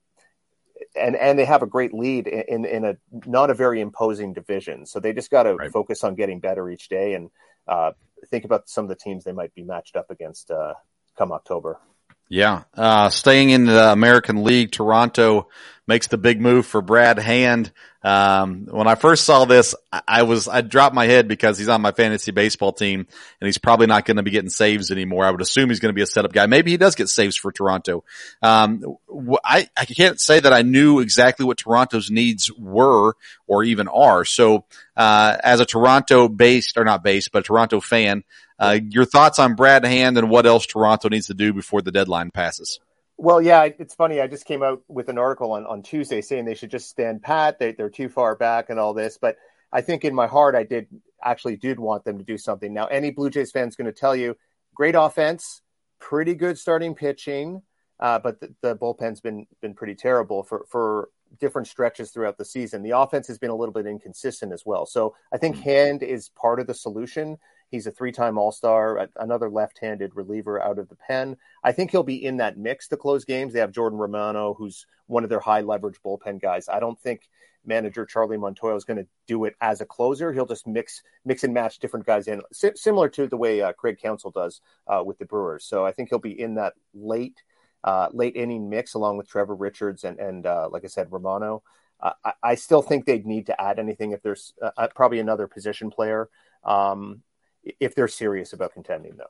and 0.96 1.16
and 1.16 1.38
they 1.38 1.46
have 1.46 1.62
a 1.62 1.68
great 1.68 1.94
lead 1.94 2.28
in 2.28 2.66
in 2.66 2.86
a 2.86 2.96
not 3.26 3.50
a 3.50 3.54
very 3.54 3.82
imposing 3.82 4.34
division. 4.34 4.86
So 4.86 5.00
they 5.00 5.14
just 5.14 5.30
got 5.30 5.44
to 5.44 5.56
right. 5.56 5.72
focus 5.72 6.04
on 6.04 6.16
getting 6.16 6.40
better 6.40 6.70
each 6.70 6.90
day 6.90 7.14
and 7.14 7.30
uh, 7.68 7.92
think 8.28 8.46
about 8.46 8.70
some 8.70 8.86
of 8.86 8.90
the 8.90 8.96
teams 8.96 9.24
they 9.24 9.32
might 9.32 9.54
be 9.54 9.64
matched 9.64 9.96
up 9.96 10.10
against 10.10 10.52
uh, 10.52 10.74
come 11.18 11.32
October. 11.32 11.80
Yeah. 12.30 12.64
Uh, 12.76 13.10
staying 13.10 13.50
in 13.50 13.66
the 13.66 13.92
American 13.92 14.44
League, 14.44 14.72
Toronto 14.72 15.50
makes 15.90 16.06
the 16.06 16.20
big 16.20 16.40
move 16.40 16.68
for 16.68 16.84
Brad 16.84 17.18
Hand. 17.18 17.72
Um, 18.04 18.68
when 18.68 18.88
I 18.88 18.94
first 18.94 19.26
saw 19.26 19.46
this, 19.46 19.74
I 20.08 20.22
was, 20.22 20.48
I 20.48 20.62
dropped 20.62 20.94
my 20.94 21.08
head 21.08 21.28
because 21.28 21.58
he's 21.58 21.68
on 21.68 21.82
my 21.82 21.92
fantasy 21.92 22.32
baseball 22.32 22.72
team 22.72 23.08
and 23.42 23.46
he's 23.48 23.58
probably 23.58 23.88
not 23.88 24.06
going 24.06 24.18
to 24.18 24.24
be 24.24 24.30
getting 24.30 24.52
saves 24.52 24.92
anymore. 24.92 25.26
I 25.26 25.32
would 25.32 25.42
assume 25.42 25.70
he's 25.70 25.80
going 25.80 25.90
to 25.90 25.96
be 25.96 26.04
a 26.04 26.08
setup 26.08 26.32
guy. 26.32 26.46
Maybe 26.46 26.70
he 26.70 26.78
does 26.78 26.94
get 26.94 27.10
saves 27.10 27.36
for 27.36 27.52
Toronto. 27.52 28.04
Um, 28.44 28.98
I, 29.44 29.68
I 29.76 29.86
can't 29.86 30.20
say 30.22 30.40
that 30.40 30.54
I 30.54 30.62
knew 30.62 31.00
exactly 31.00 31.44
what 31.44 31.58
Toronto's 31.58 32.12
needs 32.12 32.52
were 32.54 33.16
or 33.48 33.64
even 33.64 33.88
are. 33.88 34.24
So, 34.26 34.66
uh, 34.96 35.38
as 35.44 35.60
a 35.60 35.66
Toronto 35.66 36.30
based 36.30 36.78
or 36.78 36.86
not 36.86 37.04
based, 37.04 37.32
but 37.32 37.40
a 37.40 37.44
Toronto 37.44 37.82
fan, 37.82 38.24
uh, 38.60 38.78
your 38.90 39.06
thoughts 39.06 39.40
on 39.40 39.56
Brad 39.56 39.84
Hand 39.86 40.20
and 40.20 40.30
what 40.30 40.46
else 40.46 40.68
Toronto 40.68 41.10
needs 41.10 41.28
to 41.28 41.34
do 41.34 41.52
before 41.52 41.82
the 41.82 41.92
deadline 41.92 42.30
passes? 42.30 42.80
Well, 43.22 43.42
yeah, 43.42 43.64
it's 43.64 43.94
funny. 43.94 44.22
I 44.22 44.28
just 44.28 44.46
came 44.46 44.64
out 44.64 44.82
with 44.88 45.10
an 45.10 45.18
article 45.18 45.52
on, 45.52 45.66
on 45.66 45.82
Tuesday 45.82 46.22
saying 46.22 46.46
they 46.46 46.56
should 46.56 46.72
just 46.72 46.88
stand 46.88 47.22
pat. 47.22 47.60
They, 47.60 47.74
they're 47.74 47.90
too 47.90 48.08
far 48.08 48.34
back 48.34 48.70
and 48.70 48.80
all 48.80 48.94
this. 48.94 49.18
But 49.18 49.36
I 49.74 49.82
think 49.82 50.06
in 50.06 50.16
my 50.16 50.26
heart, 50.26 50.56
I 50.56 50.64
did 50.64 50.88
actually 51.22 51.58
did 51.58 51.82
want 51.82 52.06
them 52.06 52.18
to 52.18 52.24
do 52.24 52.38
something. 52.38 52.74
Now, 52.74 52.86
any 52.86 53.12
Blue 53.12 53.30
Jays 53.30 53.52
fan 53.52 53.68
is 53.68 53.76
going 53.76 53.88
to 53.88 53.92
tell 53.92 54.16
you, 54.16 54.38
great 54.74 54.96
offense, 54.96 55.62
pretty 56.00 56.34
good 56.34 56.58
starting 56.58 56.96
pitching, 56.96 57.62
uh, 58.00 58.20
but 58.20 58.40
the, 58.40 58.56
the, 58.62 58.76
bullpen's 58.78 59.20
been 59.20 59.46
been 59.62 59.74
pretty 59.74 59.96
terrible 59.96 60.42
for 60.44 60.66
for 60.70 61.10
different 61.42 61.68
stretches 61.68 62.12
throughout 62.12 62.38
the 62.38 62.46
season. 62.46 62.84
The 62.84 62.98
offense 62.98 63.28
has 63.28 63.38
been 63.38 63.50
a 63.50 63.56
little 63.56 63.74
bit 63.74 63.86
inconsistent 63.86 64.54
as 64.54 64.64
well. 64.66 64.86
So 64.86 65.14
I 65.34 65.38
think 65.38 65.58
mm-hmm. 65.58 65.64
Hand 65.64 66.04
is 66.04 66.30
part 66.30 66.62
of 66.62 66.68
the 66.68 66.74
solution. 66.74 67.38
He's 67.70 67.88
a 67.88 67.92
three 67.92 68.12
time 68.12 68.38
All 68.38 68.52
Star, 68.52 69.10
another 69.18 69.50
left 69.50 69.80
handed 69.80 70.16
reliever 70.16 70.62
out 70.62 70.80
of 70.80 70.90
the 70.90 70.96
pen. 70.96 71.38
I 71.64 71.72
think 71.72 71.92
he'll 71.92 72.04
be 72.04 72.26
in 72.26 72.38
that 72.38 72.58
mix 72.58 72.88
to 72.90 72.98
close 72.98 73.26
games. 73.26 73.54
They 73.54 73.60
have 73.60 73.72
Jordan 73.72 74.00
Romano, 74.00 74.54
who's 74.54 74.86
one 75.08 75.24
of 75.24 75.30
their 75.30 75.40
high 75.40 75.62
leverage 75.62 76.00
bullpen 76.04 76.42
guys. 76.42 76.68
I 76.70 76.80
don't 76.80 77.00
think 77.00 77.30
manager 77.66 78.06
Charlie 78.06 78.38
Montoyo 78.38 78.76
is 78.76 78.86
going 78.86 78.98
to 78.98 79.08
do 79.28 79.46
it 79.46 79.56
as 79.62 79.82
a 79.82 79.86
closer. 79.86 80.34
He'll 80.34 80.46
just 80.46 80.68
mix 80.68 81.04
mix 81.26 81.44
and 81.44 81.54
match 81.54 81.80
different 81.80 82.06
guys 82.06 82.28
in, 82.28 82.42
similar 82.52 83.10
to 83.10 83.28
the 83.28 83.38
way 83.38 83.62
uh, 83.62 83.74
Craig 83.74 84.00
Counsell 84.02 84.32
does 84.32 84.62
uh, 84.88 85.04
with 85.06 85.18
the 85.20 85.26
Brewers. 85.26 85.66
So 85.66 85.86
I 85.86 85.92
think 85.92 86.10
he'll 86.10 86.20
be 86.20 86.40
in 86.40 86.56
that 86.56 86.74
late 86.94 87.42
uh, 87.84 88.10
late 88.12 88.36
inning 88.36 88.70
mix 88.70 88.94
along 88.94 89.18
with 89.18 89.28
Trevor 89.28 89.56
Richards 89.56 90.04
and 90.04 90.20
and 90.20 90.46
uh, 90.46 90.70
like 90.72 90.84
I 90.84 90.88
said 90.88 91.12
Romano. 91.12 91.64
I, 92.02 92.34
I, 92.42 92.56
still 92.56 92.82
think 92.82 93.04
they'd 93.04 93.26
need 93.26 93.48
to 93.48 93.62
add 93.62 93.78
anything 93.78 94.14
if 94.14 94.22
there's 94.22 94.54
uh, 94.62 94.72
uh, 94.78 94.88
probably 94.96 95.20
another 95.20 95.48
position 95.48 95.90
player. 95.90 96.30
Um, 96.64 97.24
if 97.80 97.96
they're 97.96 98.08
serious 98.08 98.54
about 98.54 98.74
contending, 98.74 99.14
though. 99.18 99.26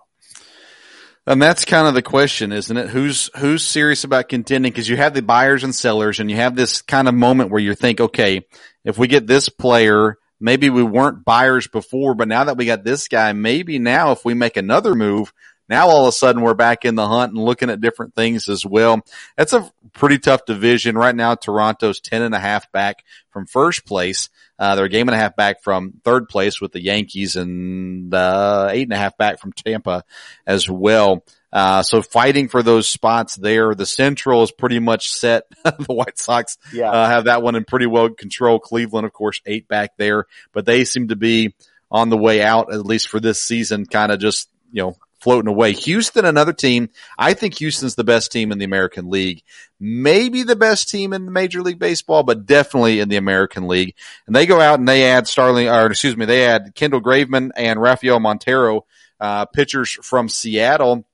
And 1.27 1.41
that's 1.41 1.65
kind 1.65 1.87
of 1.87 1.93
the 1.93 2.01
question, 2.01 2.51
isn't 2.51 2.75
it? 2.75 2.89
Who's 2.89 3.29
who's 3.37 3.63
serious 3.63 4.03
about 4.03 4.29
contending? 4.29 4.71
Because 4.71 4.89
you 4.89 4.97
have 4.97 5.13
the 5.13 5.21
buyers 5.21 5.63
and 5.63 5.75
sellers, 5.75 6.19
and 6.19 6.29
you 6.29 6.37
have 6.37 6.55
this 6.55 6.81
kind 6.81 7.07
of 7.07 7.13
moment 7.13 7.51
where 7.51 7.61
you 7.61 7.75
think, 7.75 8.01
okay, 8.01 8.45
if 8.83 8.97
we 8.97 9.07
get 9.07 9.27
this 9.27 9.47
player, 9.47 10.17
maybe 10.39 10.69
we 10.69 10.81
weren't 10.81 11.25
buyers 11.25 11.67
before, 11.67 12.15
but 12.15 12.27
now 12.27 12.45
that 12.45 12.57
we 12.57 12.65
got 12.65 12.83
this 12.83 13.07
guy, 13.07 13.33
maybe 13.33 13.77
now 13.77 14.11
if 14.11 14.25
we 14.25 14.33
make 14.33 14.57
another 14.57 14.95
move, 14.95 15.33
now 15.69 15.87
all 15.87 16.03
of 16.03 16.09
a 16.09 16.11
sudden 16.11 16.41
we're 16.41 16.53
back 16.53 16.85
in 16.85 16.95
the 16.95 17.07
hunt 17.07 17.33
and 17.33 17.43
looking 17.43 17.69
at 17.69 17.81
different 17.81 18.15
things 18.15 18.49
as 18.49 18.65
well. 18.65 19.01
That's 19.37 19.53
a 19.53 19.71
pretty 19.93 20.19
tough 20.19 20.45
division 20.45 20.97
right 20.97 21.15
now. 21.15 21.35
Toronto's 21.35 21.99
10 21.99 22.21
and 22.21 22.35
a 22.35 22.39
half 22.39 22.71
back 22.71 23.03
from 23.31 23.45
first 23.45 23.85
place. 23.85 24.29
Uh, 24.57 24.75
they're 24.75 24.85
a 24.85 24.89
game 24.89 25.07
and 25.07 25.15
a 25.15 25.19
half 25.19 25.35
back 25.35 25.61
from 25.63 25.93
third 26.03 26.27
place 26.27 26.59
with 26.59 26.71
the 26.71 26.81
Yankees 26.81 27.35
and, 27.35 28.13
uh, 28.13 28.69
eight 28.71 28.83
and 28.83 28.93
a 28.93 28.97
half 28.97 29.17
back 29.17 29.39
from 29.39 29.53
Tampa 29.53 30.03
as 30.45 30.69
well. 30.69 31.23
Uh, 31.51 31.81
so 31.81 32.01
fighting 32.01 32.47
for 32.47 32.61
those 32.61 32.87
spots 32.87 33.35
there, 33.35 33.73
the 33.73 33.85
central 33.85 34.43
is 34.43 34.51
pretty 34.51 34.79
much 34.79 35.11
set. 35.11 35.45
the 35.63 35.93
White 35.93 36.19
Sox, 36.19 36.57
yeah. 36.73 36.91
uh, 36.91 37.09
have 37.09 37.25
that 37.25 37.41
one 37.41 37.55
in 37.55 37.65
pretty 37.65 37.87
well 37.87 38.09
control. 38.09 38.59
Cleveland, 38.59 39.05
of 39.05 39.13
course, 39.13 39.41
eight 39.45 39.67
back 39.67 39.97
there, 39.97 40.25
but 40.53 40.65
they 40.65 40.85
seem 40.85 41.07
to 41.07 41.15
be 41.15 41.55
on 41.91 42.09
the 42.09 42.17
way 42.17 42.41
out, 42.41 42.71
at 42.73 42.85
least 42.85 43.09
for 43.09 43.19
this 43.19 43.43
season, 43.43 43.85
kind 43.85 44.11
of 44.11 44.19
just, 44.19 44.49
you 44.71 44.83
know, 44.83 44.95
floating 45.19 45.49
away. 45.49 45.73
Houston, 45.73 46.25
another 46.25 46.53
team. 46.53 46.89
I 47.17 47.33
think 47.33 47.57
Houston's 47.57 47.95
the 47.95 48.03
best 48.03 48.31
team 48.31 48.51
in 48.51 48.57
the 48.57 48.65
American 48.65 49.09
League. 49.09 49.43
Maybe 49.79 50.43
the 50.43 50.55
best 50.55 50.89
team 50.89 51.13
in 51.13 51.25
the 51.25 51.31
Major 51.31 51.61
League 51.61 51.79
Baseball, 51.79 52.23
but 52.23 52.45
definitely 52.45 52.99
in 52.99 53.09
the 53.09 53.17
American 53.17 53.67
League. 53.67 53.95
And 54.27 54.35
they 54.35 54.45
go 54.45 54.59
out 54.59 54.79
and 54.79 54.87
they 54.87 55.09
add 55.09 55.27
Starling, 55.27 55.67
or 55.67 55.87
excuse 55.87 56.17
me, 56.17 56.25
they 56.25 56.45
add 56.45 56.73
Kendall 56.75 57.01
Graveman 57.01 57.51
and 57.55 57.81
Rafael 57.81 58.19
Montero, 58.19 58.85
uh, 59.19 59.45
pitchers 59.45 59.91
from 60.01 60.29
Seattle 60.29 61.05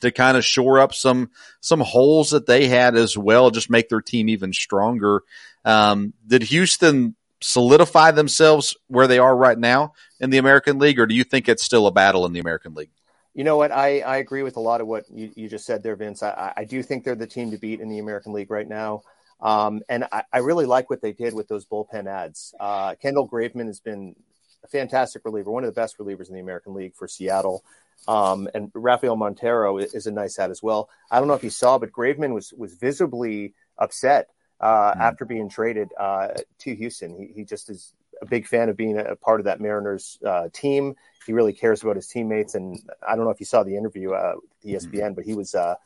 to 0.00 0.10
kind 0.10 0.36
of 0.36 0.44
shore 0.44 0.80
up 0.80 0.94
some 0.94 1.30
some 1.60 1.80
holes 1.80 2.30
that 2.30 2.46
they 2.46 2.66
had 2.66 2.96
as 2.96 3.16
well, 3.16 3.50
just 3.50 3.70
make 3.70 3.88
their 3.88 4.00
team 4.00 4.28
even 4.28 4.52
stronger. 4.52 5.22
Um, 5.64 6.12
did 6.26 6.42
Houston 6.42 7.16
solidify 7.40 8.10
themselves 8.10 8.76
where 8.88 9.06
they 9.06 9.18
are 9.18 9.36
right 9.36 9.58
now 9.58 9.92
in 10.20 10.30
the 10.30 10.38
American 10.38 10.78
League, 10.78 10.98
or 10.98 11.06
do 11.06 11.14
you 11.14 11.24
think 11.24 11.48
it's 11.48 11.64
still 11.64 11.86
a 11.86 11.92
battle 11.92 12.26
in 12.26 12.32
the 12.32 12.40
American 12.40 12.74
League? 12.74 12.90
You 13.34 13.44
know 13.44 13.56
what? 13.56 13.72
I, 13.72 14.00
I 14.00 14.18
agree 14.18 14.42
with 14.42 14.56
a 14.56 14.60
lot 14.60 14.80
of 14.80 14.86
what 14.86 15.04
you, 15.10 15.30
you 15.34 15.48
just 15.48 15.66
said 15.66 15.82
there, 15.82 15.96
Vince. 15.96 16.22
I, 16.22 16.52
I 16.56 16.64
do 16.64 16.82
think 16.82 17.04
they're 17.04 17.16
the 17.16 17.26
team 17.26 17.50
to 17.50 17.58
beat 17.58 17.80
in 17.80 17.88
the 17.88 17.98
American 17.98 18.32
League 18.32 18.50
right 18.50 18.68
now. 18.68 19.02
Um, 19.40 19.82
and 19.88 20.04
I, 20.12 20.22
I, 20.32 20.38
really 20.38 20.64
like 20.64 20.88
what 20.88 21.02
they 21.02 21.12
did 21.12 21.34
with 21.34 21.48
those 21.48 21.66
bullpen 21.66 22.06
ads. 22.06 22.54
Uh, 22.58 22.94
Kendall 22.94 23.28
Graveman 23.28 23.66
has 23.66 23.80
been 23.80 24.14
a 24.62 24.68
fantastic 24.68 25.22
reliever, 25.24 25.50
one 25.50 25.64
of 25.64 25.74
the 25.74 25.78
best 25.78 25.98
relievers 25.98 26.28
in 26.28 26.34
the 26.34 26.40
American 26.40 26.72
League 26.72 26.94
for 26.94 27.08
Seattle. 27.08 27.64
Um, 28.06 28.48
and 28.54 28.70
Rafael 28.74 29.16
Montero 29.16 29.78
is 29.78 30.06
a 30.06 30.12
nice 30.12 30.38
ad 30.38 30.50
as 30.50 30.62
well. 30.62 30.88
I 31.10 31.18
don't 31.18 31.28
know 31.28 31.34
if 31.34 31.44
you 31.44 31.50
saw, 31.50 31.78
but 31.78 31.92
Graveman 31.92 32.32
was 32.32 32.52
was 32.52 32.74
visibly 32.74 33.54
upset 33.78 34.28
uh, 34.60 34.92
mm. 34.92 35.00
after 35.00 35.24
being 35.24 35.48
traded 35.48 35.90
uh, 35.98 36.28
to 36.60 36.74
Houston. 36.74 37.14
He, 37.14 37.32
he 37.34 37.44
just 37.44 37.70
is 37.70 37.92
a 38.20 38.26
big 38.26 38.46
fan 38.46 38.68
of 38.68 38.76
being 38.76 38.98
a 38.98 39.16
part 39.16 39.40
of 39.40 39.44
that 39.44 39.60
Mariners 39.60 40.18
uh, 40.24 40.48
team. 40.52 40.96
He 41.26 41.32
really 41.32 41.52
cares 41.52 41.82
about 41.82 41.96
his 41.96 42.06
teammates, 42.06 42.54
and 42.54 42.78
I 43.06 43.16
don't 43.16 43.24
know 43.24 43.30
if 43.30 43.40
you 43.40 43.46
saw 43.46 43.62
the 43.62 43.76
interview 43.76 44.12
uh, 44.12 44.34
ESPN, 44.64 44.92
mm-hmm. 44.92 45.12
but 45.14 45.24
he 45.24 45.34
was 45.34 45.54
uh, 45.54 45.76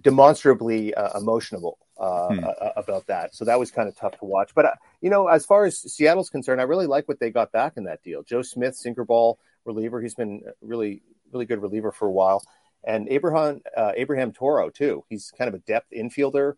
demonstrably 0.00 0.94
uh, 0.94 1.18
emotional 1.18 1.78
uh, 1.98 2.28
hmm. 2.28 2.44
about 2.76 3.06
that. 3.06 3.34
So 3.34 3.44
that 3.44 3.58
was 3.58 3.70
kind 3.70 3.88
of 3.88 3.96
tough 3.96 4.18
to 4.18 4.24
watch. 4.24 4.54
But 4.54 4.66
uh, 4.66 4.74
you 5.00 5.10
know, 5.10 5.28
as 5.28 5.46
far 5.46 5.64
as 5.64 5.78
Seattle's 5.78 6.30
concerned, 6.30 6.60
I 6.60 6.64
really 6.64 6.86
like 6.86 7.08
what 7.08 7.20
they 7.20 7.30
got 7.30 7.52
back 7.52 7.74
in 7.76 7.84
that 7.84 8.02
deal. 8.02 8.22
Joe 8.22 8.42
Smith, 8.42 8.76
sinker 8.76 9.04
ball 9.04 9.38
reliever, 9.64 10.00
he's 10.00 10.14
been 10.14 10.42
really 10.60 11.02
really 11.32 11.44
good 11.44 11.60
reliever 11.60 11.92
for 11.92 12.06
a 12.06 12.10
while, 12.10 12.42
and 12.84 13.08
Abraham 13.08 13.60
Abraham 13.76 14.32
Toro 14.32 14.70
too. 14.70 15.04
He's 15.08 15.32
kind 15.36 15.48
of 15.48 15.54
a 15.54 15.58
depth 15.58 15.92
infielder. 15.92 16.54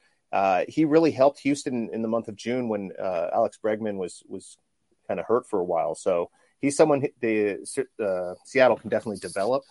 he 0.69 0.85
really 0.85 1.11
helped 1.11 1.41
Houston 1.41 1.91
in 1.93 2.03
the 2.03 2.09
month 2.09 2.29
of 2.29 2.37
June 2.37 2.69
when 2.69 2.93
Alex 2.99 3.59
Bregman 3.63 3.97
was 3.97 4.23
was 4.29 4.59
kind 5.09 5.19
of 5.19 5.27
hurt 5.27 5.47
for 5.49 5.59
a 5.59 5.65
while. 5.65 5.95
So 5.95 6.31
he's 6.61 6.77
someone 6.77 7.07
the 7.21 7.59
uh, 8.03 8.35
Seattle 8.45 8.77
can 8.77 8.91
definitely 8.91 9.19
develop. 9.19 9.63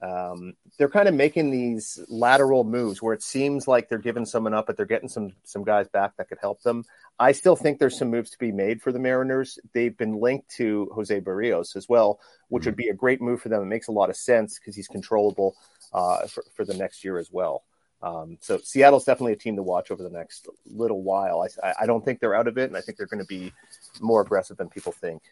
Um, 0.00 0.54
they're 0.78 0.88
kind 0.88 1.08
of 1.08 1.14
making 1.14 1.50
these 1.50 1.98
lateral 2.08 2.62
moves 2.62 3.02
where 3.02 3.14
it 3.14 3.22
seems 3.22 3.66
like 3.66 3.88
they're 3.88 3.98
giving 3.98 4.24
someone 4.24 4.54
up, 4.54 4.66
but 4.66 4.76
they're 4.76 4.86
getting 4.86 5.08
some 5.08 5.32
some 5.44 5.64
guys 5.64 5.88
back 5.88 6.16
that 6.16 6.28
could 6.28 6.38
help 6.40 6.62
them. 6.62 6.84
I 7.18 7.32
still 7.32 7.56
think 7.56 7.78
there's 7.78 7.98
some 7.98 8.10
moves 8.10 8.30
to 8.30 8.38
be 8.38 8.52
made 8.52 8.80
for 8.80 8.92
the 8.92 9.00
Mariners. 9.00 9.58
They've 9.74 9.96
been 9.96 10.20
linked 10.20 10.50
to 10.56 10.88
Jose 10.94 11.20
Berrios 11.20 11.74
as 11.74 11.88
well, 11.88 12.20
which 12.48 12.64
would 12.64 12.76
be 12.76 12.88
a 12.88 12.94
great 12.94 13.20
move 13.20 13.40
for 13.42 13.48
them. 13.48 13.62
It 13.62 13.66
makes 13.66 13.88
a 13.88 13.92
lot 13.92 14.08
of 14.08 14.16
sense 14.16 14.58
because 14.58 14.76
he's 14.76 14.86
controllable 14.86 15.56
uh, 15.92 16.26
for, 16.28 16.44
for 16.54 16.64
the 16.64 16.74
next 16.74 17.02
year 17.02 17.18
as 17.18 17.32
well. 17.32 17.64
Um, 18.00 18.38
so 18.40 18.58
Seattle's 18.58 19.04
definitely 19.04 19.32
a 19.32 19.36
team 19.36 19.56
to 19.56 19.62
watch 19.64 19.90
over 19.90 20.04
the 20.04 20.10
next 20.10 20.46
little 20.64 21.02
while. 21.02 21.44
I, 21.62 21.74
I 21.80 21.86
don't 21.86 22.04
think 22.04 22.20
they're 22.20 22.36
out 22.36 22.46
of 22.46 22.56
it, 22.56 22.68
and 22.68 22.76
I 22.76 22.80
think 22.80 22.96
they're 22.96 23.08
going 23.08 23.22
to 23.22 23.26
be 23.26 23.52
more 24.00 24.20
aggressive 24.20 24.56
than 24.56 24.68
people 24.68 24.92
think. 24.92 25.22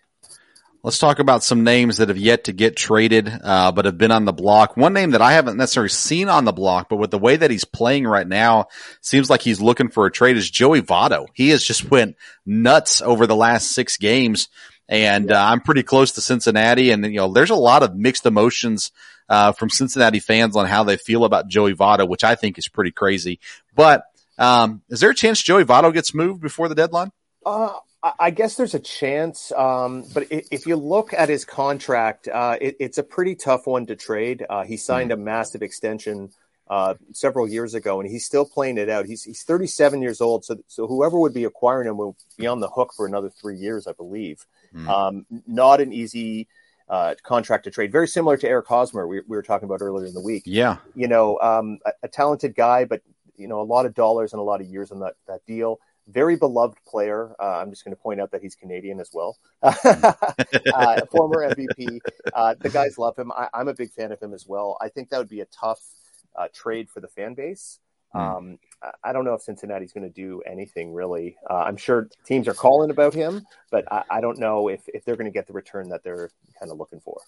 Let's 0.83 0.99
talk 0.99 1.19
about 1.19 1.43
some 1.43 1.65
names 1.65 1.97
that 1.97 2.09
have 2.09 2.19
yet 2.19 2.45
to 2.45 2.53
get 2.53 2.77
traded, 2.77 3.29
uh, 3.43 3.73
but 3.73 3.87
have 3.87 3.99
been 3.99 4.13
on 4.13 4.25
the 4.25 4.33
block. 4.33 4.77
One 4.77 4.93
name 4.93 5.11
that 5.11 5.23
I 5.23 5.33
haven't 5.33 5.57
necessarily 5.57 5.89
seen 5.89 6.29
on 6.29 6.45
the 6.45 6.53
block, 6.53 6.89
but 6.89 6.97
with 6.97 7.11
the 7.11 7.19
way 7.19 7.37
that 7.37 7.51
he's 7.51 7.65
playing 7.65 8.07
right 8.07 8.27
now, 8.27 8.67
seems 9.01 9.29
like 9.29 9.43
he's 9.43 9.61
looking 9.61 9.89
for 9.89 10.07
a 10.07 10.13
trade 10.13 10.37
is 10.37 10.49
Joey 10.49 10.83
Votto. 10.83 11.27
He 11.35 11.49
has 11.49 11.65
just 11.65 11.91
went 11.91 12.17
nuts 12.45 13.03
over 13.03 13.27
the 13.27 13.35
last 13.35 13.73
six 13.73 13.97
games. 13.97 14.49
And 14.89 15.33
uh, 15.33 15.45
I'm 15.45 15.61
pretty 15.61 15.83
close 15.83 16.13
to 16.13 16.21
Cincinnati. 16.21 16.91
And, 16.93 17.05
you 17.05 17.17
know, 17.17 17.33
there's 17.33 17.51
a 17.51 17.57
lot 17.57 17.83
of 17.83 17.97
mixed 17.97 18.25
emotions 18.25 18.93
uh, 19.29 19.51
from 19.53 19.71
Cincinnati 19.71 20.21
fans 20.21 20.55
on 20.57 20.67
how 20.67 20.85
they 20.85 20.97
feel 20.97 21.25
about 21.25 21.49
Joey 21.49 21.75
Votto, 21.75 22.09
which 22.09 22.23
I 22.23 22.37
think 22.37 22.59
is 22.59 22.69
pretty 22.69 22.93
crazy. 22.93 23.41
But 23.75 24.05
um, 24.39 24.83
is 24.89 25.01
there 25.01 25.11
a 25.11 25.15
chance 25.15 25.43
Joey 25.43 25.65
Votto 25.65 25.93
gets 25.93 26.15
moved 26.15 26.41
before 26.41 26.69
the 26.69 26.77
deadline? 26.77 27.11
Uh, 27.45 27.75
I 28.19 28.31
guess 28.31 28.57
there's 28.57 28.75
a 28.75 28.81
chance, 28.81 29.53
um, 29.53 30.05
but 30.13 30.27
if 30.31 30.67
you 30.67 30.77
look 30.77 31.13
at 31.13 31.29
his 31.29 31.45
contract, 31.45 32.29
uh, 32.29 32.57
it, 32.61 32.77
it's 32.79 32.99
a 32.99 33.03
pretty 33.03 33.35
tough 33.35 33.67
one 33.67 33.87
to 33.87 33.97
trade. 33.97 34.45
Uh, 34.49 34.65
he 34.65 34.77
signed 34.77 35.13
a 35.13 35.17
massive 35.17 35.63
extension 35.63 36.31
uh, 36.69 36.95
several 37.13 37.49
years 37.49 37.75
ago, 37.75 38.01
and 38.01 38.11
he's 38.11 38.25
still 38.25 38.45
playing 38.45 38.77
it 38.79 38.89
out. 38.89 39.07
He's 39.07 39.23
he's 39.23 39.43
37 39.43 40.03
years 40.03 40.21
old, 40.21 40.45
so 40.45 40.57
so 40.67 40.87
whoever 40.87 41.19
would 41.19 41.33
be 41.33 41.45
acquiring 41.45 41.89
him 41.89 41.97
will 41.97 42.17
be 42.37 42.47
on 42.47 42.61
the 42.61 42.69
hook 42.69 42.93
for 42.95 43.07
another 43.07 43.31
three 43.31 43.57
years, 43.57 43.87
I 43.87 43.93
believe. 43.93 44.45
Mm. 44.75 44.89
Um, 44.89 45.27
not 45.47 45.81
an 45.81 45.93
easy 45.93 46.49
uh, 46.89 47.15
contract 47.23 47.65
to 47.65 47.71
trade. 47.71 47.93
Very 47.93 48.09
similar 48.09 48.37
to 48.37 48.49
Eric 48.49 48.67
Hosmer, 48.67 49.07
we, 49.07 49.21
we, 49.27 49.37
were 49.37 49.43
talking 49.43 49.67
about 49.67 49.81
earlier 49.81 50.07
in 50.07 50.15
the 50.15 50.21
week. 50.21 50.43
Yeah, 50.45 50.79
you 50.95 51.09
know, 51.09 51.39
um, 51.41 51.79
a, 51.87 51.93
a 52.03 52.09
talented 52.09 52.55
guy, 52.55 52.85
but 52.85 53.03
you 53.37 53.49
know, 53.49 53.61
a 53.61 53.65
lot 53.65 53.87
of 53.87 53.95
dollars 53.95 54.33
and 54.33 54.41
a 54.41 54.45
lot 54.45 54.61
of 54.61 54.67
years 54.67 54.91
on 54.91 55.01
that 55.01 55.15
that 55.29 55.47
deal 55.47 55.79
very 56.09 56.37
beloved 56.37 56.79
player. 56.87 57.35
Uh, 57.41 57.59
I'm 57.59 57.71
just 57.71 57.85
going 57.85 57.95
to 57.95 58.01
point 58.01 58.21
out 58.21 58.31
that 58.31 58.43
he's 58.43 58.55
Canadian 58.55 59.01
as 59.01 59.11
well. 59.13 59.39
uh, 59.63 59.73
former 61.11 61.49
MVP. 61.49 61.99
Uh, 62.33 62.55
the 62.61 62.71
guys 62.71 62.99
love 62.99 63.17
him. 63.19 63.33
I, 63.33 63.49
am 63.55 63.69
a 63.69 63.75
big 63.75 63.91
fan 63.91 64.13
of 64.13 64.21
him 64.21 64.33
as 64.33 64.47
well. 64.47 64.77
I 64.81 64.89
think 64.89 65.11
that 65.11 65.19
would 65.19 65.29
be 65.29 65.41
a 65.41 65.47
tough 65.47 65.81
uh, 66.37 66.49
trade 66.53 66.89
for 66.89 67.01
the 67.01 67.09
fan 67.09 67.35
base. 67.35 67.81
Hmm. 68.13 68.19
Um, 68.19 68.59
I 69.03 69.13
don't 69.13 69.25
know 69.25 69.35
if 69.35 69.43
Cincinnati's 69.43 69.93
going 69.93 70.05
to 70.05 70.13
do 70.13 70.43
anything 70.47 70.93
really. 70.93 71.37
Uh, 71.51 71.65
I'm 71.67 71.77
sure 71.77 72.09
teams 72.25 72.47
are 72.47 72.55
calling 72.55 72.91
about 72.91 73.15
him, 73.15 73.45
but 73.71 73.91
I, 73.93 74.05
I 74.11 74.21
don't 74.21 74.39
know 74.39 74.69
if, 74.69 74.83
if 74.89 75.05
they're 75.05 75.17
going 75.17 75.31
to 75.31 75.35
get 75.35 75.47
the 75.47 75.53
return 75.53 75.89
that 75.89 76.05
they're 76.05 76.31
kind 76.59 76.71
of 76.71 76.79
looking 76.79 77.01
for. 77.01 77.21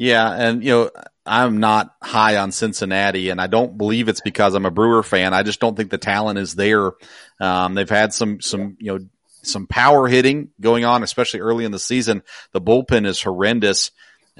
Yeah, 0.00 0.32
and 0.32 0.64
you 0.64 0.70
know, 0.70 0.90
I'm 1.26 1.58
not 1.60 1.94
high 2.02 2.38
on 2.38 2.52
Cincinnati, 2.52 3.28
and 3.28 3.38
I 3.38 3.48
don't 3.48 3.76
believe 3.76 4.08
it's 4.08 4.22
because 4.22 4.54
I'm 4.54 4.64
a 4.64 4.70
Brewer 4.70 5.02
fan. 5.02 5.34
I 5.34 5.42
just 5.42 5.60
don't 5.60 5.76
think 5.76 5.90
the 5.90 5.98
talent 5.98 6.38
is 6.38 6.54
there. 6.54 6.92
Um, 7.38 7.74
they've 7.74 7.86
had 7.86 8.14
some 8.14 8.40
some 8.40 8.78
you 8.80 8.94
know 8.94 9.04
some 9.42 9.66
power 9.66 10.08
hitting 10.08 10.52
going 10.58 10.86
on, 10.86 11.02
especially 11.02 11.40
early 11.40 11.66
in 11.66 11.70
the 11.70 11.78
season. 11.78 12.22
The 12.52 12.62
bullpen 12.62 13.04
is 13.04 13.20
horrendous. 13.20 13.90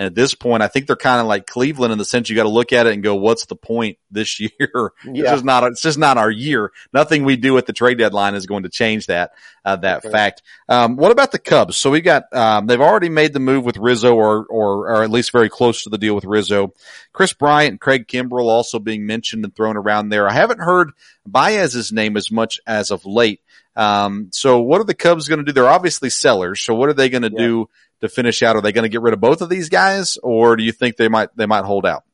And 0.00 0.06
at 0.06 0.14
this 0.14 0.34
point, 0.34 0.62
I 0.62 0.68
think 0.68 0.86
they're 0.86 0.96
kind 0.96 1.20
of 1.20 1.26
like 1.26 1.46
Cleveland 1.46 1.92
in 1.92 1.98
the 1.98 2.06
sense 2.06 2.30
you 2.30 2.34
got 2.34 2.44
to 2.44 2.48
look 2.48 2.72
at 2.72 2.86
it 2.86 2.94
and 2.94 3.02
go, 3.02 3.16
what's 3.16 3.44
the 3.44 3.54
point 3.54 3.98
this 4.10 4.40
year? 4.40 4.92
Yeah. 5.04 5.24
It's 5.24 5.30
just 5.30 5.44
not, 5.44 5.62
it's 5.64 5.82
just 5.82 5.98
not 5.98 6.16
our 6.16 6.30
year. 6.30 6.72
Nothing 6.90 7.26
we 7.26 7.36
do 7.36 7.58
at 7.58 7.66
the 7.66 7.74
trade 7.74 7.98
deadline 7.98 8.34
is 8.34 8.46
going 8.46 8.62
to 8.62 8.70
change 8.70 9.08
that, 9.08 9.32
uh, 9.62 9.76
that 9.76 9.98
okay. 9.98 10.10
fact. 10.10 10.42
Um, 10.70 10.96
what 10.96 11.12
about 11.12 11.32
the 11.32 11.38
Cubs? 11.38 11.76
So 11.76 11.90
we 11.90 12.00
got, 12.00 12.34
um, 12.34 12.66
they've 12.66 12.80
already 12.80 13.10
made 13.10 13.34
the 13.34 13.40
move 13.40 13.66
with 13.66 13.76
Rizzo 13.76 14.14
or, 14.14 14.46
or, 14.46 14.90
or 14.90 15.02
at 15.02 15.10
least 15.10 15.32
very 15.32 15.50
close 15.50 15.82
to 15.82 15.90
the 15.90 15.98
deal 15.98 16.14
with 16.14 16.24
Rizzo. 16.24 16.72
Kris 17.12 17.34
Bryant 17.34 17.72
and 17.72 17.80
Craig 17.80 18.08
Kimbrel 18.08 18.48
also 18.48 18.78
being 18.78 19.04
mentioned 19.04 19.44
and 19.44 19.54
thrown 19.54 19.76
around 19.76 20.08
there. 20.08 20.26
I 20.26 20.32
haven't 20.32 20.60
heard 20.60 20.92
Baez's 21.26 21.92
name 21.92 22.16
as 22.16 22.30
much 22.30 22.58
as 22.66 22.90
of 22.90 23.04
late. 23.04 23.42
Um, 23.76 24.30
so 24.32 24.60
what 24.60 24.80
are 24.80 24.84
the 24.84 24.94
Cubs 24.94 25.28
going 25.28 25.40
to 25.40 25.44
do? 25.44 25.52
They're 25.52 25.68
obviously 25.68 26.08
sellers. 26.08 26.62
So 26.62 26.74
what 26.74 26.88
are 26.88 26.94
they 26.94 27.10
going 27.10 27.22
to 27.22 27.32
yeah. 27.32 27.46
do 27.46 27.68
to 28.00 28.08
finish 28.08 28.42
out? 28.42 28.56
Are 28.56 28.62
they 28.62 28.72
going 28.72 28.84
to 28.84 28.88
get 28.88 29.02
rid 29.02 29.14
of 29.14 29.20
both 29.20 29.40
of 29.40 29.48
these 29.48 29.68
guys, 29.68 30.18
or 30.22 30.56
do 30.56 30.62
you 30.62 30.72
think 30.72 30.96
they 30.96 31.08
might 31.08 31.34
they 31.36 31.46
might 31.46 31.64
hold 31.64 31.86
out? 31.86 32.04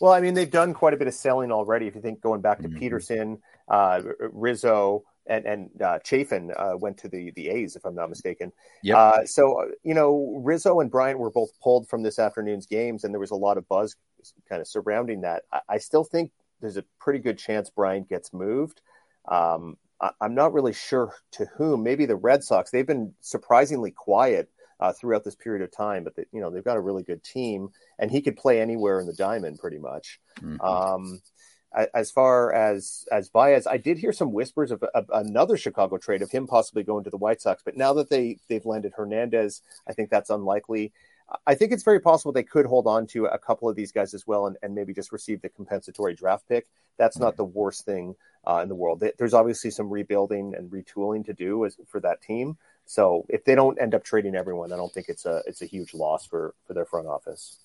Well, 0.00 0.12
I 0.12 0.20
mean, 0.20 0.34
they've 0.34 0.50
done 0.50 0.74
quite 0.74 0.94
a 0.94 0.96
bit 0.96 1.06
of 1.06 1.14
selling 1.14 1.52
already. 1.52 1.86
If 1.86 1.94
you 1.94 2.00
think 2.00 2.20
going 2.20 2.40
back 2.40 2.60
to 2.62 2.68
mm-hmm. 2.68 2.82
Pederson, 2.82 3.38
uh, 3.68 4.02
Rizzo, 4.32 5.04
and 5.26 5.44
and 5.44 5.82
uh, 5.82 5.98
Chafin 6.04 6.52
uh, 6.56 6.72
went 6.76 6.98
to 6.98 7.08
the 7.08 7.30
the 7.32 7.48
A's, 7.48 7.76
if 7.76 7.84
I'm 7.84 7.94
not 7.94 8.08
mistaken. 8.08 8.52
Yep. 8.82 8.96
Uh, 8.96 9.24
so 9.26 9.70
you 9.84 9.94
know, 9.94 10.40
Rizzo 10.42 10.80
and 10.80 10.90
Bryant 10.90 11.18
were 11.18 11.30
both 11.30 11.50
pulled 11.60 11.88
from 11.88 12.02
this 12.02 12.18
afternoon's 12.18 12.66
games, 12.66 13.04
and 13.04 13.14
there 13.14 13.20
was 13.20 13.30
a 13.30 13.36
lot 13.36 13.58
of 13.58 13.68
buzz 13.68 13.96
kind 14.48 14.60
of 14.60 14.66
surrounding 14.66 15.20
that. 15.22 15.44
I, 15.52 15.60
I 15.68 15.78
still 15.78 16.04
think 16.04 16.32
there's 16.60 16.76
a 16.76 16.84
pretty 16.98 17.18
good 17.18 17.38
chance 17.38 17.70
Bryant 17.70 18.08
gets 18.08 18.32
moved. 18.32 18.80
Um, 19.28 19.76
I, 20.00 20.10
I'm 20.20 20.34
not 20.34 20.52
really 20.52 20.72
sure 20.72 21.14
to 21.32 21.46
whom. 21.56 21.82
Maybe 21.82 22.06
the 22.06 22.16
Red 22.16 22.42
Sox. 22.42 22.70
They've 22.70 22.86
been 22.86 23.14
surprisingly 23.20 23.92
quiet 23.92 24.50
uh, 24.82 24.92
throughout 24.92 25.22
this 25.22 25.36
period 25.36 25.62
of 25.62 25.70
time. 25.70 26.04
But 26.04 26.26
you 26.32 26.40
know 26.40 26.50
they've 26.50 26.64
got 26.64 26.76
a 26.76 26.80
really 26.80 27.04
good 27.04 27.22
team, 27.22 27.68
and 27.98 28.10
he 28.10 28.20
could 28.20 28.36
play 28.36 28.60
anywhere 28.60 28.98
in 28.98 29.06
the 29.06 29.14
diamond 29.14 29.58
pretty 29.60 29.78
much. 29.78 30.20
Mm-hmm. 30.40 30.60
Um, 30.60 31.20
as 31.94 32.10
far 32.10 32.52
as 32.52 33.06
as 33.10 33.30
Baez, 33.30 33.66
I 33.66 33.78
did 33.78 33.96
hear 33.96 34.12
some 34.12 34.32
whispers 34.32 34.72
of, 34.72 34.82
of, 34.82 35.06
another 35.14 35.56
Chicago 35.56 35.96
trade 35.96 36.20
of 36.20 36.30
him 36.30 36.46
possibly 36.46 36.82
going 36.82 37.04
to 37.04 37.10
the 37.10 37.16
White 37.16 37.40
Sox. 37.40 37.62
But 37.64 37.76
now 37.76 37.94
that 37.94 38.10
they 38.10 38.38
they've 38.48 38.66
landed 38.66 38.92
Hernandez, 38.94 39.62
I 39.88 39.92
think 39.92 40.10
that's 40.10 40.30
unlikely. 40.30 40.92
I 41.46 41.54
think 41.54 41.72
it's 41.72 41.84
very 41.84 42.00
possible 42.00 42.32
they 42.32 42.42
could 42.42 42.66
hold 42.66 42.86
on 42.86 43.06
to 43.08 43.24
a 43.24 43.38
couple 43.38 43.68
of 43.68 43.76
these 43.76 43.92
guys 43.92 44.12
as 44.12 44.26
well, 44.26 44.48
and, 44.48 44.56
and 44.62 44.74
maybe 44.74 44.92
just 44.92 45.12
receive 45.12 45.40
the 45.40 45.48
compensatory 45.48 46.14
draft 46.14 46.46
pick. 46.46 46.66
That's 46.98 47.18
not 47.18 47.36
the 47.36 47.44
worst 47.44 47.86
thing 47.86 48.16
uh, 48.46 48.60
in 48.62 48.68
the 48.68 48.74
world. 48.74 49.02
There's 49.16 49.32
obviously 49.32 49.70
some 49.70 49.88
rebuilding 49.88 50.54
and 50.54 50.70
retooling 50.70 51.24
to 51.26 51.32
do 51.32 51.64
as, 51.64 51.76
for 51.86 52.00
that 52.00 52.20
team. 52.20 52.58
So 52.86 53.24
if 53.28 53.44
they 53.44 53.54
don't 53.54 53.80
end 53.80 53.94
up 53.94 54.04
trading 54.04 54.34
everyone, 54.34 54.72
I 54.72 54.76
don't 54.76 54.92
think 54.92 55.08
it's 55.08 55.24
a 55.24 55.42
it's 55.46 55.62
a 55.62 55.66
huge 55.66 55.94
loss 55.94 56.26
for 56.26 56.54
for 56.66 56.74
their 56.74 56.84
front 56.84 57.06
office. 57.06 57.56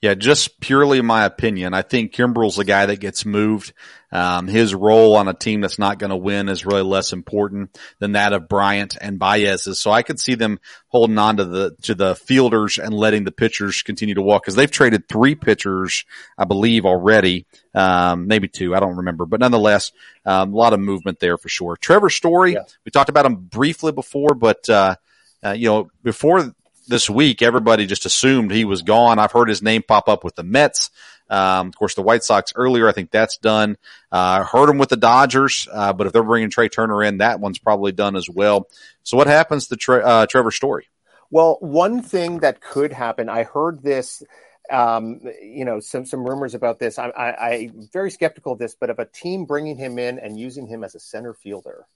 Yeah, 0.00 0.14
just 0.14 0.60
purely 0.60 1.00
my 1.02 1.24
opinion. 1.24 1.74
I 1.74 1.82
think 1.82 2.12
Kimbrel's 2.12 2.58
a 2.58 2.64
guy 2.64 2.86
that 2.86 3.00
gets 3.00 3.24
moved. 3.24 3.72
Um, 4.10 4.46
his 4.48 4.74
role 4.74 5.16
on 5.16 5.28
a 5.28 5.34
team 5.34 5.60
that's 5.60 5.78
not 5.78 5.98
going 5.98 6.10
to 6.10 6.16
win 6.16 6.48
is 6.48 6.64
really 6.64 6.82
less 6.82 7.12
important 7.12 7.78
than 7.98 8.12
that 8.12 8.32
of 8.32 8.48
Bryant 8.48 8.96
and 8.98 9.18
Baez's. 9.18 9.78
So 9.80 9.90
I 9.90 10.02
could 10.02 10.18
see 10.18 10.34
them 10.34 10.60
holding 10.88 11.18
on 11.18 11.36
to 11.36 11.44
the 11.44 11.76
to 11.82 11.94
the 11.94 12.14
fielders 12.14 12.78
and 12.78 12.94
letting 12.94 13.24
the 13.24 13.32
pitchers 13.32 13.82
continue 13.82 14.14
to 14.14 14.22
walk 14.22 14.42
because 14.42 14.54
they've 14.54 14.70
traded 14.70 15.08
three 15.08 15.34
pitchers, 15.34 16.04
I 16.38 16.44
believe, 16.44 16.86
already. 16.86 17.46
Um, 17.74 18.26
maybe 18.26 18.48
two, 18.48 18.74
I 18.74 18.80
don't 18.80 18.96
remember, 18.96 19.26
but 19.26 19.40
nonetheless, 19.40 19.92
um, 20.24 20.52
a 20.52 20.56
lot 20.56 20.72
of 20.72 20.80
movement 20.80 21.20
there 21.20 21.36
for 21.36 21.48
sure. 21.48 21.76
Trevor 21.76 22.10
Story, 22.10 22.54
yeah. 22.54 22.62
we 22.84 22.90
talked 22.90 23.10
about 23.10 23.26
him 23.26 23.36
briefly 23.36 23.92
before, 23.92 24.34
but 24.34 24.47
uh, 24.68 24.96
uh, 25.44 25.52
you 25.52 25.68
know, 25.68 25.90
before 26.02 26.54
this 26.88 27.10
week, 27.10 27.42
everybody 27.42 27.86
just 27.86 28.06
assumed 28.06 28.50
he 28.50 28.64
was 28.64 28.82
gone. 28.82 29.18
I've 29.18 29.32
heard 29.32 29.48
his 29.48 29.62
name 29.62 29.82
pop 29.82 30.08
up 30.08 30.24
with 30.24 30.36
the 30.36 30.42
Mets. 30.42 30.90
Um, 31.30 31.68
of 31.68 31.76
course, 31.76 31.94
the 31.94 32.02
White 32.02 32.24
Sox 32.24 32.52
earlier, 32.56 32.88
I 32.88 32.92
think 32.92 33.10
that's 33.10 33.36
done. 33.36 33.76
Uh, 34.10 34.42
heard 34.44 34.70
him 34.70 34.78
with 34.78 34.88
the 34.88 34.96
Dodgers, 34.96 35.68
uh, 35.70 35.92
but 35.92 36.06
if 36.06 36.12
they're 36.12 36.22
bringing 36.22 36.48
Trea 36.48 36.70
Turner 36.70 37.02
in, 37.02 37.18
that 37.18 37.40
one's 37.40 37.58
probably 37.58 37.92
done 37.92 38.16
as 38.16 38.28
well. 38.30 38.66
So 39.02 39.16
what 39.16 39.26
happens 39.26 39.68
to 39.68 39.76
Tre- 39.76 40.02
uh, 40.02 40.26
Trevor 40.26 40.50
Story? 40.50 40.88
Well, 41.30 41.58
one 41.60 42.00
thing 42.02 42.38
that 42.38 42.62
could 42.62 42.92
happen, 42.94 43.28
I 43.28 43.42
heard 43.42 43.82
this, 43.82 44.22
um, 44.70 45.20
you 45.42 45.66
know, 45.66 45.80
some 45.80 46.06
some 46.06 46.24
rumors 46.24 46.54
about 46.54 46.78
this. 46.78 46.98
I, 46.98 47.08
I, 47.08 47.54
I'm 47.54 47.88
very 47.92 48.10
skeptical 48.10 48.52
of 48.52 48.58
this, 48.58 48.74
but 48.74 48.88
of 48.88 48.98
a 48.98 49.04
team 49.04 49.44
bringing 49.44 49.76
him 49.76 49.98
in 49.98 50.18
and 50.18 50.38
using 50.38 50.66
him 50.66 50.82
as 50.84 50.94
a 50.94 51.00
center 51.00 51.34
fielder, 51.34 51.86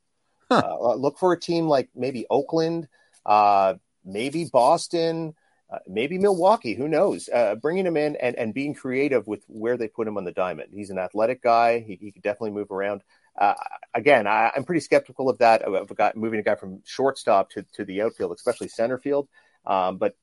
huh. 0.61 0.77
uh, 0.81 0.95
look 0.95 1.19
for 1.19 1.33
a 1.33 1.41
team 1.41 1.69
like 1.69 1.89
maybe 1.95 2.27
Oakland, 2.31 2.89
uh, 3.25 3.75
maybe 4.05 4.45
Boston, 4.53 5.35
uh, 5.73 5.79
maybe 5.87 6.19
Milwaukee. 6.19 6.75
Who 6.75 6.89
knows? 6.89 7.29
Uh, 7.33 7.55
bringing 7.55 7.87
him 7.87 7.97
in 7.97 8.17
and, 8.17 8.37
and 8.37 8.53
being 8.53 8.75
creative 8.75 9.27
with 9.27 9.43
where 9.49 9.77
they 9.77 9.89
put 9.89 10.07
him 10.07 10.19
on 10.19 10.25
the 10.25 10.33
diamond. 10.33 10.71
He's 10.75 10.91
an 10.91 10.99
athletic 10.99 11.43
guy. 11.43 11.81
He, 11.81 11.97
he 12.01 12.13
could 12.13 12.23
definitely 12.23 12.51
move 12.51 12.71
around. 12.71 13.03
Uh, 13.39 13.55
again, 13.95 14.27
I, 14.27 14.53
am 14.55 14.65
pretty 14.65 14.81
skeptical 14.81 15.31
of 15.31 15.39
that 15.39 15.63
of 15.63 15.91
a 15.91 15.95
guy 15.95 16.13
moving 16.15 16.41
a 16.41 16.43
guy 16.43 16.57
from 16.57 16.83
shortstop 16.85 17.51
to, 17.51 17.65
to 17.75 17.85
the 17.85 18.03
outfield, 18.03 18.33
especially 18.33 18.69
center 18.69 18.99
field. 18.99 19.29
Um, 19.65 19.97
but 19.97 20.15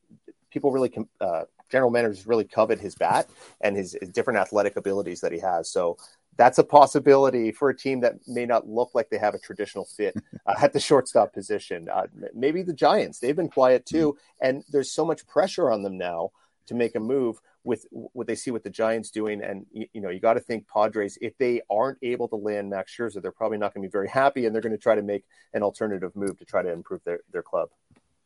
people 0.52 0.72
really, 0.72 0.94
uh, 1.20 1.46
general 1.72 1.92
managers 1.92 2.28
really 2.28 2.44
covet 2.44 2.80
his 2.80 2.96
bat 2.96 3.28
and 3.62 3.76
his, 3.76 3.98
his 4.00 4.10
different 4.10 4.40
athletic 4.40 4.76
abilities 4.76 5.22
that 5.22 5.32
he 5.32 5.40
has. 5.40 5.70
So 5.72 5.98
that's 6.40 6.58
a 6.58 6.64
possibility 6.64 7.52
for 7.52 7.70
a 7.70 7.76
team 7.76 8.00
that 8.00 8.16
may 8.26 8.46
not 8.46 8.66
look 8.66 8.92
like 8.94 9.10
they 9.10 9.18
have 9.18 9.36
a 9.36 9.40
traditional 9.40 9.84
fit 9.84 10.16
uh, 10.48 10.56
at 10.62 10.72
the 10.72 10.80
shortstop 10.80 11.34
position. 11.34 11.90
Uh, 11.94 12.08
maybe 12.34 12.64
the 12.64 12.74
Giants, 12.74 13.20
they've 13.20 13.36
been 13.36 13.50
quiet 13.50 13.86
too, 13.86 14.18
and 14.42 14.64
there's 14.72 14.90
so 14.90 15.06
much 15.06 15.28
pressure 15.28 15.70
on 15.70 15.84
them 15.84 15.98
now 15.98 16.32
to 16.68 16.76
make 16.76 16.96
a 16.96 17.00
move 17.00 17.42
with 17.66 17.86
what 17.92 18.26
they 18.26 18.36
see 18.36 18.52
what 18.52 18.64
the 18.64 18.70
Giants 18.70 19.12
doing. 19.12 19.44
And 19.44 19.66
you, 19.74 19.88
you 19.92 20.00
know, 20.00 20.10
you 20.10 20.22
got 20.22 20.36
to 20.36 20.40
think 20.40 20.66
Padres, 20.66 21.18
if 21.20 21.38
they 21.38 21.62
aren't 21.70 21.98
able 22.02 22.30
to 22.30 22.38
land 22.38 22.70
Max 22.70 22.96
Scherzer, 22.96 23.22
they're 23.22 23.34
probably 23.34 23.58
not 23.58 23.74
going 23.74 23.84
to 23.84 23.90
be 23.90 23.92
very 23.92 24.08
happy, 24.08 24.46
and 24.46 24.56
they're 24.56 24.62
going 24.62 24.72
to 24.72 24.82
try 24.82 24.96
to 24.96 25.02
make 25.02 25.26
an 25.54 25.62
alternative 25.62 26.16
move 26.16 26.38
to 26.38 26.46
try 26.46 26.64
to 26.64 26.72
improve 26.72 27.04
their 27.04 27.20
their 27.34 27.44
club. 27.44 27.68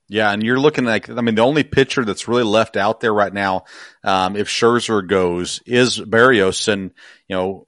Yeah, 0.07 0.31
and 0.31 0.43
you're 0.43 0.59
looking 0.59 0.85
like 0.85 1.09
I 1.09 1.21
mean 1.21 1.33
the 1.33 1.41
only 1.41 1.63
pitcher 1.63 2.05
that's 2.05 2.27
really 2.27 2.43
left 2.43 2.77
out 2.77 2.99
there 2.99 3.13
right 3.13 3.33
now, 3.33 3.63
um, 4.03 4.35
if 4.35 4.49
Scherzer 4.49 5.07
goes, 5.07 5.63
is 5.65 5.99
Berrios, 5.99 6.67
and 6.67 6.91
you 7.27 7.35
know 7.35 7.67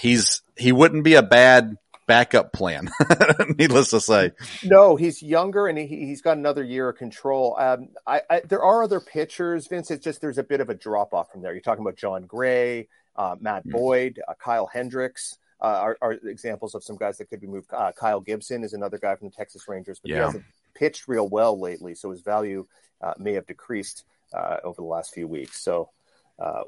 he's 0.00 0.42
he 0.56 0.72
wouldn't 0.72 1.04
be 1.04 1.14
a 1.14 1.22
bad 1.22 1.76
backup 2.06 2.52
plan. 2.52 2.90
Needless 3.58 3.90
to 3.90 4.00
say, 4.00 4.32
no, 4.64 4.96
he's 4.96 5.22
younger 5.22 5.66
and 5.66 5.78
he, 5.78 5.86
he's 5.86 6.22
got 6.22 6.36
another 6.36 6.62
year 6.62 6.88
of 6.88 6.96
control. 6.96 7.56
Um, 7.58 7.88
I, 8.06 8.22
I, 8.28 8.40
there 8.40 8.62
are 8.62 8.82
other 8.82 9.00
pitchers, 9.00 9.66
Vince. 9.66 9.90
It's 9.90 10.04
just 10.04 10.20
there's 10.20 10.38
a 10.38 10.42
bit 10.42 10.60
of 10.60 10.70
a 10.70 10.74
drop 10.74 11.14
off 11.14 11.30
from 11.30 11.42
there. 11.42 11.52
You're 11.52 11.62
talking 11.62 11.82
about 11.82 11.96
Jon 11.96 12.26
Gray, 12.26 12.88
uh, 13.16 13.36
Matt 13.40 13.66
mm. 13.66 13.72
Boyd, 13.72 14.20
uh, 14.26 14.34
Kyle 14.38 14.66
Hendricks. 14.66 15.38
Uh, 15.60 15.78
are, 15.80 15.98
are, 16.02 16.12
examples 16.12 16.74
of 16.74 16.82
some 16.82 16.96
guys 16.96 17.18
that 17.18 17.30
could 17.30 17.40
be 17.40 17.46
moved. 17.46 17.72
Uh, 17.72 17.92
Kyle 17.92 18.18
Gibson 18.18 18.64
is 18.64 18.72
another 18.72 18.98
guy 18.98 19.14
from 19.14 19.28
the 19.28 19.34
Texas 19.34 19.68
Rangers, 19.68 20.00
but 20.00 20.10
yeah. 20.10 20.16
he 20.16 20.22
hasn't 20.22 20.44
pitched 20.74 21.06
real 21.06 21.28
well 21.28 21.56
lately, 21.56 21.94
so 21.94 22.10
his 22.10 22.20
value 22.20 22.66
uh, 23.00 23.14
may 23.16 23.34
have 23.34 23.46
decreased 23.46 24.04
uh, 24.34 24.56
over 24.64 24.82
the 24.82 24.88
last 24.88 25.14
few 25.14 25.28
weeks. 25.28 25.62
So 25.62 25.90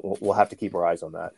we'll, 0.01 0.17
we'll 0.21 0.35
have 0.35 0.51
to 0.51 0.55
keep 0.55 0.77
our 0.77 0.87
eyes 0.87 1.03
on 1.03 1.11
that. 1.15 1.33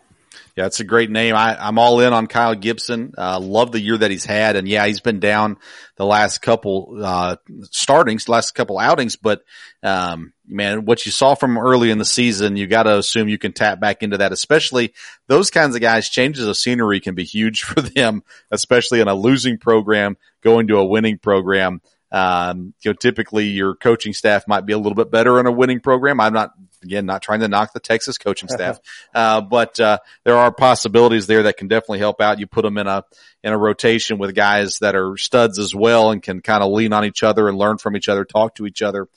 Yeah, 0.57 0.67
it's 0.67 0.81
a 0.81 0.85
great 0.85 1.11
name. 1.11 1.35
I, 1.35 1.69
am 1.69 1.79
all 1.79 2.01
in 2.01 2.13
on 2.13 2.27
Kyle 2.27 2.55
Gibson. 2.55 3.13
Uh, 3.17 3.39
love 3.41 3.73
the 3.73 3.81
year 3.81 3.97
that 3.97 4.11
he's 4.11 4.25
had. 4.25 4.57
And 4.57 4.67
yeah, 4.67 4.87
he's 4.87 5.01
been 5.01 5.21
down 5.21 5.59
the 5.97 6.07
last 6.07 6.39
couple, 6.43 6.99
uh, 7.03 7.37
startings, 7.71 8.29
last 8.29 8.55
couple 8.55 8.79
outings, 8.79 9.17
but, 9.17 9.43
um, 9.83 10.33
man, 10.49 10.85
what 10.85 11.05
you 11.07 11.13
saw 11.13 11.35
from 11.35 11.59
early 11.59 11.91
in 11.91 11.99
the 11.99 12.05
season, 12.05 12.57
you 12.57 12.67
got 12.67 12.85
to 12.85 12.99
assume 12.99 13.29
you 13.29 13.39
can 13.39 13.53
tap 13.53 13.81
back 13.81 14.03
into 14.03 14.19
that, 14.19 14.33
especially 14.33 14.95
those 15.27 15.51
kinds 15.51 15.75
of 15.75 15.81
guys. 15.81 16.09
Changes 16.09 16.47
of 16.47 16.57
scenery 16.57 17.01
can 17.01 17.15
be 17.15 17.25
huge 17.25 17.63
for 17.63 17.81
them, 17.81 18.23
especially 18.51 19.01
in 19.01 19.09
a 19.09 19.15
losing 19.15 19.59
program 19.59 20.17
going 20.43 20.69
to 20.69 20.79
a 20.79 20.85
winning 20.85 21.19
program. 21.19 21.81
Um, 22.13 22.73
you 22.83 22.91
know, 22.91 22.95
typically 22.95 23.47
your 23.47 23.75
coaching 23.75 24.13
staff 24.13 24.47
might 24.47 24.65
be 24.65 24.73
a 24.73 24.79
little 24.79 24.95
bit 24.95 25.11
better 25.11 25.41
in 25.41 25.47
a 25.47 25.53
winning 25.53 25.81
program. 25.81 26.21
I'm 26.21 26.33
not, 26.33 26.53
again, 26.87 27.05
not 27.07 27.23
trying 27.23 27.41
to 27.41 27.49
knock 27.49 27.73
the 27.73 27.81
Texas 27.81 28.17
coaching 28.17 28.49
staff, 28.53 28.79
uh, 29.15 29.41
but, 29.41 29.79
uh, 29.79 29.99
there 30.25 30.37
are 30.37 30.53
possibilities 30.53 31.27
there 31.27 31.43
that 31.45 31.57
can 31.57 31.69
definitely 31.69 31.99
help 31.99 32.21
out. 32.21 32.39
You 32.39 32.47
put 32.47 32.63
them 32.63 32.79
in 32.79 32.87
a, 32.87 33.05
in 33.45 33.53
a 33.53 33.59
rotation 33.59 34.19
with 34.19 34.35
guys 34.35 34.79
that 34.81 34.97
are 34.97 35.17
studs 35.17 35.59
as 35.59 35.75
well 35.75 36.11
and 36.11 36.23
can 36.23 36.41
kind 36.41 36.63
of 36.63 36.73
lean 36.73 36.93
on 36.93 37.05
each 37.05 37.23
other 37.23 37.49
and 37.49 37.59
learn 37.59 37.79
from 37.79 37.97
each 37.97 38.09
other, 38.09 38.25
talk 38.25 38.55
to 38.57 38.67
each 38.67 38.83
other. 38.83 39.09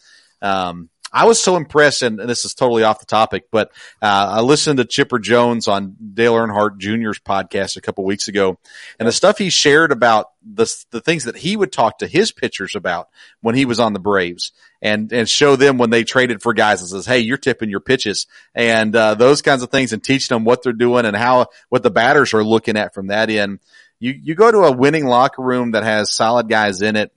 Um, 0.42 0.90
I 1.12 1.26
was 1.26 1.42
so 1.42 1.56
impressed, 1.56 2.02
and, 2.02 2.20
this 2.20 2.46
is 2.46 2.54
totally 2.54 2.84
off 2.84 3.00
the 3.00 3.06
topic, 3.06 3.46
but 3.52 3.72
uh, 4.02 4.38
I 4.38 4.42
listened 4.42 4.78
to 4.78 4.86
Chipper 4.86 5.20
Jones 5.20 5.68
on 5.68 5.96
Dale 6.14 6.36
Earnhardt 6.36 6.78
Jr.'s 6.78 7.20
podcast 7.20 7.78
a 7.78 7.82
couple 7.82 8.04
weeks 8.04 8.28
ago, 8.28 8.60
and 9.00 9.08
the 9.08 9.12
stuff 9.12 9.38
he 9.38 9.50
shared 9.50 9.92
about 9.92 10.28
the 10.44 10.72
the 10.92 11.02
things 11.02 11.26
that 11.26 11.36
he 11.36 11.58
would 11.58 11.72
talk 11.72 12.00
to 12.00 12.08
his 12.08 12.32
pitchers 12.32 12.76
about 12.76 13.10
when 13.42 13.56
he 13.56 13.66
was 13.66 13.80
on 13.80 13.94
the 13.94 14.00
Braves, 14.00 14.52
and 14.82 15.12
and 15.12 15.28
show 15.28 15.56
them 15.56 15.78
when 15.78 15.90
they 15.90 16.04
traded 16.04 16.42
for 16.42 16.54
guys 16.54 16.82
and 16.82 16.90
says, 16.90 17.06
"Hey, 17.06 17.20
you're 17.20 17.38
tipping 17.38 17.70
your 17.70 17.80
pitches," 17.80 18.28
and 18.54 18.96
uh, 18.96 19.16
those 19.16 19.42
kinds 19.42 19.64
of 19.64 19.70
things, 19.70 19.94
and 19.94 20.04
teaching 20.04 20.36
them 20.36 20.46
what 20.46 20.64
they're 20.64 20.74
doing 20.74 21.06
and 21.06 21.16
how 21.16 21.48
what 21.70 21.84
the 21.84 21.92
batters 21.92 22.34
are 22.34 22.44
looking 22.44 22.78
at 22.78 22.94
from 22.94 23.08
that 23.08 23.30
end. 23.30 23.60
You 24.00 24.12
you 24.12 24.36
go 24.36 24.52
to 24.52 24.60
a 24.60 24.72
winning 24.72 25.06
locker 25.06 25.42
room 25.42 25.72
that 25.72 25.84
has 25.84 26.12
solid 26.12 26.48
guys 26.48 26.82
in 26.82 26.96
it. 26.96 27.12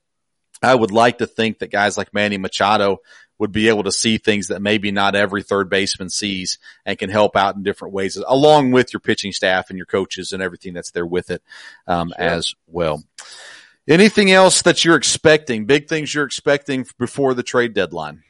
I 0.62 0.74
would 0.74 0.92
like 0.92 1.18
to 1.18 1.26
think 1.26 1.58
that 1.58 1.72
guys 1.72 1.98
like 1.98 2.14
Manny 2.14 2.38
Machado 2.38 2.98
would 3.42 3.50
be 3.50 3.66
able 3.66 3.82
to 3.82 3.90
see 3.90 4.18
things 4.18 4.46
that 4.46 4.62
maybe 4.62 4.92
not 4.92 5.16
every 5.16 5.42
third 5.42 5.68
baseman 5.68 6.08
sees 6.08 6.60
and 6.86 6.96
can 6.96 7.10
help 7.10 7.36
out 7.36 7.56
in 7.56 7.64
different 7.64 7.92
ways 7.92 8.16
along 8.28 8.70
with 8.70 8.92
your 8.92 9.00
pitching 9.00 9.32
staff 9.32 9.68
and 9.68 9.76
your 9.76 9.84
coaches 9.84 10.32
and 10.32 10.40
everything 10.40 10.72
that's 10.72 10.92
there 10.92 11.04
with 11.04 11.28
it 11.28 11.42
um, 11.88 12.12
sure. 12.16 12.24
as 12.24 12.54
well. 12.68 13.02
Anything 13.88 14.30
else 14.30 14.62
that 14.62 14.84
you're 14.84 14.94
expecting? 14.94 15.64
Big 15.64 15.88
things 15.88 16.14
you're 16.14 16.24
expecting 16.24 16.86
before 17.00 17.34
the 17.34 17.42
trade 17.42 17.74
deadline? 17.74 18.22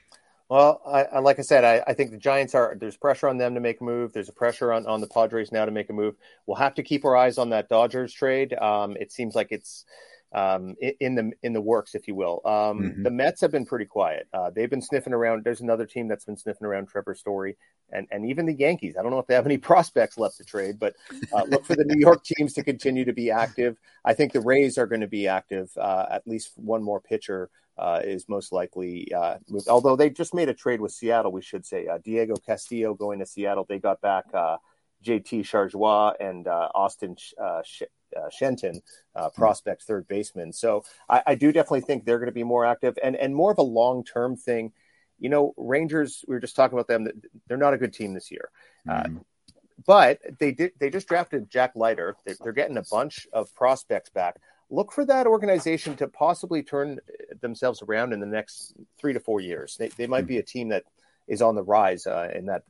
Well, 0.48 0.80
I, 0.86 1.18
like 1.18 1.38
I 1.38 1.42
said, 1.42 1.62
I, 1.62 1.84
I, 1.86 1.92
think 1.92 2.10
the 2.10 2.16
Giants 2.16 2.54
are. 2.54 2.74
There's 2.80 2.96
pressure 2.96 3.28
on 3.28 3.36
them 3.36 3.54
to 3.54 3.60
make 3.60 3.82
a 3.82 3.84
move. 3.84 4.14
There's 4.14 4.30
a 4.30 4.34
pressure 4.34 4.72
on, 4.72 4.86
on 4.86 5.02
the 5.02 5.06
Padres 5.08 5.52
now 5.52 5.66
to 5.66 5.70
make 5.70 5.90
a 5.90 5.92
move. 5.92 6.14
We'll 6.46 6.56
have 6.56 6.74
to 6.76 6.82
keep 6.82 7.04
our 7.04 7.14
eyes 7.14 7.36
on 7.36 7.50
that 7.50 7.68
Dodgers 7.68 8.14
trade. 8.14 8.54
Um, 8.54 8.96
it 8.98 9.12
seems 9.12 9.34
like 9.34 9.48
it's 9.50 9.84
um, 10.34 10.74
in 11.00 11.14
the 11.14 11.32
in 11.42 11.52
the 11.52 11.60
works, 11.60 11.94
if 11.94 12.08
you 12.08 12.14
will. 12.14 12.40
Um, 12.44 12.52
mm-hmm. 12.52 13.02
The 13.02 13.10
Mets 13.10 13.40
have 13.42 13.50
been 13.50 13.66
pretty 13.66 13.84
quiet. 13.84 14.28
Uh, 14.32 14.50
they've 14.50 14.70
been 14.70 14.82
sniffing 14.82 15.12
around. 15.12 15.44
There's 15.44 15.60
another 15.60 15.84
team 15.84 16.08
that's 16.08 16.24
been 16.24 16.36
sniffing 16.36 16.66
around 16.66 16.88
Trevor 16.88 17.14
Story, 17.14 17.56
and 17.90 18.06
and 18.10 18.26
even 18.26 18.46
the 18.46 18.54
Yankees. 18.54 18.96
I 18.98 19.02
don't 19.02 19.10
know 19.10 19.18
if 19.18 19.26
they 19.26 19.34
have 19.34 19.46
any 19.46 19.58
prospects 19.72 20.16
left 20.16 20.38
to 20.38 20.44
trade, 20.44 20.78
but 20.78 20.94
uh, 21.32 21.44
look 21.44 21.64
for 21.66 21.76
the 21.76 21.84
New 21.84 22.00
York 22.00 22.24
teams 22.24 22.54
to 22.54 22.64
continue 22.64 23.04
to 23.04 23.12
be 23.12 23.30
active. 23.30 23.76
I 24.04 24.14
think 24.14 24.32
the 24.32 24.40
Rays 24.40 24.78
are 24.78 24.86
going 24.86 25.02
to 25.02 25.06
be 25.06 25.28
active. 25.28 25.70
Uh, 25.76 26.06
at 26.10 26.26
least 26.26 26.52
one 26.56 26.82
more 26.82 27.00
pitcher 27.00 27.50
uh, 27.76 28.00
is 28.02 28.28
most 28.28 28.52
likely 28.52 29.12
uh, 29.12 29.36
moved. 29.48 29.68
Although 29.68 29.96
they 29.96 30.08
just 30.08 30.34
made 30.34 30.48
a 30.48 30.54
trade 30.54 30.80
with 30.80 30.92
Seattle, 30.92 31.32
we 31.32 31.42
should 31.42 31.66
say 31.66 31.88
uh, 31.88 31.98
Diego 32.02 32.34
Castillo 32.36 32.94
going 32.94 33.18
to 33.18 33.26
Seattle. 33.26 33.66
They 33.68 33.78
got 33.78 34.00
back. 34.00 34.24
JT 35.04 35.40
Chargois 35.40 36.14
and 36.20 36.46
Austin 36.46 37.16
Sh- 37.18 37.82
uh, 38.16 38.30
Shenton, 38.30 38.82
uh, 39.14 39.28
hmm. 39.28 39.40
prospect 39.40 39.82
third 39.82 40.08
baseman. 40.08 40.52
So 40.52 40.84
I, 41.08 41.22
I 41.28 41.34
do 41.34 41.52
definitely 41.52 41.82
think 41.82 42.04
they're 42.04 42.18
going 42.18 42.26
to 42.26 42.32
be 42.32 42.44
more 42.44 42.64
active 42.64 42.98
and 43.02 43.16
and 43.16 43.34
more 43.34 43.52
of 43.52 43.58
a 43.58 43.62
long 43.62 44.04
term 44.04 44.36
thing. 44.36 44.72
You 45.18 45.28
know, 45.28 45.54
Rangers. 45.56 46.24
We 46.26 46.34
were 46.34 46.40
just 46.40 46.56
talking 46.56 46.78
about 46.78 46.88
them. 46.88 47.08
They're 47.46 47.56
not 47.56 47.74
a 47.74 47.78
good 47.78 47.92
team 47.92 48.14
this 48.14 48.30
year. 48.30 48.50
Mm. 48.88 49.18
Uh, 49.18 49.20
but 49.86 50.20
they 50.38 50.52
did. 50.52 50.72
They 50.78 50.90
just 50.90 51.08
drafted 51.08 51.50
Jack 51.50 51.72
Leiter. 51.74 52.16
They're, 52.24 52.36
they're, 52.40 52.52
getting 52.52 52.76
a 52.76 52.84
bunch 52.90 53.26
of 53.32 53.54
prospects 53.54 54.10
back. 54.10 54.36
Look 54.70 54.92
for 54.92 55.04
that 55.04 55.26
organization 55.26 55.96
to 55.96 56.08
possibly 56.08 56.62
turn 56.62 56.98
themselves 57.40 57.82
around 57.82 58.12
in 58.12 58.20
the 58.20 58.26
next 58.26 58.74
three 58.98 59.12
to 59.12 59.20
four 59.20 59.40
years. 59.40 59.76
They, 59.76 59.88
they 59.88 60.06
might 60.06 60.24
mm. 60.24 60.28
be 60.28 60.38
a 60.38 60.42
team 60.42 60.68
that 60.70 60.84
is 61.28 61.42
on 61.42 61.54
the 61.54 61.62
rise 61.62 62.06
uh, 62.06 62.28
in 62.34 62.46
that 62.46 62.62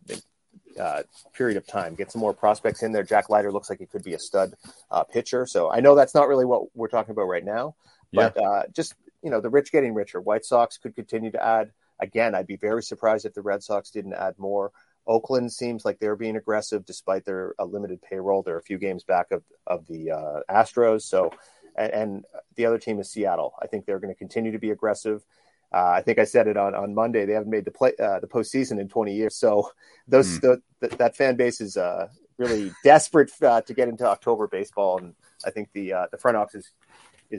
uh, 0.79 1.03
period 1.33 1.57
of 1.57 1.67
time. 1.67 1.95
Get 1.95 2.13
some 2.13 2.21
more 2.21 2.35
prospects 2.35 2.83
in 2.83 2.93
there. 2.93 3.03
Jack 3.03 3.29
Leiter 3.29 3.53
looks 3.53 3.71
like 3.71 3.79
he 3.79 3.87
could 3.87 4.03
be 4.03 4.15
a 4.15 4.19
stud 4.19 4.55
uh, 4.91 5.05
pitcher. 5.05 5.47
So 5.47 5.71
I 5.71 5.81
know 5.81 5.95
that's 5.95 6.15
not 6.15 6.29
really 6.29 6.45
what 6.45 6.75
we're 6.77 6.89
talking 6.89 7.13
about 7.13 7.25
right 7.29 7.45
now, 7.45 7.75
but 8.13 8.35
yeah. 8.37 8.43
uh, 8.43 8.63
just 8.73 8.95
you 9.23 9.31
know, 9.31 9.41
the 9.41 9.51
rich 9.51 9.73
getting 9.73 9.95
richer. 9.95 10.21
White 10.21 10.45
Sox 10.45 10.79
could 10.79 10.95
continue 10.95 11.31
to 11.31 11.45
add. 11.45 11.71
Again, 12.01 12.35
I'd 12.35 12.47
be 12.47 12.57
very 12.57 12.83
surprised 12.83 13.25
if 13.25 13.35
the 13.35 13.43
Red 13.43 13.63
Sox 13.63 13.91
didn't 13.91 14.15
add 14.15 14.35
more. 14.39 14.73
Oakland 15.07 15.53
seems 15.53 15.85
like 15.85 15.99
they're 15.99 16.17
being 16.17 16.37
aggressive 16.37 16.85
despite 16.85 17.25
their 17.25 17.55
uh, 17.59 17.65
limited 17.65 18.03
payroll. 18.03 18.43
They're 18.43 18.59
a 18.59 18.63
few 18.63 18.79
games 18.79 19.05
back 19.05 19.31
of 19.31 19.43
of 19.67 19.87
the 19.87 20.11
uh, 20.11 20.41
Astros. 20.51 21.03
So, 21.03 21.33
and, 21.77 21.93
and 21.93 22.25
the 22.57 22.67
other 22.67 22.79
team 22.79 22.99
is 23.01 23.11
Seattle. 23.11 23.55
I 23.61 23.67
think 23.67 23.87
they're 23.87 24.01
going 24.01 24.13
to 24.15 24.19
continue 24.19 24.53
to 24.53 24.59
be 24.59 24.71
aggressive. 24.71 25.25
Uh, 25.73 25.95
I 25.97 26.03
think 26.03 26.19
I 26.19 26.25
said 26.25 26.49
it 26.49 26.57
on, 26.57 26.75
on 26.75 26.95
Monday. 26.95 27.25
They 27.25 27.33
haven't 27.33 27.51
made 27.51 27.65
the 27.65 27.71
play 27.71 27.93
uh, 27.99 28.21
the 28.21 28.27
postseason 28.27 28.79
in 28.79 28.89
20 28.89 29.15
years, 29.15 29.37
so 29.37 29.71
those 30.07 30.39
mm. 30.39 30.41
the, 30.43 30.63
the, 30.81 30.97
that 30.97 31.17
fan 31.17 31.37
base 31.37 31.61
is 31.61 31.77
uh, 31.77 32.09
really 32.37 32.73
desperate 32.85 33.31
uh, 33.43 33.63
to 33.63 33.73
get 33.73 33.89
into 33.89 34.07
October 34.07 34.47
baseball, 34.49 34.99
and 34.99 35.15
I 35.47 35.51
think 35.51 35.71
the 35.73 35.95
uh, 35.95 36.07
the 36.11 36.19
front 36.19 36.37
office 36.37 36.67
is, 36.67 36.73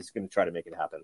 is 0.04 0.10
going 0.10 0.26
to 0.26 0.32
try 0.32 0.44
to 0.44 0.50
make 0.50 0.66
it 0.66 0.74
happen. 0.74 1.02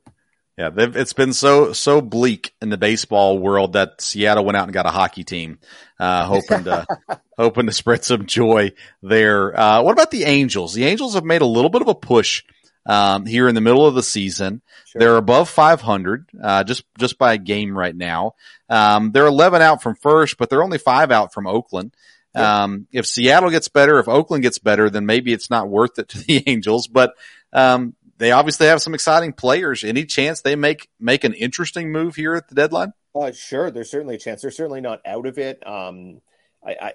Yeah, 0.58 0.70
it's 0.76 1.12
been 1.12 1.32
so 1.32 1.72
so 1.72 2.00
bleak 2.00 2.52
in 2.60 2.68
the 2.68 2.76
baseball 2.76 3.38
world 3.38 3.74
that 3.74 4.00
Seattle 4.00 4.44
went 4.44 4.56
out 4.56 4.64
and 4.64 4.72
got 4.72 4.86
a 4.86 4.90
hockey 4.90 5.22
team, 5.22 5.60
uh, 6.00 6.24
hoping 6.24 6.64
to 6.64 6.86
hoping 7.38 7.66
to 7.66 7.72
spread 7.72 8.04
some 8.04 8.26
joy 8.26 8.72
there. 9.02 9.52
what 9.52 9.92
about 9.92 10.10
the 10.10 10.24
Angels? 10.24 10.74
The 10.74 10.84
Angels 10.84 11.14
have 11.14 11.24
made 11.24 11.42
a 11.42 11.46
little 11.46 11.70
bit 11.70 11.82
of 11.82 11.88
a 11.88 11.94
push 11.94 12.42
um, 12.86 13.26
here 13.26 13.48
in 13.48 13.54
the 13.54 13.60
middle 13.60 13.86
of 13.86 13.94
the 13.94 14.02
season. 14.02 14.62
Sure. 14.86 15.00
They're 15.00 15.16
above 15.16 15.48
500, 15.48 16.30
uh, 16.42 16.64
just, 16.64 16.84
just 16.98 17.18
by 17.18 17.34
a 17.34 17.38
game 17.38 17.76
right 17.76 17.94
now. 17.94 18.34
Um, 18.68 19.12
they're 19.12 19.26
11 19.26 19.62
out 19.62 19.82
from 19.82 19.96
first, 19.96 20.38
but 20.38 20.50
they're 20.50 20.62
only 20.62 20.78
five 20.78 21.10
out 21.10 21.32
from 21.32 21.46
Oakland. 21.46 21.94
Um, 22.34 22.86
if 22.92 23.06
Seattle 23.06 23.50
gets 23.50 23.68
better, 23.68 23.98
if 23.98 24.08
Oakland 24.08 24.42
gets 24.42 24.58
better, 24.58 24.88
then 24.88 25.04
maybe 25.04 25.32
it's 25.32 25.50
not 25.50 25.68
worth 25.68 25.98
it 25.98 26.08
to 26.10 26.18
the 26.18 26.42
Angels, 26.48 26.86
but, 26.86 27.14
um, 27.52 27.94
they 28.18 28.32
obviously 28.32 28.66
have 28.66 28.82
some 28.82 28.92
exciting 28.92 29.32
players. 29.32 29.82
Any 29.82 30.04
chance 30.04 30.42
they 30.42 30.54
make, 30.54 30.90
make 31.00 31.24
an 31.24 31.32
interesting 31.32 31.90
move 31.90 32.16
here 32.16 32.34
at 32.34 32.48
the 32.48 32.54
deadline? 32.54 32.92
Uh, 33.14 33.32
sure. 33.32 33.70
There's 33.70 33.90
certainly 33.90 34.16
a 34.16 34.18
chance. 34.18 34.42
They're 34.42 34.50
certainly 34.50 34.82
not 34.82 35.00
out 35.06 35.26
of 35.26 35.38
it. 35.38 35.66
Um, 35.66 36.20
I, 36.64 36.76
I, 36.80 36.92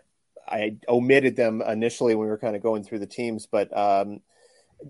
I 0.47 0.77
omitted 0.87 1.35
them 1.35 1.63
initially 1.63 2.13
when 2.13 2.27
we 2.27 2.29
were 2.29 2.37
kind 2.37 2.55
of 2.55 2.61
going 2.61 2.83
through 2.83 2.99
the 2.99 3.07
teams, 3.07 3.47
but, 3.47 3.75
um, 3.75 4.21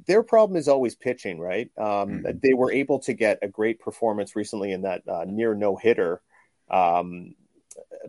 their 0.08 0.24
problem 0.24 0.58
is 0.58 0.68
always 0.68 0.96
pitching, 0.96 1.40
right? 1.40 1.70
Um, 1.78 1.86
mm-hmm. 1.86 2.38
They 2.42 2.54
were 2.54 2.72
able 2.72 3.00
to 3.00 3.14
get 3.14 3.40
a 3.42 3.48
great 3.48 3.80
performance 3.80 4.36
recently 4.36 4.72
in 4.72 4.82
that 4.82 5.08
uh, 5.08 5.26
near 5.28 5.54
no 5.54 5.76
hitter, 5.76 6.22
um, 6.70 7.36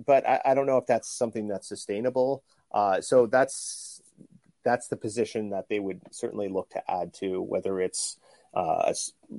but 0.04 0.26
I, 0.26 0.40
I, 0.44 0.54
don't 0.54 0.66
know 0.66 0.78
if 0.78 0.86
that's 0.86 1.08
something 1.08 1.48
that's 1.48 1.68
sustainable. 1.68 2.42
Uh, 2.72 3.00
so 3.00 3.26
that's 3.26 4.00
that's 4.64 4.88
the 4.88 4.96
position 4.96 5.50
that 5.50 5.68
they 5.68 5.78
would 5.78 6.00
certainly 6.10 6.48
look 6.48 6.70
to 6.70 6.90
add 6.90 7.14
to, 7.14 7.40
whether 7.40 7.80
it's 7.80 8.18
uh, 8.54 8.92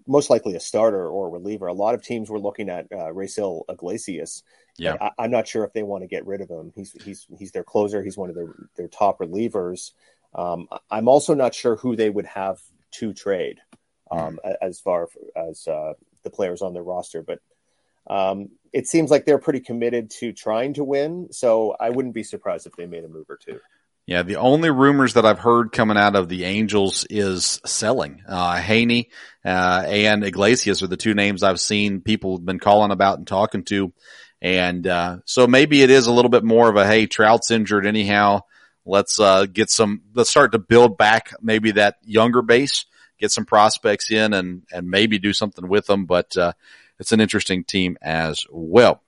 most 0.05 0.29
likely 0.29 0.55
a 0.55 0.59
starter 0.59 1.07
or 1.07 1.27
a 1.27 1.29
reliever. 1.29 1.67
A 1.67 1.73
lot 1.73 1.95
of 1.95 2.03
teams 2.03 2.29
were 2.29 2.39
looking 2.39 2.69
at 2.69 2.85
uh, 2.91 3.11
Raisel 3.11 3.63
Iglesias. 3.67 4.43
Yeah, 4.77 4.95
I, 5.17 5.25
am 5.25 5.31
not 5.31 5.47
sure 5.47 5.63
if 5.63 5.73
they 5.73 5.81
want 5.81 6.03
to 6.03 6.07
get 6.07 6.27
rid 6.27 6.41
of 6.41 6.49
him. 6.49 6.71
He's 6.75 6.91
he's 7.03 7.25
he's 7.38 7.51
their 7.51 7.63
closer. 7.63 8.03
He's 8.03 8.15
one 8.17 8.29
of 8.29 8.35
their 8.35 8.53
their 8.75 8.88
top 8.88 9.19
relievers. 9.19 9.91
Um, 10.38 10.67
I'm 10.89 11.07
also 11.07 11.33
not 11.33 11.55
sure 11.55 11.75
who 11.75 11.95
they 11.95 12.09
would 12.09 12.27
have 12.27 12.59
to 12.91 13.13
trade 13.13 13.59
um, 14.11 14.39
mm. 14.43 14.55
as 14.61 14.79
far 14.79 15.09
as 15.35 15.67
uh, 15.67 15.93
the 16.23 16.29
players 16.29 16.61
on 16.61 16.73
their 16.73 16.83
roster, 16.83 17.23
but 17.23 17.39
um, 18.09 18.49
it 18.71 18.88
seems 18.88 19.11
like 19.11 19.25
they're 19.25 19.39
pretty 19.39 19.59
committed 19.59 20.11
to 20.11 20.31
trying 20.31 20.75
to 20.75 20.83
win. 20.83 21.29
So 21.31 21.75
I 21.79 21.89
wouldn't 21.89 22.13
be 22.13 22.23
surprised 22.23 22.67
if 22.67 22.73
they 22.75 22.85
made 22.85 23.03
a 23.03 23.09
move 23.09 23.29
or 23.29 23.38
two. 23.38 23.59
Yeah, 24.05 24.23
the 24.23 24.38
only 24.38 24.69
rumors 24.69 25.15
that 25.15 25.25
I've 25.25 25.39
heard 25.39 25.73
coming 25.73 25.97
out 25.97 26.15
of 26.15 26.29
the 26.29 26.45
Angels 26.45 27.05
is 27.09 27.59
selling. 27.65 28.23
Uh, 28.25 28.55
Heaney 28.55 29.07
uh, 29.43 29.83
and 29.85 30.23
Iglesias 30.23 30.81
are 30.81 30.88
the 30.88 30.95
two 30.95 31.13
names 31.13 31.43
I've 31.43 31.59
seen 31.59 31.99
people 31.99 32.38
have 32.38 32.45
been 32.45 32.59
calling 32.59 32.91
about 32.91 33.17
and 33.17 33.27
talking 33.27 33.65
to. 33.65 33.91
And 34.41 34.88
uh, 34.88 35.17
so 35.25 35.45
maybe 35.45 35.81
it 35.81 35.89
is 35.89 36.07
a 36.07 36.13
little 36.13 36.31
bit 36.31 36.45
more 36.45 36.69
of 36.69 36.77
a 36.77 36.88
hey, 36.88 37.05
Trout's 37.07 37.51
injured 37.51 37.85
anyhow. 37.85 38.41
Let's 38.88 39.19
uh, 39.19 39.45
get 39.45 39.69
some. 39.69 40.01
Let's 40.13 40.29
start 40.29 40.53
to 40.53 40.59
build 40.59 40.97
back 40.97 41.33
maybe 41.41 41.71
that 41.71 41.97
younger 42.03 42.41
base, 42.41 42.85
get 43.19 43.31
some 43.31 43.45
prospects 43.45 44.11
in, 44.11 44.33
and 44.33 44.63
and 44.71 44.89
maybe 44.89 45.19
do 45.19 45.33
something 45.33 45.67
with 45.67 45.85
them. 45.88 46.05
But 46.05 46.35
uh, 46.38 46.53
it's 46.99 47.11
an 47.11 47.19
interesting 47.19 47.63
team 47.63 47.97
as 48.01 48.45
well. 48.49 49.01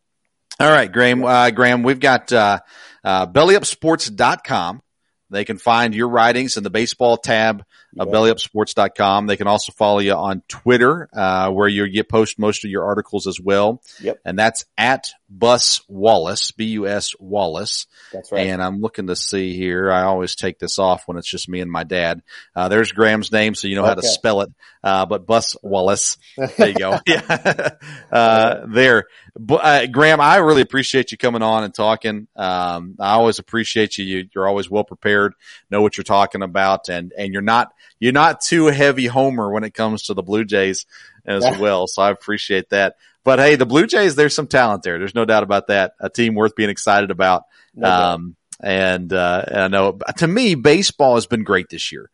All 0.59 0.69
right, 0.69 0.91
Graeme. 0.91 1.23
Uh, 1.23 1.51
Graeme, 1.51 1.83
we've 1.83 1.99
got 1.99 2.33
uh, 2.33 2.59
uh, 3.03 3.27
bellyupsports.com. 3.27 4.81
They 5.29 5.45
can 5.45 5.57
find 5.57 5.95
your 5.95 6.09
writings 6.09 6.57
in 6.57 6.63
the 6.63 6.69
baseball 6.69 7.15
tab 7.17 7.63
of 7.99 8.07
bellyupsports.com. 8.07 9.27
They 9.27 9.37
can 9.37 9.47
also 9.47 9.71
follow 9.73 9.99
you 9.99 10.13
on 10.13 10.41
Twitter, 10.47 11.09
uh, 11.13 11.51
where 11.51 11.67
you 11.67 11.87
get 11.89 12.09
post 12.09 12.39
most 12.39 12.63
of 12.65 12.71
your 12.71 12.85
articles 12.85 13.27
as 13.27 13.39
well. 13.39 13.81
Yep. 14.01 14.19
And 14.25 14.39
that's 14.39 14.65
at 14.77 15.09
Bus 15.29 15.81
Wallace, 15.87 16.51
B-U-S 16.51 17.11
Wallace. 17.19 17.85
That's 18.11 18.31
right. 18.31 18.47
And 18.47 18.63
I'm 18.63 18.81
looking 18.81 19.07
to 19.07 19.15
see 19.15 19.55
here. 19.55 19.91
I 19.91 20.03
always 20.03 20.35
take 20.35 20.57
this 20.57 20.79
off 20.79 21.03
when 21.07 21.17
it's 21.17 21.29
just 21.29 21.47
me 21.49 21.59
and 21.61 21.71
my 21.71 21.83
dad. 21.83 22.23
Uh, 22.55 22.67
there's 22.69 22.91
Graeme's 22.91 23.31
name, 23.31 23.53
so 23.53 23.67
you 23.67 23.75
know 23.75 23.85
how 23.85 23.93
to 23.93 24.01
spell 24.01 24.41
it. 24.41 24.49
Uh, 24.83 25.05
but 25.05 25.27
Bus 25.27 25.55
Wallace. 25.61 26.17
There 26.57 26.69
you 26.69 26.73
go. 26.75 26.97
yeah. 27.07 27.69
Uh, 28.11 28.65
there. 28.67 29.05
Bu- 29.37 29.55
Uh, 29.55 29.85
Graeme, 29.87 30.19
I 30.21 30.37
really 30.37 30.61
appreciate 30.61 31.11
you 31.11 31.17
coming 31.17 31.41
on 31.41 31.63
and 31.63 31.73
talking. 31.73 32.27
Um, 32.35 32.95
I 32.99 33.11
always 33.13 33.39
appreciate 33.39 33.97
you. 33.97 34.05
you. 34.05 34.29
You're 34.33 34.47
always 34.47 34.69
well 34.69 34.83
prepared, 34.83 35.33
know 35.69 35.81
what 35.81 35.97
you're 35.97 36.03
talking 36.05 36.41
about, 36.41 36.89
and, 36.89 37.13
and 37.17 37.33
you're 37.33 37.41
not, 37.41 37.73
you're 37.99 38.11
not 38.13 38.41
too 38.41 38.67
heavy 38.67 39.07
homer 39.07 39.51
when 39.51 39.63
it 39.63 39.73
comes 39.73 40.03
to 40.03 40.13
the 40.13 40.23
Blue 40.23 40.45
Jays 40.45 40.85
as 41.25 41.43
Yeah. 41.43 41.59
well. 41.59 41.87
So 41.87 42.01
I 42.01 42.11
appreciate 42.11 42.69
that. 42.69 42.95
But 43.23 43.39
hey, 43.39 43.55
the 43.55 43.65
Blue 43.65 43.85
Jays, 43.87 44.15
there's 44.15 44.33
some 44.33 44.47
talent 44.47 44.83
there. 44.83 44.97
There's 44.97 45.15
no 45.15 45.25
doubt 45.25 45.43
about 45.43 45.67
that. 45.67 45.93
A 45.99 46.09
team 46.09 46.35
worth 46.35 46.55
being 46.55 46.69
excited 46.69 47.11
about. 47.11 47.43
No. 47.75 47.89
Um, 47.89 48.35
and, 48.61 49.11
uh, 49.13 49.43
and 49.47 49.59
I 49.61 49.67
know 49.67 49.99
to 50.17 50.27
me, 50.27 50.55
baseball 50.55 51.15
has 51.15 51.27
been 51.27 51.43
great 51.43 51.69
this 51.69 51.91
year. 51.91 52.09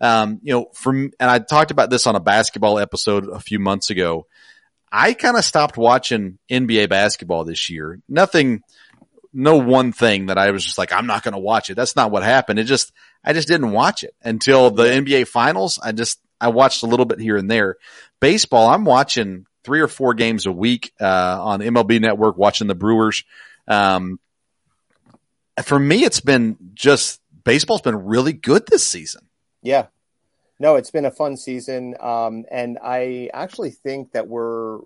Um, 0.00 0.40
you 0.42 0.52
know, 0.54 0.66
from, 0.74 1.10
and 1.20 1.30
I 1.30 1.38
talked 1.40 1.70
about 1.70 1.90
this 1.90 2.06
on 2.06 2.16
a 2.16 2.20
basketball 2.20 2.78
episode 2.78 3.28
a 3.28 3.38
few 3.40 3.58
months 3.58 3.90
ago. 3.90 4.26
I 4.92 5.12
kind 5.14 5.36
of 5.36 5.44
stopped 5.44 5.76
watching 5.76 6.38
NBA 6.50 6.88
basketball 6.88 7.44
this 7.44 7.68
year. 7.70 8.00
Nothing, 8.08 8.62
no 9.32 9.56
one 9.56 9.92
thing 9.92 10.26
that 10.26 10.38
I 10.38 10.50
was 10.50 10.64
just 10.64 10.78
like, 10.78 10.92
I'm 10.92 11.06
not 11.06 11.22
going 11.22 11.34
to 11.34 11.38
watch 11.40 11.70
it. 11.70 11.74
That's 11.74 11.96
not 11.96 12.10
what 12.10 12.22
happened. 12.22 12.58
It 12.58 12.64
just, 12.64 12.92
I 13.24 13.32
just 13.32 13.48
didn't 13.48 13.72
watch 13.72 14.02
it 14.02 14.14
until 14.22 14.70
the 14.70 14.84
NBA 14.84 15.28
finals. 15.28 15.78
I 15.82 15.92
just, 15.92 16.20
I 16.40 16.48
watched 16.48 16.82
a 16.82 16.86
little 16.86 17.06
bit 17.06 17.20
here 17.20 17.36
and 17.36 17.50
there. 17.50 17.76
Baseball, 18.20 18.68
I'm 18.68 18.84
watching 18.84 19.46
three 19.62 19.80
or 19.80 19.88
four 19.88 20.14
games 20.14 20.46
a 20.46 20.52
week, 20.52 20.92
uh, 21.00 21.38
on 21.42 21.60
MLB 21.60 22.00
network, 22.00 22.38
watching 22.38 22.66
the 22.66 22.74
Brewers. 22.74 23.24
Um, 23.68 24.18
for 25.62 25.78
me, 25.78 26.04
it's 26.04 26.20
been 26.20 26.56
just, 26.74 27.20
baseball's 27.44 27.82
been 27.82 28.06
really 28.06 28.32
good 28.32 28.66
this 28.66 28.86
season. 28.86 29.28
Yeah. 29.62 29.86
No, 30.58 30.76
it's 30.76 30.90
been 30.90 31.04
a 31.04 31.10
fun 31.10 31.36
season. 31.36 31.94
Um, 32.00 32.44
and 32.50 32.78
I 32.82 33.30
actually 33.34 33.70
think 33.70 34.12
that 34.12 34.28
we're 34.28 34.78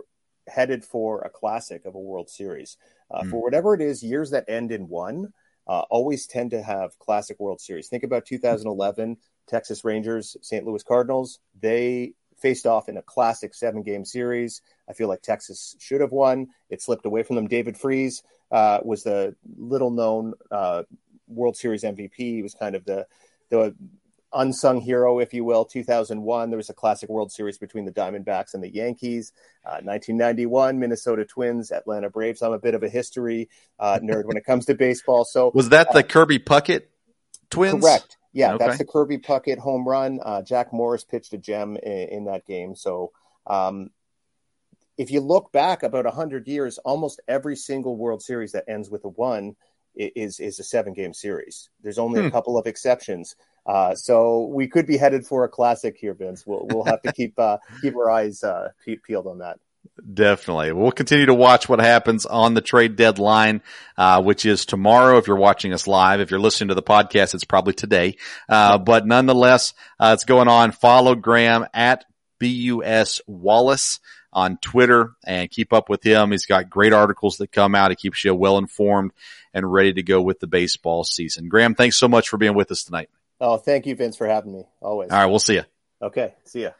headed 0.48 0.84
for 0.84 1.20
a 1.22 1.30
classic 1.30 1.84
of 1.84 1.94
a 1.94 2.00
World 2.00 2.28
Series. 2.28 2.76
Uh, 3.10 3.22
Mm. 3.22 3.30
For 3.30 3.42
whatever 3.42 3.74
it 3.74 3.80
is, 3.80 4.02
years 4.02 4.30
that 4.30 4.44
end 4.48 4.72
in 4.72 4.88
one 4.88 5.32
uh, 5.66 5.82
always 5.90 6.26
tend 6.26 6.50
to 6.50 6.62
have 6.62 6.98
classic 6.98 7.38
World 7.40 7.60
Series. 7.60 7.88
Think 7.88 8.04
about 8.04 8.26
2011, 8.26 9.16
Texas 9.46 9.84
Rangers, 9.84 10.36
St. 10.42 10.64
Louis 10.66 10.82
Cardinals. 10.82 11.40
They 11.60 12.14
faced 12.36 12.66
off 12.66 12.88
in 12.88 12.96
a 12.96 13.02
classic 13.02 13.54
seven 13.54 13.82
game 13.82 14.04
series. 14.04 14.60
I 14.88 14.92
feel 14.92 15.08
like 15.08 15.22
Texas 15.22 15.76
should 15.78 16.00
have 16.00 16.12
won. 16.12 16.48
It 16.68 16.82
slipped 16.82 17.06
away 17.06 17.22
from 17.22 17.36
them. 17.36 17.48
David 17.48 17.76
Freese 17.76 18.22
uh, 18.50 18.80
was 18.82 19.02
the 19.02 19.34
little 19.56 19.90
known 19.90 20.34
uh, 20.50 20.82
World 21.26 21.56
Series 21.56 21.82
MVP. 21.82 22.14
He 22.16 22.42
was 22.42 22.54
kind 22.54 22.74
of 22.74 22.84
the 22.84 23.06
the 23.50 23.74
unsung 24.34 24.80
hero, 24.80 25.18
if 25.20 25.32
you 25.32 25.44
will. 25.44 25.64
2001, 25.64 26.50
there 26.50 26.56
was 26.56 26.70
a 26.70 26.74
classic 26.74 27.08
World 27.08 27.30
Series 27.32 27.58
between 27.58 27.84
the 27.84 27.92
Diamondbacks 27.92 28.54
and 28.54 28.62
the 28.62 28.72
Yankees. 28.72 29.32
Uh, 29.64 29.80
1991, 29.82 30.78
Minnesota 30.78 31.24
Twins, 31.24 31.70
Atlanta 31.70 32.10
Braves. 32.10 32.42
I'm 32.42 32.52
a 32.52 32.58
bit 32.58 32.74
of 32.74 32.82
a 32.82 32.88
history 32.88 33.48
uh, 33.78 33.98
nerd 34.02 34.24
when 34.24 34.36
it 34.36 34.44
comes 34.44 34.66
to 34.66 34.74
baseball. 34.74 35.24
So 35.24 35.50
Was 35.54 35.70
that 35.70 35.92
the 35.92 36.02
Kirby 36.02 36.38
Puckett 36.40 36.82
twins? 37.50 37.82
Correct. 37.82 38.16
Yeah, 38.32 38.54
Okay. 38.54 38.64
that's 38.66 38.78
the 38.78 38.84
Kirby 38.84 39.18
Puckett 39.18 39.58
home 39.58 39.86
run. 39.86 40.18
Uh, 40.22 40.42
Jack 40.42 40.72
Morris 40.72 41.04
pitched 41.04 41.32
a 41.32 41.38
gem 41.38 41.76
in, 41.76 41.92
in 42.08 42.24
that 42.24 42.44
game. 42.46 42.74
So, 42.74 43.12
um, 43.46 43.90
if 44.98 45.10
you 45.10 45.20
look 45.20 45.50
back 45.52 45.82
about 45.82 46.04
100 46.04 46.46
years, 46.46 46.78
almost 46.78 47.20
every 47.26 47.56
single 47.56 47.96
World 47.96 48.22
Series 48.22 48.52
that 48.52 48.64
ends 48.68 48.90
with 48.90 49.04
a 49.04 49.08
one 49.08 49.56
is 49.96 50.40
is 50.40 50.58
a 50.58 50.64
seven 50.64 50.92
game 50.92 51.14
series. 51.14 51.70
There's 51.82 51.98
only 52.00 52.20
Hmm. 52.20 52.26
a 52.26 52.30
couple 52.32 52.58
of 52.58 52.66
exceptions. 52.66 53.36
Uh, 53.66 53.94
so 53.94 54.46
we 54.46 54.68
could 54.68 54.86
be 54.86 54.96
headed 54.96 55.26
for 55.26 55.44
a 55.44 55.48
classic 55.48 55.96
here, 55.98 56.14
Vince. 56.14 56.46
We'll 56.46 56.66
we'll 56.70 56.84
have 56.84 57.02
to 57.02 57.12
keep 57.12 57.38
uh, 57.38 57.58
keep 57.80 57.96
our 57.96 58.10
eyes 58.10 58.42
uh, 58.44 58.70
pe- 58.84 58.96
peeled 58.96 59.26
on 59.26 59.38
that. 59.38 59.58
Definitely. 60.12 60.72
We'll 60.72 60.92
continue 60.92 61.26
to 61.26 61.34
watch 61.34 61.68
what 61.68 61.78
happens 61.78 62.26
on 62.26 62.54
the 62.54 62.60
trade 62.60 62.96
deadline, 62.96 63.62
uh, 63.96 64.22
which 64.22 64.44
is 64.44 64.66
tomorrow. 64.66 65.18
If 65.18 65.28
you're 65.28 65.36
watching 65.36 65.72
us 65.72 65.86
live, 65.86 66.20
if 66.20 66.30
you're 66.30 66.40
listening 66.40 66.68
to 66.68 66.74
the 66.74 66.82
podcast, 66.82 67.34
it's 67.34 67.44
probably 67.44 67.74
today. 67.74 68.16
Uh, 68.48 68.78
but 68.78 69.06
nonetheless, 69.06 69.72
uh, 70.00 70.12
it's 70.14 70.24
going 70.24 70.48
on. 70.48 70.72
Follow 70.72 71.14
Graeme 71.14 71.66
at 71.72 72.04
BUS 72.40 73.20
Wallace 73.26 74.00
on 74.32 74.58
Twitter 74.58 75.12
and 75.24 75.50
keep 75.50 75.72
up 75.72 75.88
with 75.88 76.02
him. 76.02 76.32
He's 76.32 76.46
got 76.46 76.70
great 76.70 76.92
articles 76.92 77.36
that 77.38 77.52
come 77.52 77.74
out. 77.74 77.90
He 77.90 77.96
keeps 77.96 78.24
you 78.24 78.34
well 78.34 78.58
informed 78.58 79.12
and 79.52 79.72
ready 79.72 79.92
to 79.92 80.02
go 80.02 80.20
with 80.20 80.40
the 80.40 80.48
baseball 80.48 81.04
season. 81.04 81.48
Graeme, 81.48 81.74
thanks 81.74 81.96
so 81.96 82.08
much 82.08 82.28
for 82.28 82.36
being 82.36 82.54
with 82.54 82.72
us 82.72 82.82
tonight. 82.82 83.10
Oh, 83.40 83.56
thank 83.56 83.86
you, 83.86 83.94
Vince, 83.96 84.16
for 84.16 84.26
having 84.26 84.52
me. 84.52 84.64
Always. 84.80 85.10
All 85.10 85.18
right. 85.18 85.26
We'll 85.26 85.38
see 85.38 85.54
you. 85.54 85.64
Okay. 86.00 86.34
See 86.44 86.62
ya. 86.62 86.70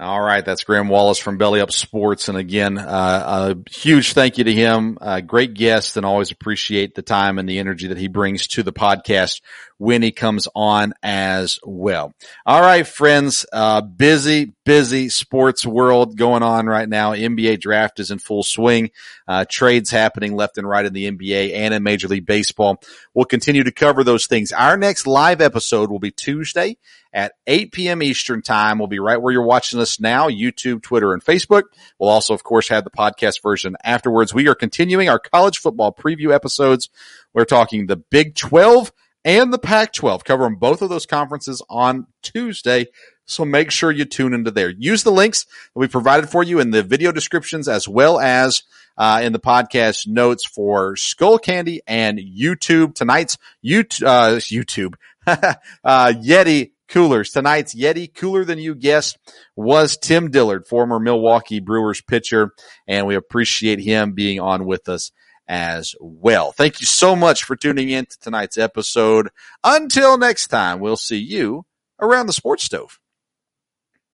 All 0.00 0.20
right, 0.20 0.44
that's 0.44 0.62
Graeme 0.62 0.86
Wallace 0.86 1.18
from 1.18 1.38
Belly 1.38 1.60
Up 1.60 1.72
Sports, 1.72 2.28
and 2.28 2.38
again, 2.38 2.78
uh, 2.78 3.56
a 3.56 3.68
huge 3.68 4.12
thank 4.12 4.38
you 4.38 4.44
to 4.44 4.52
him. 4.52 4.96
Uh, 5.00 5.20
great 5.20 5.54
guest, 5.54 5.96
and 5.96 6.06
always 6.06 6.30
appreciate 6.30 6.94
the 6.94 7.02
time 7.02 7.36
and 7.36 7.48
the 7.48 7.58
energy 7.58 7.88
that 7.88 7.98
he 7.98 8.06
brings 8.06 8.46
to 8.48 8.62
the 8.62 8.72
podcast 8.72 9.40
when 9.78 10.02
he 10.02 10.10
comes 10.10 10.48
on 10.54 10.92
as 11.02 11.58
well. 11.64 12.12
All 12.44 12.60
right, 12.60 12.86
friends, 12.86 13.46
uh, 13.52 13.80
busy, 13.80 14.52
busy 14.64 15.08
sports 15.08 15.64
world 15.64 16.16
going 16.16 16.42
on 16.42 16.66
right 16.66 16.88
now. 16.88 17.12
NBA 17.12 17.60
draft 17.60 18.00
is 18.00 18.10
in 18.10 18.18
full 18.18 18.42
swing. 18.42 18.90
Uh, 19.26 19.44
trades 19.48 19.90
happening 19.90 20.34
left 20.34 20.58
and 20.58 20.68
right 20.68 20.84
in 20.84 20.92
the 20.92 21.10
NBA 21.10 21.54
and 21.54 21.72
in 21.72 21.82
Major 21.84 22.08
League 22.08 22.26
Baseball. 22.26 22.80
We'll 23.14 23.24
continue 23.24 23.64
to 23.64 23.72
cover 23.72 24.02
those 24.02 24.26
things. 24.26 24.52
Our 24.52 24.76
next 24.76 25.06
live 25.06 25.40
episode 25.40 25.90
will 25.90 26.00
be 26.00 26.10
Tuesday 26.10 26.76
at 27.12 27.32
8 27.46 27.72
p.m. 27.72 28.02
Eastern 28.02 28.42
time. 28.42 28.78
We'll 28.78 28.88
be 28.88 28.98
right 28.98 29.20
where 29.20 29.32
you're 29.32 29.42
watching 29.42 29.80
us 29.80 30.00
now, 30.00 30.28
YouTube, 30.28 30.82
Twitter, 30.82 31.12
and 31.12 31.24
Facebook. 31.24 31.62
We'll 31.98 32.10
also, 32.10 32.34
of 32.34 32.42
course, 32.42 32.68
have 32.68 32.84
the 32.84 32.90
podcast 32.90 33.42
version 33.42 33.76
afterwards. 33.84 34.34
We 34.34 34.48
are 34.48 34.54
continuing 34.54 35.08
our 35.08 35.20
college 35.20 35.58
football 35.58 35.92
preview 35.92 36.34
episodes. 36.34 36.90
We're 37.32 37.44
talking 37.44 37.86
the 37.86 37.96
Big 37.96 38.34
12 38.34 38.92
and 39.24 39.52
the 39.52 39.58
Pac 39.58 39.92
12, 39.92 40.24
covering 40.24 40.56
both 40.56 40.82
of 40.82 40.88
those 40.88 41.06
conferences 41.06 41.62
on 41.68 42.06
Tuesday. 42.22 42.86
So 43.24 43.44
make 43.44 43.70
sure 43.70 43.90
you 43.90 44.04
tune 44.04 44.32
into 44.32 44.50
there. 44.50 44.70
Use 44.70 45.02
the 45.02 45.12
links 45.12 45.44
that 45.44 45.80
we 45.80 45.88
provided 45.88 46.30
for 46.30 46.42
you 46.42 46.60
in 46.60 46.70
the 46.70 46.82
video 46.82 47.12
descriptions 47.12 47.68
as 47.68 47.86
well 47.86 48.18
as 48.18 48.62
uh, 48.96 49.20
in 49.22 49.32
the 49.32 49.38
podcast 49.38 50.06
notes 50.06 50.46
for 50.46 50.96
Skull 50.96 51.38
Candy 51.38 51.82
and 51.86 52.18
YouTube. 52.18 52.94
Tonight's 52.94 53.36
YouTube, 53.64 54.06
uh, 54.06 54.36
YouTube, 54.38 54.94
uh, 55.26 56.12
Yeti 56.16 56.72
coolers. 56.88 57.30
Tonight's 57.30 57.74
Yeti 57.74 58.12
cooler 58.12 58.44
than 58.44 58.58
you 58.58 58.74
guessed 58.74 59.18
was 59.54 59.98
Tim 59.98 60.30
Dillard, 60.30 60.66
former 60.66 60.98
Milwaukee 60.98 61.60
Brewers 61.60 62.00
pitcher, 62.00 62.52
and 62.86 63.06
we 63.06 63.14
appreciate 63.14 63.78
him 63.78 64.12
being 64.12 64.40
on 64.40 64.64
with 64.64 64.88
us 64.88 65.12
as 65.48 65.94
well. 66.00 66.52
Thank 66.52 66.80
you 66.80 66.86
so 66.86 67.16
much 67.16 67.44
for 67.44 67.56
tuning 67.56 67.88
in 67.88 68.06
to 68.06 68.18
tonight's 68.18 68.58
episode. 68.58 69.30
Until 69.64 70.18
next 70.18 70.48
time, 70.48 70.80
we'll 70.80 70.96
see 70.96 71.18
you 71.18 71.64
around 72.00 72.26
the 72.26 72.32
sports 72.32 72.64
stove. 72.64 73.00